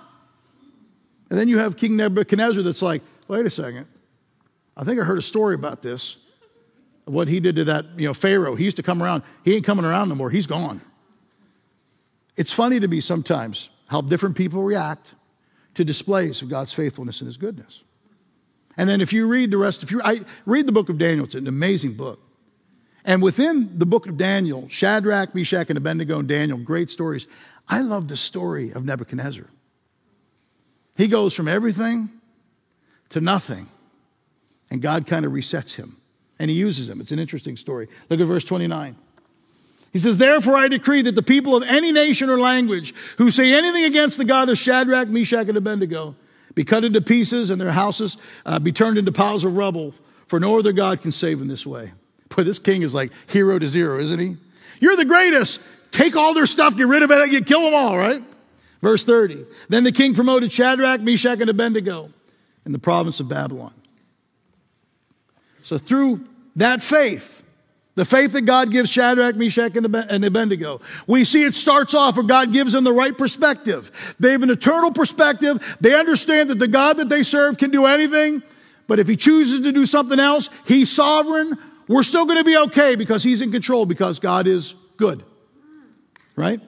And 1.29 1.37
then 1.37 1.49
you 1.49 1.57
have 1.57 1.75
King 1.75 1.97
Nebuchadnezzar 1.97 2.63
that's 2.63 2.81
like, 2.81 3.01
wait 3.27 3.45
a 3.45 3.49
second. 3.49 3.87
I 4.77 4.85
think 4.85 5.01
I 5.01 5.03
heard 5.03 5.17
a 5.17 5.21
story 5.21 5.55
about 5.55 5.81
this. 5.81 6.15
What 7.03 7.27
he 7.27 7.41
did 7.41 7.57
to 7.57 7.65
that, 7.65 7.99
you 7.99 8.07
know, 8.07 8.13
Pharaoh. 8.13 8.55
He 8.55 8.63
used 8.63 8.77
to 8.77 8.83
come 8.83 9.03
around. 9.03 9.23
He 9.43 9.53
ain't 9.53 9.65
coming 9.65 9.83
around 9.83 10.07
no 10.07 10.15
more. 10.15 10.29
He's 10.29 10.47
gone. 10.47 10.79
It's 12.37 12.51
funny 12.51 12.79
to 12.79 12.87
me 12.87 13.01
sometimes 13.01 13.69
how 13.87 14.01
different 14.01 14.35
people 14.35 14.63
react 14.63 15.13
to 15.75 15.85
displays 15.85 16.41
of 16.41 16.49
God's 16.49 16.73
faithfulness 16.73 17.21
and 17.21 17.27
his 17.27 17.37
goodness. 17.37 17.81
And 18.77 18.89
then 18.89 19.01
if 19.01 19.13
you 19.13 19.27
read 19.27 19.51
the 19.51 19.57
rest, 19.57 19.83
if 19.83 19.91
you 19.91 20.01
I, 20.03 20.21
read 20.45 20.67
the 20.67 20.71
book 20.71 20.89
of 20.89 20.97
Daniel, 20.97 21.25
it's 21.25 21.35
an 21.35 21.47
amazing 21.47 21.93
book. 21.93 22.19
And 23.05 23.21
within 23.21 23.77
the 23.77 23.85
book 23.85 24.07
of 24.07 24.17
Daniel, 24.17 24.67
Shadrach, 24.67 25.35
Meshach, 25.35 25.69
and 25.69 25.77
Abednego 25.77 26.19
and 26.19 26.27
Daniel, 26.27 26.57
great 26.57 26.89
stories. 26.89 27.27
I 27.67 27.81
love 27.81 28.07
the 28.07 28.17
story 28.17 28.71
of 28.71 28.83
Nebuchadnezzar. 28.83 29.45
He 30.97 31.07
goes 31.07 31.33
from 31.33 31.47
everything 31.47 32.09
to 33.09 33.21
nothing. 33.21 33.69
And 34.71 34.81
God 34.81 35.05
kind 35.05 35.25
of 35.25 35.31
resets 35.31 35.71
him. 35.71 35.97
And 36.39 36.49
he 36.49 36.57
uses 36.57 36.89
him. 36.89 36.99
It's 36.99 37.11
an 37.11 37.19
interesting 37.19 37.55
story. 37.55 37.87
Look 38.09 38.19
at 38.19 38.25
verse 38.25 38.43
29. 38.43 38.97
He 39.95 40.01
says, 40.01 40.17
Therefore 40.17 40.57
I 40.57 40.67
decree 40.67 41.03
that 41.03 41.15
the 41.15 41.23
people 41.23 41.55
of 41.55 41.63
any 41.63 41.93
nation 41.93 42.29
or 42.29 42.37
language 42.37 42.93
who 43.17 43.31
say 43.31 43.53
anything 43.53 43.85
against 43.85 44.17
the 44.17 44.25
God 44.25 44.49
of 44.49 44.57
Shadrach, 44.57 45.07
Meshach, 45.07 45.47
and 45.47 45.55
Abednego 45.55 46.17
be 46.53 46.65
cut 46.65 46.83
into 46.83 46.99
pieces 46.99 47.49
and 47.49 47.61
their 47.61 47.71
houses 47.71 48.17
uh, 48.45 48.59
be 48.59 48.73
turned 48.73 48.97
into 48.97 49.13
piles 49.13 49.45
of 49.45 49.55
rubble, 49.55 49.93
for 50.27 50.37
no 50.37 50.59
other 50.59 50.73
God 50.73 51.01
can 51.01 51.13
save 51.13 51.39
in 51.39 51.47
this 51.47 51.65
way. 51.65 51.93
Boy, 52.27 52.43
this 52.43 52.59
king 52.59 52.81
is 52.81 52.93
like 52.93 53.13
hero 53.27 53.57
to 53.57 53.69
zero, 53.69 54.01
isn't 54.01 54.19
he? 54.19 54.35
You're 54.81 54.97
the 54.97 55.05
greatest. 55.05 55.61
Take 55.91 56.17
all 56.17 56.33
their 56.33 56.45
stuff, 56.45 56.75
get 56.75 56.87
rid 56.87 57.01
of 57.01 57.09
it, 57.11 57.31
you 57.31 57.41
kill 57.41 57.61
them 57.61 57.73
all, 57.73 57.97
right? 57.97 58.21
Verse 58.81 59.05
30. 59.05 59.45
Then 59.69 59.85
the 59.85 59.93
king 59.93 60.13
promoted 60.13 60.51
Shadrach, 60.51 60.99
Meshach, 60.99 61.39
and 61.39 61.49
Abednego 61.49 62.09
in 62.65 62.73
the 62.73 62.79
province 62.79 63.21
of 63.21 63.29
Babylon. 63.29 63.73
So 65.63 65.77
through 65.77 66.27
that 66.57 66.83
faith, 66.83 67.43
the 67.95 68.05
faith 68.05 68.33
that 68.33 68.41
God 68.41 68.71
gives 68.71 68.89
Shadrach, 68.89 69.35
Meshach, 69.35 69.75
and 69.75 70.25
Abednego, 70.25 70.81
we 71.07 71.23
see 71.23 71.43
it 71.43 71.55
starts 71.55 71.93
off 71.93 72.17
where 72.17 72.25
God 72.25 72.51
gives 72.51 72.73
them 72.73 72.83
the 72.83 72.93
right 72.93 73.17
perspective. 73.17 74.15
They 74.19 74.33
have 74.33 74.43
an 74.43 74.49
eternal 74.49 74.91
perspective. 74.91 75.77
They 75.79 75.95
understand 75.95 76.49
that 76.49 76.59
the 76.59 76.67
God 76.67 76.97
that 76.97 77.07
they 77.07 77.23
serve 77.23 77.57
can 77.57 77.71
do 77.71 77.85
anything, 77.85 78.43
but 78.87 78.99
if 78.99 79.07
he 79.07 79.15
chooses 79.15 79.61
to 79.61 79.71
do 79.71 79.85
something 79.85 80.19
else, 80.19 80.49
he's 80.65 80.91
sovereign. 80.91 81.57
We're 81.87 82.03
still 82.03 82.25
going 82.25 82.37
to 82.37 82.43
be 82.43 82.57
okay 82.57 82.95
because 82.95 83.23
he's 83.23 83.41
in 83.41 83.51
control 83.51 83.85
because 83.85 84.19
God 84.19 84.45
is 84.45 84.75
good. 84.97 85.23
Right? 86.35 86.59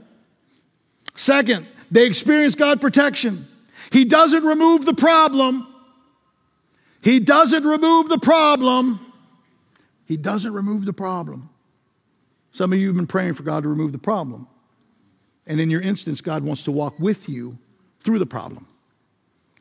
Second, 1.15 1.67
they 1.91 2.05
experience 2.05 2.55
God 2.55 2.79
protection. 2.79 3.47
He 3.91 4.05
doesn't 4.05 4.43
remove 4.43 4.85
the 4.85 4.93
problem. 4.93 5.67
He 7.01 7.19
doesn't 7.19 7.63
remove 7.63 8.09
the 8.09 8.19
problem. 8.19 9.06
He 10.07 10.15
doesn't 10.15 10.53
remove 10.53 10.85
the 10.85 10.93
problem. 10.93 11.49
Some 12.53 12.71
of 12.71 12.79
you 12.79 12.87
have 12.87 12.95
been 12.95 13.07
praying 13.07 13.33
for 13.33 13.43
God 13.43 13.63
to 13.63 13.69
remove 13.69 13.91
the 13.91 13.97
problem. 13.97 14.47
And 15.45 15.59
in 15.59 15.69
your 15.69 15.81
instance, 15.81 16.21
God 16.21 16.43
wants 16.43 16.63
to 16.63 16.71
walk 16.71 16.97
with 16.97 17.27
you 17.27 17.57
through 17.99 18.19
the 18.19 18.25
problem. 18.25 18.67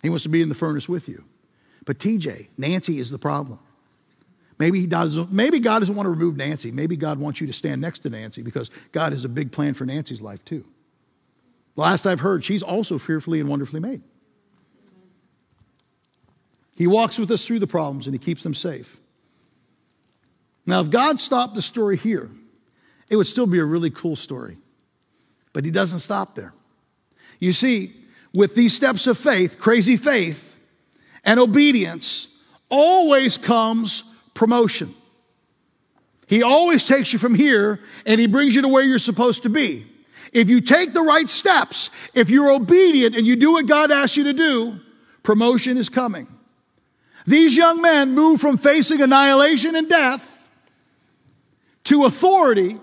He 0.03 0.09
wants 0.09 0.23
to 0.23 0.29
be 0.29 0.41
in 0.41 0.49
the 0.49 0.55
furnace 0.55 0.89
with 0.89 1.09
you. 1.09 1.25
But 1.85 1.99
TJ, 1.99 2.49
Nancy 2.57 3.01
is 3.01 3.11
the 3.11 3.19
problem. 3.19 3.59
Maybe, 4.59 4.81
he 4.81 4.87
doesn't, 4.87 5.33
maybe 5.33 5.59
God 5.59 5.81
doesn't 5.81 5.95
want 5.95 6.07
to 6.07 6.11
remove 6.11 6.37
Nancy. 6.37 6.71
Maybe 6.71 6.97
God 6.97 7.19
wants 7.19 7.41
you 7.41 7.47
to 7.49 7.53
stand 7.53 7.81
next 7.81 8.01
to 8.01 8.11
Nancy 8.11 8.43
because 8.43 8.71
God 8.93 9.13
has 9.13 9.25
a 9.25 9.29
big 9.29 9.53
plan 9.53 9.75
for 9.75 9.85
Nancy's 9.85 10.23
life 10.23 10.45
too. 10.45 10.65
The 11.75 11.83
last 11.83 12.07
I've 12.07 12.21
heard, 12.21 12.45
she's 12.45 12.63
also 12.63 12.99
fearfully 12.99 13.41
and 13.41 13.49
wonderfully 13.49 13.81
made. 13.81 14.03
He 16.77 16.87
walks 16.87 17.19
with 17.19 17.31
us 17.31 17.45
through 17.47 17.59
the 17.59 17.67
problems 17.67 18.07
and 18.07 18.15
he 18.15 18.19
keeps 18.19 18.43
them 18.43 18.55
safe. 18.55 18.97
Now, 20.67 20.81
if 20.81 20.91
God 20.91 21.21
stopped 21.21 21.55
the 21.55 21.63
story 21.63 21.97
here, 21.97 22.29
it 23.09 23.17
would 23.17 23.29
still 23.29 23.47
be 23.47 23.61
a 23.61 23.65
really 23.65 23.91
cool 23.91 24.17
story. 24.17 24.59
But 25.53 25.65
he 25.65 25.71
doesn't 25.71 26.01
stop 26.01 26.35
there. 26.35 26.53
You 27.39 27.53
see, 27.53 27.95
with 28.35 28.55
these 28.55 28.75
steps 28.75 29.07
of 29.07 29.17
faith, 29.17 29.59
crazy 29.59 29.97
faith, 29.97 30.53
and 31.25 31.39
obedience, 31.39 32.29
always 32.69 33.39
comes 33.39 34.03
promotion. 34.35 34.95
He 36.27 36.43
always 36.43 36.85
takes 36.85 37.13
you 37.13 37.19
from 37.19 37.35
here 37.35 37.81
and 38.05 38.21
he 38.21 38.27
brings 38.27 38.55
you 38.55 38.63
to 38.63 38.69
where 38.69 38.83
you're 38.83 38.99
supposed 38.99 39.45
to 39.45 39.49
be. 39.49 39.87
If 40.33 40.49
you 40.49 40.61
take 40.61 40.93
the 40.93 41.03
right 41.03 41.29
steps, 41.29 41.91
if 42.15 42.31
you're 42.31 42.51
obedient 42.51 43.15
and 43.17 43.27
you 43.27 43.37
do 43.37 43.53
what 43.53 43.67
God 43.67 43.93
asks 43.93 44.17
you 44.17 44.25
to 44.25 44.33
do, 44.33 44.81
promotion 45.23 45.79
is 45.79 45.89
coming. 45.89 46.27
These 47.27 47.57
young 47.57 47.81
men 47.81 48.15
move 48.15 48.41
from 48.41 48.59
facing 48.59 49.01
annihilation 49.01 49.77
and 49.77 49.89
death 49.89 50.36
to 51.87 52.05
authority, 52.05 52.79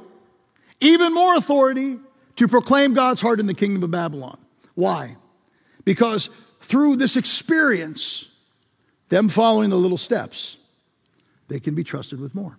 even 0.81 1.13
more 1.13 1.35
authority, 1.35 1.99
to 2.35 2.47
proclaim 2.47 2.93
God's 2.93 3.21
heart 3.21 3.39
in 3.39 3.45
the 3.45 3.53
kingdom 3.53 3.83
of 3.83 3.91
Babylon. 3.91 4.37
Why? 4.75 5.15
Because 5.85 6.29
through 6.61 6.97
this 6.97 7.15
experience, 7.15 8.27
them 9.09 9.29
following 9.29 9.69
the 9.69 9.77
little 9.77 9.97
steps, 9.97 10.57
they 11.47 11.59
can 11.59 11.75
be 11.75 11.83
trusted 11.83 12.19
with 12.19 12.33
more. 12.33 12.57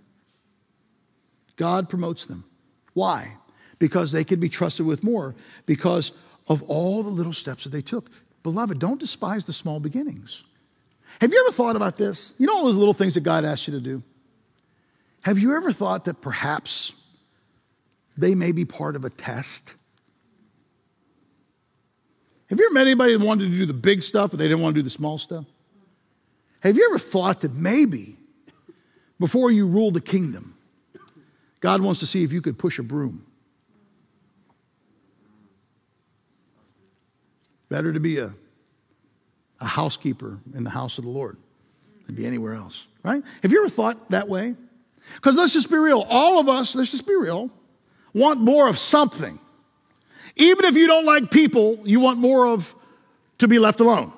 God 1.57 1.88
promotes 1.88 2.26
them. 2.26 2.44
Why? 2.92 3.37
because 3.78 4.12
they 4.12 4.24
can 4.24 4.40
be 4.40 4.48
trusted 4.48 4.87
with 4.87 5.04
more 5.04 5.35
because 5.66 6.12
of 6.48 6.62
all 6.62 7.02
the 7.02 7.11
little 7.11 7.33
steps 7.33 7.64
that 7.64 7.71
they 7.71 7.83
took. 7.83 8.10
Beloved, 8.42 8.79
don't 8.79 9.00
despise 9.00 9.44
the 9.44 9.52
small 9.52 9.81
beginnings. 9.81 10.42
Have 11.21 11.33
you 11.33 11.40
ever 11.46 11.52
thought 11.52 11.77
about 11.77 11.96
this? 11.96 12.35
You 12.38 12.46
know 12.46 12.56
all 12.56 12.64
those 12.64 12.77
little 12.77 12.94
things 12.94 13.14
that 13.14 13.21
God 13.21 13.44
asks 13.44 13.69
you 13.69 13.75
to 13.75 13.81
do? 13.81 14.02
Have 15.25 15.38
you 15.38 15.56
ever 15.56 15.72
thought 15.72 16.04
that 16.04 16.20
perhaps 16.20 16.92
they 18.18 18.35
may 18.35 18.52
be 18.52 18.66
part 18.66 18.94
of 18.94 19.06
a 19.06 19.10
test? 19.10 19.72
Have 22.50 22.58
you 22.58 22.66
ever 22.66 22.75
met 22.75 22.83
anybody 22.83 23.16
that 23.16 23.25
wanted 23.25 23.50
to 23.50 23.56
do 23.56 23.64
the 23.64 23.72
big 23.72 24.02
stuff, 24.02 24.33
but 24.33 24.38
they 24.38 24.46
didn't 24.46 24.60
want 24.60 24.75
to 24.75 24.81
do 24.81 24.85
the 24.85 24.90
small 24.90 25.16
stuff? 25.16 25.46
Have 26.60 26.77
you 26.77 26.87
ever 26.90 26.98
thought 26.98 27.40
that 27.40 27.54
maybe 27.54 28.18
before 29.18 29.50
you 29.50 29.66
rule 29.66 29.90
the 29.90 30.00
kingdom, 30.02 30.54
God 31.60 31.81
wants 31.81 32.00
to 32.00 32.06
see 32.06 32.22
if 32.22 32.31
you 32.31 32.42
could 32.42 32.58
push 32.58 32.79
a 32.79 32.83
broom? 32.83 33.25
Better 37.70 37.94
to 37.94 38.00
be 38.00 38.18
a, 38.18 38.31
a 39.58 39.66
housekeeper 39.66 40.38
in 40.54 40.64
the 40.64 40.70
house 40.70 40.98
of 40.98 41.04
the 41.04 41.10
Lord 41.10 41.38
than 42.04 42.14
be 42.14 42.27
anywhere 42.27 42.52
else. 42.52 42.87
right? 43.02 43.22
Have 43.42 43.52
you 43.52 43.60
ever 43.60 43.70
thought 43.70 44.10
that 44.10 44.29
way? 44.29 44.54
Because 45.17 45.37
let's 45.37 45.52
just 45.52 45.71
be 45.71 45.77
real. 45.77 46.00
All 46.02 46.38
of 46.38 46.48
us, 46.48 46.75
let's 46.75 46.90
just 46.90 47.07
be 47.07 47.17
real, 47.17 47.50
want 48.13 48.40
more 48.40 48.69
of 48.69 48.79
something. 48.79 49.38
Even 50.37 50.65
if 50.65 50.75
you 50.75 50.87
don't 50.87 51.05
like 51.05 51.31
people, 51.31 51.79
you 51.85 52.00
want 52.00 52.19
more 52.19 52.48
of 52.48 52.75
to 53.38 53.48
be 53.48 53.59
left 53.59 53.81
alone. 53.81 54.13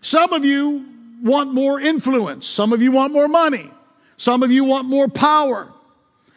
Some 0.00 0.32
of 0.32 0.44
you 0.44 0.86
want 1.22 1.52
more 1.52 1.80
influence. 1.80 2.46
Some 2.46 2.72
of 2.72 2.82
you 2.82 2.92
want 2.92 3.12
more 3.12 3.28
money. 3.28 3.70
Some 4.16 4.42
of 4.42 4.50
you 4.50 4.64
want 4.64 4.86
more 4.88 5.08
power. 5.08 5.72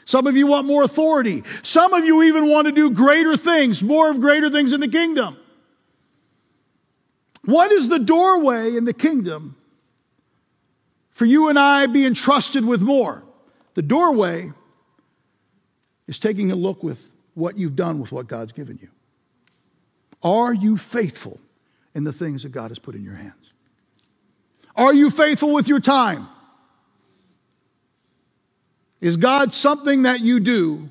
Some 0.05 0.25
of 0.25 0.35
you 0.35 0.47
want 0.47 0.65
more 0.65 0.83
authority. 0.83 1.43
Some 1.61 1.93
of 1.93 2.03
you 2.03 2.23
even 2.23 2.49
want 2.49 2.65
to 2.65 2.71
do 2.71 2.89
greater 2.89 3.37
things, 3.37 3.83
more 3.83 4.09
of 4.09 4.19
greater 4.19 4.49
things 4.49 4.73
in 4.73 4.79
the 4.79 4.87
kingdom. 4.87 5.37
What 7.45 7.71
is 7.71 7.87
the 7.87 7.99
doorway 7.99 8.75
in 8.75 8.85
the 8.85 8.93
kingdom 8.93 9.55
for 11.19 11.25
you 11.25 11.49
and 11.49 11.59
I 11.59 11.85
being 11.87 12.13
trusted 12.13 12.63
with 12.63 12.79
more? 12.79 13.21
The 13.73 13.81
doorway 13.81 14.53
is 16.07 16.17
taking 16.17 16.49
a 16.49 16.55
look 16.55 16.81
with 16.81 17.11
what 17.33 17.57
you've 17.57 17.75
done 17.75 17.99
with 17.99 18.13
what 18.13 18.27
God's 18.27 18.53
given 18.53 18.79
you. 18.81 18.87
Are 20.23 20.53
you 20.53 20.77
faithful 20.77 21.37
in 21.93 22.05
the 22.05 22.13
things 22.13 22.43
that 22.43 22.53
God 22.53 22.71
has 22.71 22.79
put 22.79 22.95
in 22.95 23.03
your 23.03 23.15
hands? 23.15 23.33
Are 24.77 24.93
you 24.93 25.09
faithful 25.09 25.51
with 25.51 25.67
your 25.67 25.81
time? 25.81 26.29
Is 29.01 29.17
God 29.17 29.53
something 29.53 30.03
that 30.03 30.21
you 30.21 30.39
do, 30.39 30.89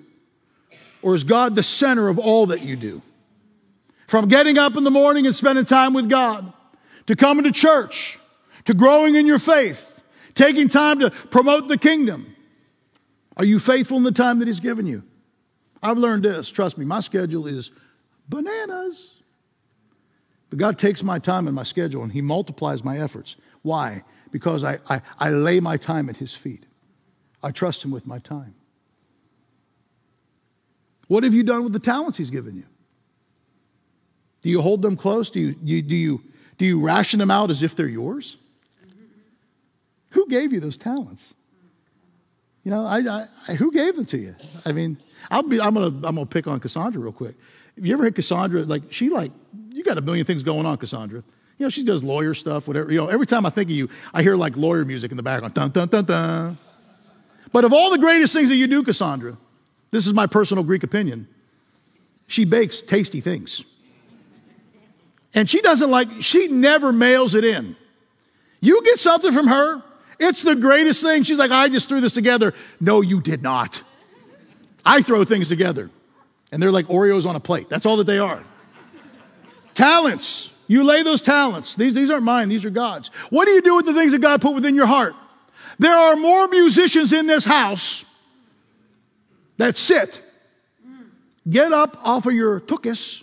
or 1.00 1.14
is 1.14 1.24
God 1.24 1.54
the 1.54 1.62
center 1.62 2.06
of 2.06 2.18
all 2.18 2.48
that 2.48 2.60
you 2.60 2.76
do? 2.76 3.00
From 4.08 4.28
getting 4.28 4.58
up 4.58 4.76
in 4.76 4.84
the 4.84 4.90
morning 4.90 5.24
and 5.24 5.34
spending 5.34 5.64
time 5.64 5.94
with 5.94 6.10
God, 6.10 6.52
to 7.06 7.16
coming 7.16 7.44
to 7.44 7.50
church, 7.50 8.18
to 8.66 8.74
growing 8.74 9.14
in 9.14 9.24
your 9.24 9.38
faith, 9.38 9.87
taking 10.38 10.68
time 10.68 11.00
to 11.00 11.10
promote 11.10 11.68
the 11.68 11.76
kingdom. 11.76 12.34
Are 13.36 13.44
you 13.44 13.58
faithful 13.58 13.96
in 13.96 14.04
the 14.04 14.12
time 14.12 14.38
that 14.38 14.48
He's 14.48 14.60
given 14.60 14.86
you? 14.86 15.02
I've 15.82 15.98
learned 15.98 16.24
this. 16.24 16.48
Trust 16.48 16.78
me, 16.78 16.84
my 16.84 17.00
schedule 17.00 17.46
is 17.46 17.72
bananas. 18.28 19.16
But 20.48 20.58
God 20.58 20.78
takes 20.78 21.02
my 21.02 21.18
time 21.18 21.46
and 21.46 21.54
my 21.54 21.64
schedule 21.64 22.02
and 22.04 22.12
He 22.12 22.22
multiplies 22.22 22.84
my 22.84 22.98
efforts. 22.98 23.36
Why? 23.62 24.02
Because 24.30 24.64
I, 24.64 24.78
I, 24.88 25.02
I 25.18 25.30
lay 25.30 25.60
my 25.60 25.76
time 25.76 26.08
at 26.08 26.16
His 26.16 26.32
feet. 26.32 26.64
I 27.42 27.50
trust 27.50 27.84
Him 27.84 27.90
with 27.90 28.06
my 28.06 28.20
time. 28.20 28.54
What 31.08 31.24
have 31.24 31.34
you 31.34 31.42
done 31.42 31.64
with 31.64 31.72
the 31.72 31.78
talents 31.80 32.16
He's 32.16 32.30
given 32.30 32.56
you? 32.56 32.64
Do 34.42 34.50
you 34.50 34.62
hold 34.62 34.82
them 34.82 34.96
close? 34.96 35.30
Do 35.30 35.40
you, 35.40 35.56
you, 35.62 35.82
do 35.82 35.96
you, 35.96 36.22
do 36.58 36.64
you 36.64 36.80
ration 36.80 37.18
them 37.18 37.30
out 37.30 37.50
as 37.50 37.62
if 37.62 37.74
they're 37.74 37.88
yours? 37.88 38.36
Who 40.10 40.28
gave 40.28 40.52
you 40.52 40.60
those 40.60 40.76
talents? 40.76 41.34
You 42.64 42.70
know, 42.70 42.84
I, 42.84 43.26
I, 43.48 43.54
who 43.54 43.72
gave 43.72 43.96
them 43.96 44.04
to 44.06 44.18
you? 44.18 44.34
I 44.64 44.72
mean, 44.72 44.98
I'll 45.30 45.42
be, 45.42 45.60
I'm 45.60 45.74
gonna, 45.74 45.86
I'm 45.86 46.14
gonna 46.14 46.26
pick 46.26 46.46
on 46.46 46.60
Cassandra 46.60 47.00
real 47.00 47.12
quick. 47.12 47.34
Have 47.76 47.86
you 47.86 47.92
ever 47.92 48.02
heard 48.02 48.14
Cassandra? 48.14 48.62
Like, 48.62 48.92
she 48.92 49.08
like, 49.08 49.32
you 49.70 49.84
got 49.84 49.96
a 49.96 50.00
million 50.00 50.26
things 50.26 50.42
going 50.42 50.66
on, 50.66 50.76
Cassandra. 50.76 51.22
You 51.58 51.66
know, 51.66 51.70
she 51.70 51.82
does 51.84 52.04
lawyer 52.04 52.34
stuff, 52.34 52.68
whatever. 52.68 52.92
You 52.92 52.98
know, 52.98 53.08
every 53.08 53.26
time 53.26 53.46
I 53.46 53.50
think 53.50 53.70
of 53.70 53.76
you, 53.76 53.88
I 54.12 54.22
hear 54.22 54.36
like 54.36 54.56
lawyer 54.56 54.84
music 54.84 55.10
in 55.10 55.16
the 55.16 55.22
background. 55.22 55.54
Dun, 55.54 55.70
dun, 55.70 55.88
dun, 55.88 56.04
dun. 56.04 56.58
But 57.52 57.64
of 57.64 57.72
all 57.72 57.90
the 57.90 57.98
greatest 57.98 58.32
things 58.32 58.48
that 58.48 58.56
you 58.56 58.66
do, 58.66 58.82
Cassandra, 58.82 59.36
this 59.90 60.06
is 60.06 60.12
my 60.12 60.26
personal 60.26 60.62
Greek 60.62 60.82
opinion, 60.82 61.26
she 62.26 62.44
bakes 62.44 62.80
tasty 62.80 63.20
things. 63.20 63.64
And 65.34 65.48
she 65.48 65.60
doesn't 65.60 65.90
like, 65.90 66.08
she 66.20 66.48
never 66.48 66.92
mails 66.92 67.34
it 67.34 67.44
in. 67.44 67.76
You 68.60 68.82
get 68.82 68.98
something 68.98 69.32
from 69.32 69.46
her, 69.46 69.82
it's 70.18 70.42
the 70.42 70.56
greatest 70.56 71.02
thing. 71.02 71.22
She's 71.22 71.38
like, 71.38 71.50
I 71.50 71.68
just 71.68 71.88
threw 71.88 72.00
this 72.00 72.14
together. 72.14 72.54
No, 72.80 73.00
you 73.00 73.20
did 73.20 73.42
not. 73.42 73.82
I 74.84 75.02
throw 75.02 75.24
things 75.24 75.48
together. 75.48 75.90
And 76.50 76.62
they're 76.62 76.72
like 76.72 76.86
Oreos 76.86 77.26
on 77.26 77.36
a 77.36 77.40
plate. 77.40 77.68
That's 77.68 77.86
all 77.86 77.98
that 77.98 78.04
they 78.04 78.18
are. 78.18 78.42
talents. 79.74 80.52
You 80.66 80.84
lay 80.84 81.02
those 81.02 81.20
talents. 81.20 81.74
These, 81.74 81.94
these 81.94 82.10
aren't 82.10 82.24
mine, 82.24 82.48
these 82.48 82.64
are 82.64 82.70
God's. 82.70 83.08
What 83.30 83.46
do 83.46 83.52
you 83.52 83.62
do 83.62 83.76
with 83.76 83.86
the 83.86 83.94
things 83.94 84.12
that 84.12 84.20
God 84.20 84.40
put 84.40 84.54
within 84.54 84.74
your 84.74 84.86
heart? 84.86 85.14
There 85.78 85.94
are 85.94 86.16
more 86.16 86.48
musicians 86.48 87.12
in 87.12 87.26
this 87.26 87.44
house 87.44 88.04
that 89.56 89.76
sit, 89.76 90.20
get 91.48 91.72
up 91.72 91.98
off 92.04 92.26
of 92.26 92.34
your 92.34 92.60
tukis, 92.60 93.22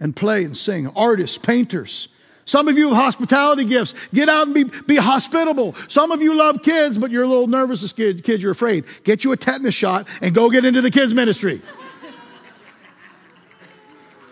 and 0.00 0.14
play 0.14 0.44
and 0.44 0.56
sing. 0.56 0.86
Artists, 0.88 1.38
painters. 1.38 2.08
Some 2.48 2.66
of 2.66 2.78
you 2.78 2.88
have 2.88 2.96
hospitality 2.96 3.66
gifts. 3.66 3.92
Get 4.14 4.30
out 4.30 4.46
and 4.46 4.54
be, 4.54 4.64
be 4.64 4.96
hospitable. 4.96 5.74
Some 5.86 6.12
of 6.12 6.22
you 6.22 6.32
love 6.32 6.62
kids, 6.62 6.96
but 6.96 7.10
you're 7.10 7.24
a 7.24 7.26
little 7.26 7.46
nervous 7.46 7.82
as 7.82 7.92
kids, 7.92 8.22
kids, 8.22 8.42
you're 8.42 8.52
afraid. 8.52 8.86
Get 9.04 9.22
you 9.22 9.32
a 9.32 9.36
tetanus 9.36 9.74
shot 9.74 10.08
and 10.22 10.34
go 10.34 10.48
get 10.48 10.64
into 10.64 10.80
the 10.80 10.90
kids 10.90 11.12
ministry. 11.12 11.62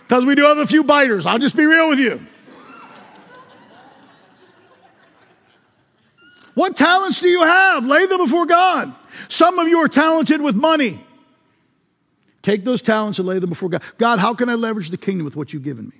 Because 0.09 0.25
we 0.25 0.37
do 0.37 0.45
have 0.45 0.59
a 0.59 0.69
few 0.69 0.85
biters. 0.85 1.27
I'll 1.27 1.41
just 1.41 1.57
be 1.57 1.67
real 1.67 1.89
with 1.89 1.99
you. 1.99 2.25
What 6.55 6.77
talents 6.77 7.21
do 7.21 7.29
you 7.29 7.43
have? 7.43 7.85
Lay 7.85 8.07
them 8.07 8.19
before 8.19 8.47
God. 8.47 8.95
Some 9.27 9.59
of 9.59 9.67
you 9.67 9.79
are 9.79 9.89
talented 9.89 10.41
with 10.41 10.55
money. 10.55 11.05
Take 12.43 12.65
those 12.65 12.83
talents 12.83 13.19
and 13.19 13.27
lay 13.27 13.41
them 13.41 13.51
before 13.51 13.69
God. 13.69 13.83
God, 13.99 14.21
how 14.21 14.33
can 14.33 14.49
I 14.49 14.55
leverage 14.55 14.91
the 14.91 14.97
kingdom 14.97 15.25
with 15.25 15.35
what 15.35 15.53
you've 15.53 15.65
given 15.65 15.89
me? 15.89 15.97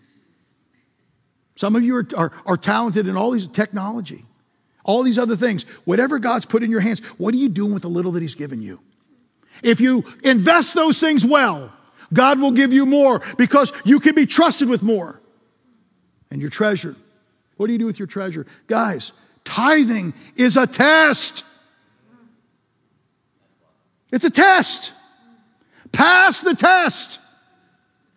Some 1.57 1.75
of 1.75 1.83
you 1.83 1.97
are, 1.97 2.07
are, 2.17 2.33
are 2.45 2.57
talented 2.57 3.09
in 3.09 3.17
all 3.17 3.33
these 3.33 3.49
technology, 3.49 4.25
all 4.85 5.03
these 5.03 5.19
other 5.19 5.37
things. 5.37 5.65
Whatever 5.85 6.19
God's 6.19 6.47
put 6.47 6.63
in 6.63 6.71
your 6.71 6.81
hands, 6.81 7.01
what 7.19 7.35
are 7.35 7.39
you 7.39 7.49
doing 7.49 7.73
with 7.73 7.83
the 7.83 7.89
little 7.89 8.13
that 8.13 8.23
He's 8.23 8.35
given 8.35 8.63
you? 8.63 8.81
If 9.63 9.81
you 9.81 10.05
invest 10.23 10.75
those 10.75 11.01
things 11.01 11.25
well, 11.25 11.73
God 12.13 12.39
will 12.41 12.53
give 12.53 12.73
you 12.73 12.87
more 12.87 13.23
because 13.37 13.73
you 13.85 14.01
can 14.01 14.15
be 14.15 14.27
trusted 14.27 14.69
with 14.69 14.83
more. 14.83 15.21
And 16.31 16.41
your 16.41 16.51
treasure. 16.51 16.97
What 17.57 17.69
do 17.69 17.73
you 17.73 17.79
do 17.79 17.87
with 17.87 17.99
your 17.99 18.09
treasure? 18.09 18.47
Guys, 18.67 19.13
Tithing 19.47 20.13
is 20.35 20.57
a 20.57 20.67
test. 20.67 21.45
It's 24.13 24.25
a 24.25 24.31
test. 24.31 24.93
Pass 25.93 26.41
the 26.41 26.55
test. 26.55 27.21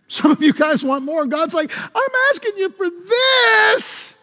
Some 0.09 0.31
of 0.31 0.41
you 0.41 0.53
guys 0.53 0.83
want 0.83 1.05
more. 1.05 1.21
And 1.21 1.31
God's 1.31 1.53
like, 1.53 1.71
I'm 1.77 2.11
asking 2.31 2.53
you 2.57 2.69
for 2.71 2.89
this. 2.89 4.15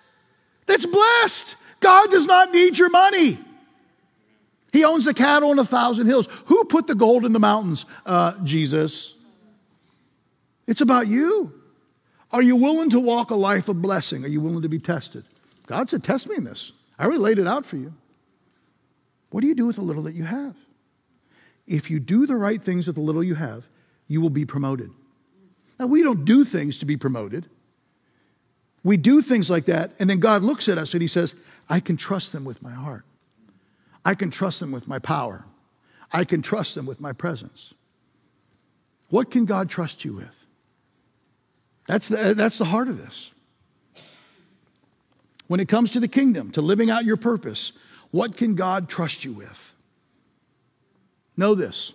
That's 0.66 0.84
blessed. 0.84 1.54
God 1.80 2.10
does 2.10 2.26
not 2.26 2.52
need 2.52 2.76
your 2.76 2.90
money. 2.90 3.38
He 4.72 4.84
owns 4.84 5.04
the 5.04 5.14
cattle 5.14 5.50
on 5.50 5.58
a 5.58 5.64
thousand 5.64 6.06
hills. 6.06 6.28
Who 6.46 6.64
put 6.64 6.88
the 6.88 6.94
gold 6.94 7.24
in 7.24 7.32
the 7.32 7.38
mountains? 7.38 7.86
Uh, 8.04 8.32
Jesus. 8.42 9.14
It's 10.66 10.80
about 10.80 11.06
you. 11.06 11.52
Are 12.32 12.42
you 12.42 12.56
willing 12.56 12.90
to 12.90 13.00
walk 13.00 13.30
a 13.30 13.36
life 13.36 13.68
of 13.68 13.80
blessing? 13.80 14.24
Are 14.24 14.28
you 14.28 14.40
willing 14.40 14.62
to 14.62 14.68
be 14.68 14.80
tested? 14.80 15.24
God 15.66 15.88
said, 15.88 16.02
Test 16.02 16.28
me 16.28 16.34
in 16.36 16.44
this. 16.44 16.72
I 16.98 17.04
already 17.04 17.20
laid 17.20 17.38
it 17.38 17.46
out 17.46 17.64
for 17.64 17.76
you. 17.76 17.94
What 19.30 19.42
do 19.42 19.46
you 19.46 19.54
do 19.54 19.66
with 19.66 19.76
the 19.76 19.82
little 19.82 20.02
that 20.02 20.14
you 20.14 20.24
have? 20.24 20.56
If 21.66 21.90
you 21.90 22.00
do 22.00 22.26
the 22.26 22.36
right 22.36 22.62
things 22.62 22.86
with 22.88 22.96
the 22.96 23.02
little 23.02 23.22
you 23.22 23.34
have, 23.36 23.64
you 24.08 24.20
will 24.20 24.30
be 24.30 24.44
promoted. 24.44 24.90
Now, 25.78 25.86
we 25.86 26.02
don't 26.02 26.24
do 26.24 26.44
things 26.44 26.78
to 26.78 26.86
be 26.86 26.96
promoted. 26.96 27.48
We 28.82 28.96
do 28.96 29.20
things 29.20 29.50
like 29.50 29.66
that, 29.66 29.92
and 29.98 30.08
then 30.08 30.20
God 30.20 30.42
looks 30.42 30.68
at 30.68 30.78
us 30.78 30.92
and 30.92 31.02
He 31.02 31.08
says, 31.08 31.34
I 31.68 31.80
can 31.80 31.96
trust 31.96 32.32
them 32.32 32.44
with 32.44 32.62
my 32.62 32.70
heart. 32.70 33.04
I 34.04 34.14
can 34.14 34.30
trust 34.30 34.60
them 34.60 34.70
with 34.70 34.86
my 34.86 35.00
power. 35.00 35.44
I 36.12 36.24
can 36.24 36.40
trust 36.40 36.76
them 36.76 36.86
with 36.86 37.00
my 37.00 37.12
presence. 37.12 37.74
What 39.10 39.30
can 39.30 39.44
God 39.44 39.68
trust 39.68 40.04
you 40.04 40.14
with? 40.14 40.46
That's 41.86 42.08
the, 42.08 42.34
that's 42.34 42.58
the 42.58 42.64
heart 42.64 42.88
of 42.88 42.98
this. 42.98 43.30
When 45.48 45.60
it 45.60 45.68
comes 45.68 45.92
to 45.92 46.00
the 46.00 46.08
kingdom, 46.08 46.50
to 46.52 46.60
living 46.60 46.90
out 46.90 47.04
your 47.04 47.16
purpose, 47.16 47.72
what 48.10 48.36
can 48.36 48.54
God 48.54 48.88
trust 48.88 49.24
you 49.24 49.32
with? 49.32 49.72
Know 51.36 51.54
this. 51.54 51.92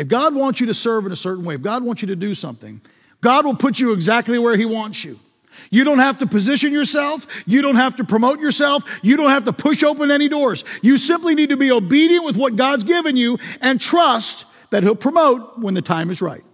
If 0.00 0.08
God 0.08 0.34
wants 0.34 0.60
you 0.60 0.66
to 0.68 0.72
serve 0.72 1.04
in 1.04 1.12
a 1.12 1.16
certain 1.16 1.44
way, 1.44 1.56
if 1.56 1.60
God 1.60 1.84
wants 1.84 2.00
you 2.00 2.08
to 2.08 2.16
do 2.16 2.34
something, 2.34 2.80
God 3.20 3.44
will 3.44 3.54
put 3.54 3.78
you 3.78 3.92
exactly 3.92 4.38
where 4.38 4.56
He 4.56 4.64
wants 4.64 5.04
you. 5.04 5.20
You 5.68 5.84
don't 5.84 5.98
have 5.98 6.20
to 6.20 6.26
position 6.26 6.72
yourself. 6.72 7.26
You 7.44 7.60
don't 7.60 7.76
have 7.76 7.96
to 7.96 8.04
promote 8.04 8.40
yourself. 8.40 8.82
You 9.02 9.18
don't 9.18 9.28
have 9.28 9.44
to 9.44 9.52
push 9.52 9.82
open 9.82 10.10
any 10.10 10.26
doors. 10.26 10.64
You 10.80 10.96
simply 10.96 11.34
need 11.34 11.50
to 11.50 11.58
be 11.58 11.70
obedient 11.70 12.24
with 12.24 12.38
what 12.38 12.56
God's 12.56 12.82
given 12.82 13.14
you 13.14 13.38
and 13.60 13.78
trust 13.78 14.46
that 14.70 14.82
He'll 14.82 14.96
promote 14.96 15.58
when 15.58 15.74
the 15.74 15.82
time 15.82 16.10
is 16.10 16.22
right. 16.22 16.44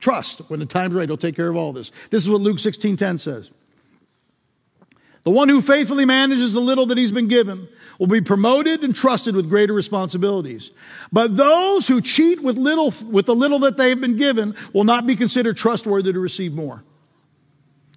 Trust 0.00 0.40
when 0.48 0.60
the 0.60 0.66
time's 0.66 0.94
right, 0.94 1.06
He'll 1.06 1.18
take 1.18 1.36
care 1.36 1.50
of 1.50 1.56
all 1.56 1.74
this. 1.74 1.92
This 2.08 2.22
is 2.22 2.30
what 2.30 2.40
Luke 2.40 2.60
16 2.60 2.96
10 2.96 3.18
says. 3.18 3.50
The 5.24 5.30
one 5.30 5.48
who 5.48 5.62
faithfully 5.62 6.04
manages 6.04 6.52
the 6.52 6.60
little 6.60 6.86
that 6.86 6.98
he's 6.98 7.12
been 7.12 7.28
given 7.28 7.68
will 7.98 8.06
be 8.06 8.20
promoted 8.20 8.84
and 8.84 8.94
trusted 8.94 9.34
with 9.34 9.48
greater 9.48 9.72
responsibilities. 9.72 10.70
But 11.10 11.36
those 11.36 11.88
who 11.88 12.02
cheat 12.02 12.42
with 12.42 12.58
little, 12.58 12.92
with 13.10 13.26
the 13.26 13.34
little 13.34 13.60
that 13.60 13.76
they've 13.76 14.00
been 14.00 14.16
given 14.16 14.54
will 14.72 14.84
not 14.84 15.06
be 15.06 15.16
considered 15.16 15.56
trustworthy 15.56 16.12
to 16.12 16.20
receive 16.20 16.52
more. 16.52 16.84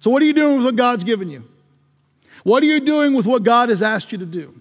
So 0.00 0.10
what 0.10 0.22
are 0.22 0.24
you 0.24 0.32
doing 0.32 0.56
with 0.56 0.64
what 0.64 0.76
God's 0.76 1.04
given 1.04 1.28
you? 1.28 1.44
What 2.44 2.62
are 2.62 2.66
you 2.66 2.80
doing 2.80 3.14
with 3.14 3.26
what 3.26 3.42
God 3.42 3.68
has 3.68 3.82
asked 3.82 4.12
you 4.12 4.18
to 4.18 4.26
do? 4.26 4.58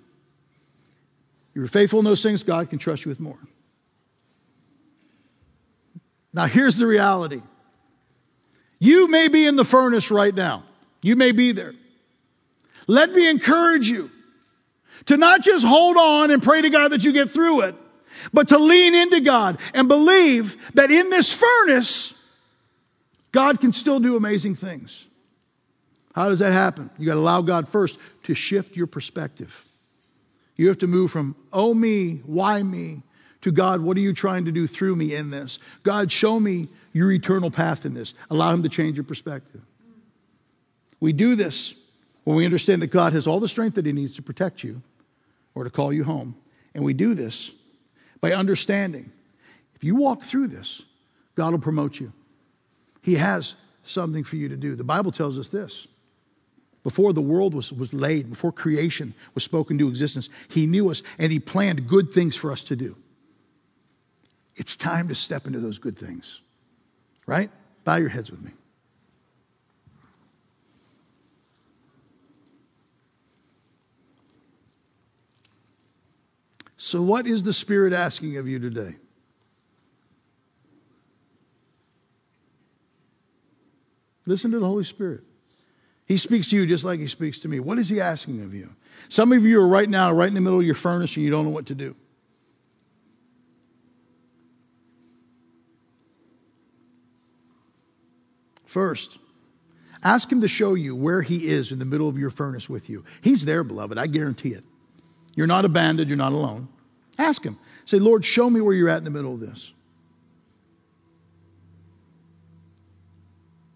You're 1.53 1.67
faithful 1.67 1.99
in 1.99 2.05
those 2.05 2.21
things, 2.21 2.43
God 2.43 2.69
can 2.69 2.79
trust 2.79 3.05
you 3.05 3.09
with 3.09 3.19
more. 3.19 3.39
Now, 6.33 6.45
here's 6.45 6.77
the 6.77 6.85
reality 6.85 7.41
you 8.79 9.07
may 9.07 9.27
be 9.27 9.47
in 9.47 9.55
the 9.55 9.65
furnace 9.65 10.11
right 10.11 10.35
now, 10.35 10.63
you 11.01 11.15
may 11.15 11.31
be 11.31 11.51
there. 11.53 11.73
Let 12.87 13.11
me 13.11 13.29
encourage 13.29 13.89
you 13.89 14.09
to 15.07 15.17
not 15.17 15.41
just 15.41 15.65
hold 15.65 15.97
on 15.97 16.31
and 16.31 16.41
pray 16.41 16.61
to 16.61 16.69
God 16.69 16.91
that 16.91 17.03
you 17.03 17.11
get 17.11 17.29
through 17.29 17.61
it, 17.61 17.75
but 18.33 18.49
to 18.49 18.57
lean 18.57 18.95
into 18.95 19.19
God 19.19 19.59
and 19.73 19.87
believe 19.87 20.55
that 20.73 20.89
in 20.89 21.09
this 21.09 21.31
furnace, 21.31 22.13
God 23.31 23.59
can 23.59 23.73
still 23.73 23.99
do 23.99 24.15
amazing 24.15 24.55
things. 24.55 25.05
How 26.15 26.29
does 26.29 26.39
that 26.39 26.53
happen? 26.53 26.89
You 26.97 27.05
got 27.05 27.13
to 27.13 27.19
allow 27.19 27.41
God 27.41 27.67
first 27.67 27.99
to 28.23 28.33
shift 28.33 28.75
your 28.75 28.87
perspective. 28.87 29.63
You 30.55 30.69
have 30.69 30.79
to 30.79 30.87
move 30.87 31.11
from, 31.11 31.35
oh, 31.53 31.73
me, 31.73 32.21
why 32.25 32.63
me, 32.63 33.03
to 33.41 33.51
God, 33.51 33.81
what 33.81 33.95
are 33.97 34.01
you 34.01 34.13
trying 34.13 34.45
to 34.45 34.51
do 34.51 34.65
through 34.65 34.95
me 34.95 35.13
in 35.13 35.29
this? 35.29 35.59
God, 35.83 36.11
show 36.11 36.39
me 36.39 36.67
your 36.91 37.11
eternal 37.11 37.51
path 37.51 37.85
in 37.85 37.93
this. 37.93 38.15
Allow 38.31 38.51
Him 38.53 38.63
to 38.63 38.69
change 38.69 38.97
your 38.97 39.03
perspective. 39.03 39.61
We 40.99 41.13
do 41.13 41.35
this 41.35 41.75
when 42.27 42.35
we 42.35 42.43
understand 42.43 42.81
that 42.81 42.87
God 42.87 43.13
has 43.13 43.25
all 43.25 43.39
the 43.39 43.47
strength 43.47 43.75
that 43.75 43.85
He 43.85 43.93
needs 43.93 44.17
to 44.17 44.21
protect 44.21 44.61
you 44.61 44.81
or 45.55 45.63
to 45.63 45.69
call 45.69 45.93
you 45.93 46.03
home. 46.03 46.35
And 46.75 46.83
we 46.83 46.91
do 46.91 47.13
this 47.13 47.51
by 48.19 48.33
understanding 48.33 49.09
if 49.75 49.81
you 49.81 49.95
walk 49.95 50.23
through 50.23 50.47
this, 50.47 50.81
God 51.35 51.53
will 51.53 51.59
promote 51.59 52.01
you. 52.01 52.11
He 53.01 53.15
has 53.15 53.55
something 53.85 54.25
for 54.25 54.35
you 54.35 54.49
to 54.49 54.57
do. 54.57 54.75
The 54.75 54.83
Bible 54.83 55.13
tells 55.13 55.39
us 55.39 55.47
this. 55.47 55.87
Before 56.83 57.13
the 57.13 57.21
world 57.21 57.53
was, 57.53 57.71
was 57.71 57.93
laid, 57.93 58.29
before 58.29 58.51
creation 58.51 59.13
was 59.33 59.45
spoken 59.45 59.75
into 59.75 59.87
existence, 59.87 60.27
He 60.49 60.65
knew 60.65 60.91
us 60.91 61.03
and 61.19 61.31
He 61.31 61.39
planned 61.39 61.87
good 61.87 62.11
things 62.11 62.35
for 62.35 62.51
us 62.51 62.61
to 62.65 62.75
do. 62.75 62.97
It's 64.57 64.75
time 64.75 65.07
to 65.07 65.15
step 65.15 65.47
into 65.47 65.61
those 65.61 65.79
good 65.79 65.97
things, 65.97 66.41
right? 67.25 67.49
Bow 67.85 67.95
your 67.95 68.09
heads 68.09 68.31
with 68.31 68.41
me. 68.41 68.51
So, 76.77 77.01
what 77.01 77.25
is 77.25 77.43
the 77.43 77.53
Spirit 77.53 77.91
asking 77.91 78.37
of 78.37 78.47
you 78.47 78.59
today? 78.59 78.95
Listen 84.27 84.51
to 84.51 84.59
the 84.59 84.65
Holy 84.65 84.83
Spirit. 84.83 85.21
He 86.05 86.17
speaks 86.17 86.49
to 86.49 86.55
you 86.55 86.67
just 86.67 86.83
like 86.83 86.99
He 86.99 87.07
speaks 87.07 87.39
to 87.39 87.47
me. 87.47 87.59
What 87.59 87.79
is 87.79 87.89
He 87.89 87.99
asking 87.99 88.43
of 88.43 88.53
you? 88.53 88.69
Some 89.09 89.31
of 89.31 89.43
you 89.43 89.59
are 89.59 89.67
right 89.67 89.89
now, 89.89 90.11
right 90.11 90.27
in 90.27 90.35
the 90.35 90.41
middle 90.41 90.59
of 90.59 90.65
your 90.65 90.75
furnace, 90.75 91.15
and 91.15 91.25
you 91.25 91.31
don't 91.31 91.45
know 91.45 91.51
what 91.51 91.65
to 91.67 91.75
do. 91.75 91.95
First, 98.65 99.17
ask 100.03 100.31
Him 100.31 100.41
to 100.41 100.47
show 100.47 100.75
you 100.75 100.95
where 100.95 101.23
He 101.23 101.47
is 101.47 101.71
in 101.71 101.79
the 101.79 101.85
middle 101.85 102.07
of 102.07 102.17
your 102.19 102.29
furnace 102.29 102.69
with 102.69 102.89
you. 102.89 103.03
He's 103.21 103.45
there, 103.45 103.63
beloved. 103.63 103.97
I 103.97 104.05
guarantee 104.05 104.53
it. 104.53 104.63
You're 105.37 105.47
not 105.47 105.65
abandoned, 105.65 106.09
you're 106.09 106.17
not 106.17 106.33
alone. 106.33 106.67
Ask 107.19 107.43
Him. 107.43 107.59
Say, 107.85 107.99
Lord, 107.99 108.25
show 108.25 108.49
me 108.49 108.59
where 108.59 108.73
you're 108.73 108.89
at 108.89 108.97
in 108.97 109.03
the 109.03 109.11
middle 109.11 109.35
of 109.35 109.39
this. 109.39 109.71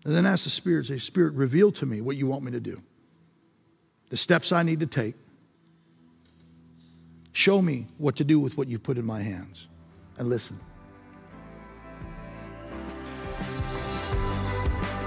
And 0.04 0.16
then 0.16 0.26
ask 0.26 0.44
the 0.44 0.50
Spirit, 0.50 0.88
say, 0.88 0.98
Spirit, 0.98 1.34
reveal 1.34 1.72
to 1.74 1.86
me 1.86 2.02
what 2.02 2.18
you 2.18 2.26
want 2.26 2.44
me 2.44 2.52
to 2.52 2.60
do, 2.60 2.82
the 4.10 4.18
steps 4.18 4.52
I 4.52 4.64
need 4.64 4.80
to 4.80 4.88
take. 4.88 5.14
Show 7.32 7.62
me 7.62 7.86
what 8.00 8.16
to 8.18 8.24
do 8.24 8.40
with 8.40 8.58
what 8.58 8.68
you've 8.68 8.84
put 8.84 8.98
in 8.98 9.06
my 9.06 9.22
hands. 9.22 9.68
And 10.18 10.30
listen. 10.30 10.60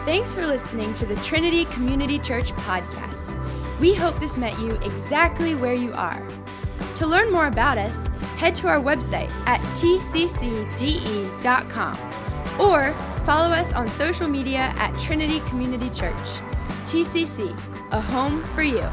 Thanks 0.06 0.32
for 0.32 0.46
listening 0.46 0.94
to 0.94 1.06
the 1.06 1.16
Trinity 1.16 1.64
Community 1.66 2.18
Church 2.20 2.52
podcast. 2.52 3.80
We 3.80 3.92
hope 3.92 4.20
this 4.20 4.36
met 4.36 4.58
you 4.60 4.70
exactly 4.76 5.54
where 5.56 5.74
you 5.74 5.92
are. 5.92 6.26
To 6.96 7.06
learn 7.06 7.32
more 7.32 7.46
about 7.46 7.78
us, 7.78 8.06
head 8.36 8.54
to 8.56 8.68
our 8.68 8.78
website 8.78 9.30
at 9.46 9.60
tccde.com 9.72 10.70
or 12.60 12.92
follow 13.24 13.48
us 13.48 13.72
on 13.72 13.88
social 13.88 14.28
media 14.28 14.72
at 14.76 14.96
Trinity 14.98 15.40
Community 15.40 15.90
Church. 15.90 16.14
TCC, 16.84 17.50
a 17.92 18.00
home 18.00 18.44
for 18.44 18.62
you. 18.62 18.88